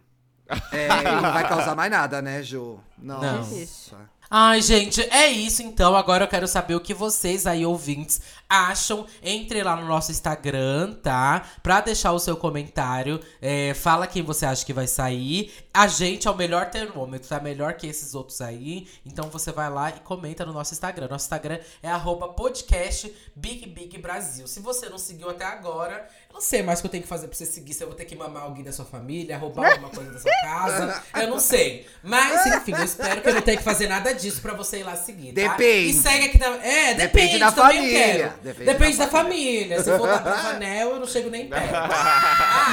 É, 0.72 0.88
e 0.88 1.22
não 1.22 1.32
vai 1.32 1.48
causar 1.48 1.76
mais 1.76 1.92
nada, 1.92 2.22
né, 2.22 2.42
Ju? 2.42 2.80
Não. 2.98 3.22
Nossa. 3.22 4.10
Ai, 4.30 4.62
gente, 4.62 5.02
é 5.10 5.28
isso 5.28 5.62
então. 5.62 5.96
Agora 5.96 6.24
eu 6.24 6.28
quero 6.28 6.48
saber 6.48 6.74
o 6.74 6.80
que 6.80 6.94
vocês 6.94 7.46
aí, 7.46 7.66
ouvintes, 7.66 8.22
acham. 8.52 9.06
Entre 9.24 9.64
lá 9.64 9.76
no 9.76 9.88
nosso 9.88 10.12
Instagram, 10.12 10.94
tá? 11.02 11.44
Pra 11.64 11.80
deixar 11.80 12.12
o 12.12 12.20
seu 12.20 12.36
comentário. 12.36 13.20
É, 13.42 13.74
fala 13.74 14.06
quem 14.06 14.22
você 14.22 14.46
acha 14.46 14.66
que 14.66 14.74
vai 14.74 14.88
sair. 14.88 15.52
A 15.74 15.88
gente 15.88 16.28
é 16.28 16.32
o 16.32 16.36
melhor 16.36 16.70
termômetro, 16.70 17.30
tá? 17.30 17.40
Melhor 17.40 17.74
que 17.74 17.88
esses 17.88 18.14
outros 18.14 18.42
aí. 18.42 18.88
Então 19.06 19.30
você 19.30 19.52
vai 19.52 19.70
lá 19.70 19.90
e 19.90 20.00
comenta 20.02 20.46
no 20.46 20.52
nosso 20.52 20.74
Instagram. 20.74 21.08
Nosso 21.08 21.26
Instagram 21.26 21.60
é 21.82 21.90
arroba 21.90 22.30
podcast 22.30 23.14
Big 23.36 23.68
Big 23.68 23.98
Brasil. 23.98 24.48
Se 24.48 24.60
você 24.60 24.90
não 24.90 24.98
seguiu 24.98 25.30
até 25.30 25.46
agora, 25.46 26.06
eu 26.30 26.34
não 26.34 26.42
sei 26.42 26.62
mais 26.62 26.80
o 26.80 26.82
que 26.82 26.88
eu 26.88 26.92
tenho 26.92 27.04
que 27.04 27.10
fazer 27.10 27.28
pra 27.28 27.38
você 27.38 27.46
seguir. 27.46 27.74
Se 27.74 27.84
eu 27.84 27.88
vou 27.88 27.96
ter 27.96 28.06
que 28.06 28.16
mamar 28.16 28.44
alguém 28.44 28.64
da 28.64 28.72
sua 28.74 28.86
família, 28.86 29.38
roubar 29.38 29.72
alguma 29.72 29.90
coisa 29.90 30.12
da 30.12 30.20
sua 30.20 30.32
casa. 30.42 31.04
Eu 31.16 31.30
não 31.30 31.40
sei. 31.40 31.88
Mas, 32.04 32.46
enfim, 32.48 32.74
eu 32.74 32.84
espero 32.84 33.22
que 33.22 33.30
eu 33.30 33.34
não 33.34 33.42
tenha 33.42 33.58
que 33.58 33.64
fazer 33.64 33.88
nada 33.88 34.14
disso 34.14 34.42
pra 34.42 34.54
você 34.54 34.80
ir 34.80 34.84
lá 34.84 34.96
seguir, 34.96 35.34
tá? 35.34 35.42
Depende. 35.42 35.90
E 35.90 35.94
segue 35.94 36.26
aqui 36.26 36.38
também. 36.38 36.62
É, 36.62 36.94
depende, 36.94 37.12
Depende 37.12 37.40
da 37.40 37.52
família. 37.52 38.36
Depende 38.44 38.74
Depende, 38.74 38.98
da 38.98 39.06
da, 39.06 39.12
família. 39.12 39.84
Se 39.84 39.98
for 39.98 40.08
da 40.08 40.18
Bravanel, 40.18 40.90
eu 40.92 41.00
não 41.00 41.08
chego 41.08 41.30
nem 41.30 41.48
perto. 41.50 41.74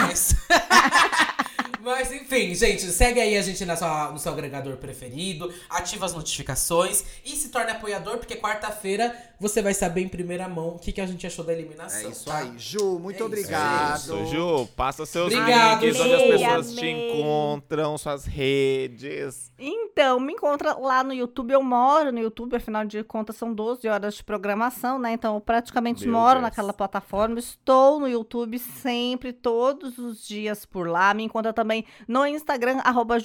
Mas... 0.00 0.34
Mas 1.80 2.12
enfim, 2.12 2.54
gente, 2.54 2.82
segue 2.90 3.18
aí 3.18 3.36
a 3.38 3.40
gente 3.40 3.64
na 3.64 3.74
sua, 3.74 4.10
no 4.10 4.18
seu 4.18 4.32
agregador 4.32 4.76
preferido, 4.76 5.50
ativa 5.70 6.04
as 6.04 6.12
notificações 6.12 7.02
e 7.24 7.30
se 7.30 7.48
torne 7.48 7.70
apoiador, 7.70 8.18
porque 8.18 8.36
quarta-feira 8.36 9.16
você 9.40 9.62
vai 9.62 9.72
saber 9.72 10.02
em 10.02 10.08
primeira 10.08 10.48
mão 10.48 10.70
o 10.70 10.78
que, 10.78 10.90
que 10.92 11.00
a 11.00 11.06
gente 11.06 11.26
achou 11.26 11.44
da 11.44 11.52
eliminação. 11.52 12.08
É 12.08 12.12
isso 12.12 12.24
tá? 12.24 12.38
aí. 12.38 12.52
Ju, 12.56 12.98
muito 12.98 13.14
É 13.14 13.16
isso, 13.16 13.24
obrigado. 13.26 13.96
Isso, 13.98 14.26
Ju, 14.26 14.68
passa 14.74 15.06
seus 15.06 15.32
Obrigado, 15.32 15.82
links, 15.82 16.00
onde 16.00 16.14
as 16.14 16.22
pessoas 16.22 16.74
te 16.74 16.80
Amei. 16.80 17.10
encontram, 17.20 17.98
suas 17.98 18.24
redes. 18.24 19.52
Então, 19.58 20.18
me 20.18 20.32
encontra 20.32 20.74
lá 20.76 21.04
no 21.04 21.12
YouTube. 21.12 21.52
Eu 21.52 21.62
moro 21.62 22.12
no 22.12 22.18
YouTube, 22.18 22.56
afinal 22.56 22.84
de 22.84 23.02
contas, 23.04 23.36
são 23.36 23.52
12 23.52 23.86
horas 23.88 24.14
de 24.14 24.24
programação, 24.24 24.98
né? 24.98 25.12
Então, 25.12 25.34
eu 25.36 25.40
praticamente 25.40 26.04
Meu 26.04 26.12
moro 26.12 26.34
Deus. 26.40 26.42
naquela 26.42 26.72
plataforma. 26.72 27.38
Estou 27.38 28.00
no 28.00 28.08
YouTube 28.08 28.58
sempre, 28.58 29.32
todos 29.32 29.98
os 29.98 30.26
dias 30.26 30.64
por 30.64 30.88
lá. 30.88 31.14
Me 31.14 31.22
encontra 31.24 31.52
também 31.52 31.84
no 32.06 32.26
Instagram, 32.26 32.80
arroba 32.84 33.16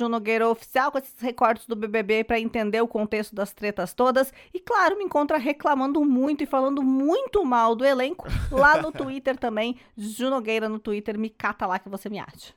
Oficial, 0.49 0.91
com 0.91 0.97
esses 0.97 1.20
recortes 1.20 1.66
do 1.66 1.76
BBB 1.76 2.24
para 2.24 2.39
entender 2.39 2.82
o 2.82 2.88
contexto 2.88 3.34
das 3.34 3.53
tretas 3.53 3.93
todas. 3.93 4.34
E, 4.53 4.59
claro, 4.59 4.97
me 4.97 5.03
encontra 5.03 5.38
reclamando 5.38 6.03
muito 6.06 6.43
e 6.43 6.45
falando 6.45 6.82
muito 6.84 7.43
mal 7.45 7.76
do 7.76 7.86
elenco 7.86 8.28
lá 8.51 8.82
no 8.82 8.91
Twitter 8.93 9.38
também. 9.38 9.78
Ju 9.97 10.30
Nogueira 10.30 10.68
no 10.70 10.80
Twitter, 10.80 11.18
me 11.18 11.30
cata 11.30 11.66
lá 11.66 11.80
que 11.80 11.89
você 11.89 12.10
me 12.10 12.20
acha. 12.20 12.54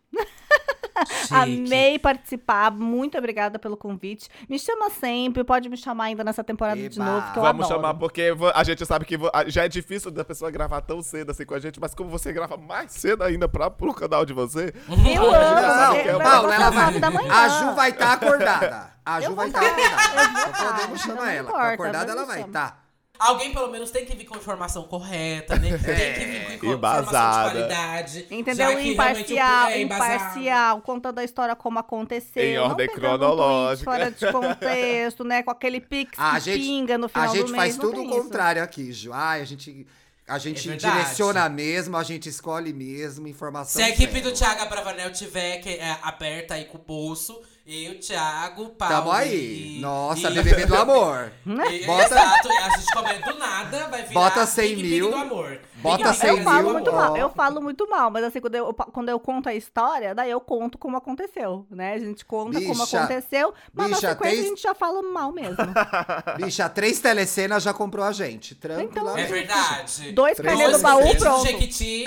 Amei 1.30 1.98
participar, 1.98 2.70
muito 2.70 3.18
obrigada 3.18 3.58
pelo 3.58 3.76
convite. 3.76 4.28
Me 4.48 4.58
chama 4.58 4.88
sempre, 4.90 5.44
pode 5.44 5.68
me 5.68 5.76
chamar 5.76 6.04
ainda 6.04 6.24
nessa 6.24 6.42
temporada 6.42 6.76
de 6.88 6.98
Eba. 6.98 7.04
novo, 7.04 7.32
que 7.32 7.38
eu 7.38 7.42
Vamos 7.42 7.66
adoro. 7.66 7.80
chamar 7.82 7.94
porque 7.94 8.32
a 8.54 8.64
gente 8.64 8.84
sabe 8.86 9.04
que 9.04 9.18
já 9.48 9.64
é 9.64 9.68
difícil 9.68 10.10
da 10.10 10.24
pessoa 10.24 10.50
gravar 10.50 10.80
tão 10.80 11.02
cedo 11.02 11.30
assim 11.30 11.44
com 11.44 11.54
a 11.54 11.58
gente, 11.58 11.78
mas 11.78 11.94
como 11.94 12.08
você 12.08 12.32
grava 12.32 12.56
mais 12.56 12.92
cedo 12.92 13.22
ainda 13.24 13.46
pra, 13.48 13.70
pro 13.70 13.92
canal 13.92 14.24
de 14.24 14.32
você. 14.32 14.72
Eu 15.14 15.34
amo, 15.34 15.96
é 15.96 16.54
ela 16.54 16.70
vai. 16.70 16.98
da 16.98 17.10
manhã. 17.10 17.32
A 17.32 17.48
Ju 17.48 17.74
vai 17.74 17.90
estar 17.90 18.12
acordada. 18.14 18.90
A 19.04 19.20
Ju 19.20 19.26
Eu 19.26 19.34
vai 19.34 19.48
estar 19.48 19.60
tá. 19.60 19.66
acordada. 19.66 20.40
Então 20.40 20.52
tá, 20.52 20.72
podemos 20.72 20.88
não 21.06 21.14
chamar 21.16 21.32
ela. 21.32 21.48
importa, 21.48 21.72
acordada 21.72 22.12
ela 22.12 22.24
vai, 22.24 22.40
chama. 22.40 22.52
tá? 22.52 22.78
Alguém 23.18 23.52
pelo 23.52 23.70
menos 23.70 23.90
tem 23.90 24.04
que 24.04 24.14
vir 24.14 24.24
com 24.24 24.36
informação 24.36 24.82
correta, 24.84 25.56
né? 25.58 25.70
Tem 25.78 26.14
que 26.14 26.24
vir 26.24 26.46
com 26.46 26.52
info- 26.66 26.74
informação 26.74 27.44
de 27.44 27.50
qualidade. 27.50 28.26
Entendeu? 28.30 28.78
Imparcial, 28.80 29.68
é, 29.68 29.80
imparcial, 29.80 30.80
contando 30.82 31.18
a 31.18 31.24
história 31.24 31.56
como 31.56 31.78
aconteceu. 31.78 32.42
Em 32.42 32.58
ordem 32.58 32.88
um 32.88 32.92
cronológica. 32.94 33.90
fora 33.90 34.10
de 34.10 34.26
contexto, 34.32 35.24
né? 35.24 35.42
Com 35.42 35.50
aquele 35.50 35.80
pix 35.80 36.12
A 36.18 36.34
que 36.34 36.40
gente- 36.40 36.58
pinga 36.60 36.98
no 36.98 37.08
final 37.08 37.24
A 37.24 37.28
gente 37.28 37.46
do 37.46 37.52
mês. 37.52 37.56
faz 37.62 37.76
não 37.76 37.84
tudo 37.86 37.94
tem 38.00 38.06
o 38.06 38.10
isso. 38.10 38.22
contrário 38.22 38.62
aqui, 38.62 38.92
Ju. 38.92 39.12
Ai, 39.12 39.40
a 39.40 39.44
gente, 39.44 39.86
a 40.28 40.38
gente 40.38 40.70
É 40.70 40.76
direciona 40.76 41.48
mesmo, 41.48 41.96
a 41.96 42.02
gente 42.02 42.28
escolhe 42.28 42.72
mesmo, 42.72 43.26
informação 43.28 43.80
Se 43.80 43.82
a 43.82 43.88
equipe 43.90 44.12
zero. 44.12 44.24
do 44.30 44.32
Thiago 44.36 44.62
Abravanel 44.62 45.12
tiver 45.12 45.58
que, 45.58 45.70
é, 45.70 45.96
aberta 46.02 46.54
aí 46.54 46.64
com 46.66 46.78
o 46.78 46.80
bolso, 46.80 47.40
eu, 47.66 47.98
Thiago, 47.98 48.70
Paulo. 48.70 48.94
Tamo 48.94 49.10
aí. 49.12 49.76
e- 49.78 49.80
Nossa, 49.80 50.30
e- 50.30 50.34
BBB 50.34 50.66
do 50.66 50.76
amor. 50.76 51.32
E- 51.70 51.84
Bota- 51.84 52.04
Exato, 52.04 52.48
a 52.48 52.70
gente 52.78 52.92
começa 52.94 53.32
do 53.32 53.38
nada, 53.38 53.88
vai 53.88 54.02
virar 54.04 54.12
Bota 54.20 54.46
100 54.46 54.68
Big 54.76 54.82
Big 54.82 54.94
mil, 55.00 55.10
do 55.10 55.16
amor. 55.16 55.60
bota 55.76 55.96
Big 55.96 56.08
Big 56.08 56.16
100 56.18 56.28
Eu 56.30 56.36
do 56.38 56.44
falo 56.44 56.62
mil, 56.62 56.72
muito 56.74 56.90
ó. 56.90 56.94
mal, 56.94 57.16
eu 57.16 57.30
falo 57.30 57.60
muito 57.60 57.90
mal, 57.90 58.10
mas 58.10 58.24
assim, 58.24 58.40
quando 58.40 58.54
eu, 58.54 58.72
quando 58.72 59.08
eu 59.08 59.18
conto 59.18 59.48
a 59.48 59.54
história, 59.54 60.14
daí 60.14 60.30
eu 60.30 60.40
conto 60.40 60.78
como 60.78 60.96
aconteceu, 60.96 61.66
né? 61.70 61.94
A 61.94 61.98
gente 61.98 62.24
conta 62.24 62.60
como 62.60 62.74
Bicha, 62.84 62.98
aconteceu, 63.00 63.52
mas 63.74 63.90
na 63.90 63.96
bicha, 63.96 64.08
sequência 64.10 64.36
tem- 64.36 64.46
a 64.46 64.48
gente 64.50 64.62
já 64.62 64.74
fala 64.74 65.02
mal 65.02 65.32
mesmo. 65.32 65.56
Bicha, 66.38 66.68
três 66.68 67.00
telecenas 67.00 67.62
já 67.64 67.74
comprou 67.74 68.04
a 68.04 68.12
gente. 68.12 68.54
Tranquilo. 68.54 69.16
É 69.18 69.24
verdade. 69.24 70.12
Dois 70.12 70.36
Três 70.36 70.56
carnê 70.56 70.72
do 70.72 70.78
baú, 70.82 71.16
pronto. 71.16 71.44
Jequiti. 71.46 72.04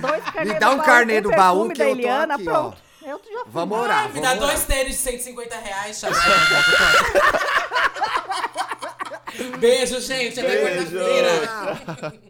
Dois 0.00 0.24
carnê 0.24 0.52
Me 0.54 0.58
dá 0.60 0.68
do 0.68 0.74
um 0.74 0.76
baú 0.76 0.86
carnê 0.86 1.22
com 1.22 1.28
do 1.30 1.36
baú 1.36 1.68
que 1.70 1.82
eu 1.82 1.86
tô 1.86 1.92
Eliana, 1.92 2.34
aqui, 2.34 2.48
ó. 2.48 2.72
Eu 3.04 3.20
já 3.24 3.42
fui. 3.42 3.52
Vamos 3.52 3.78
orar. 3.78 4.08
Me 4.12 4.20
dá 4.20 4.28
vamos 4.34 4.46
dois 4.46 4.64
orar. 4.64 4.66
tênis 4.66 4.96
de 4.96 5.02
150 5.02 5.56
reais, 5.58 5.98
chama. 5.98 6.16
Beijo, 9.58 10.00
gente. 10.00 10.38
Até 10.40 10.48
Beijo. 10.48 10.98
quarta-feira. 10.98 12.22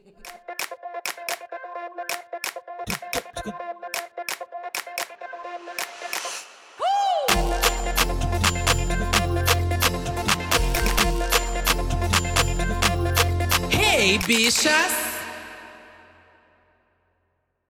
Hey, 13.70 14.18
bichas! 14.26 15.11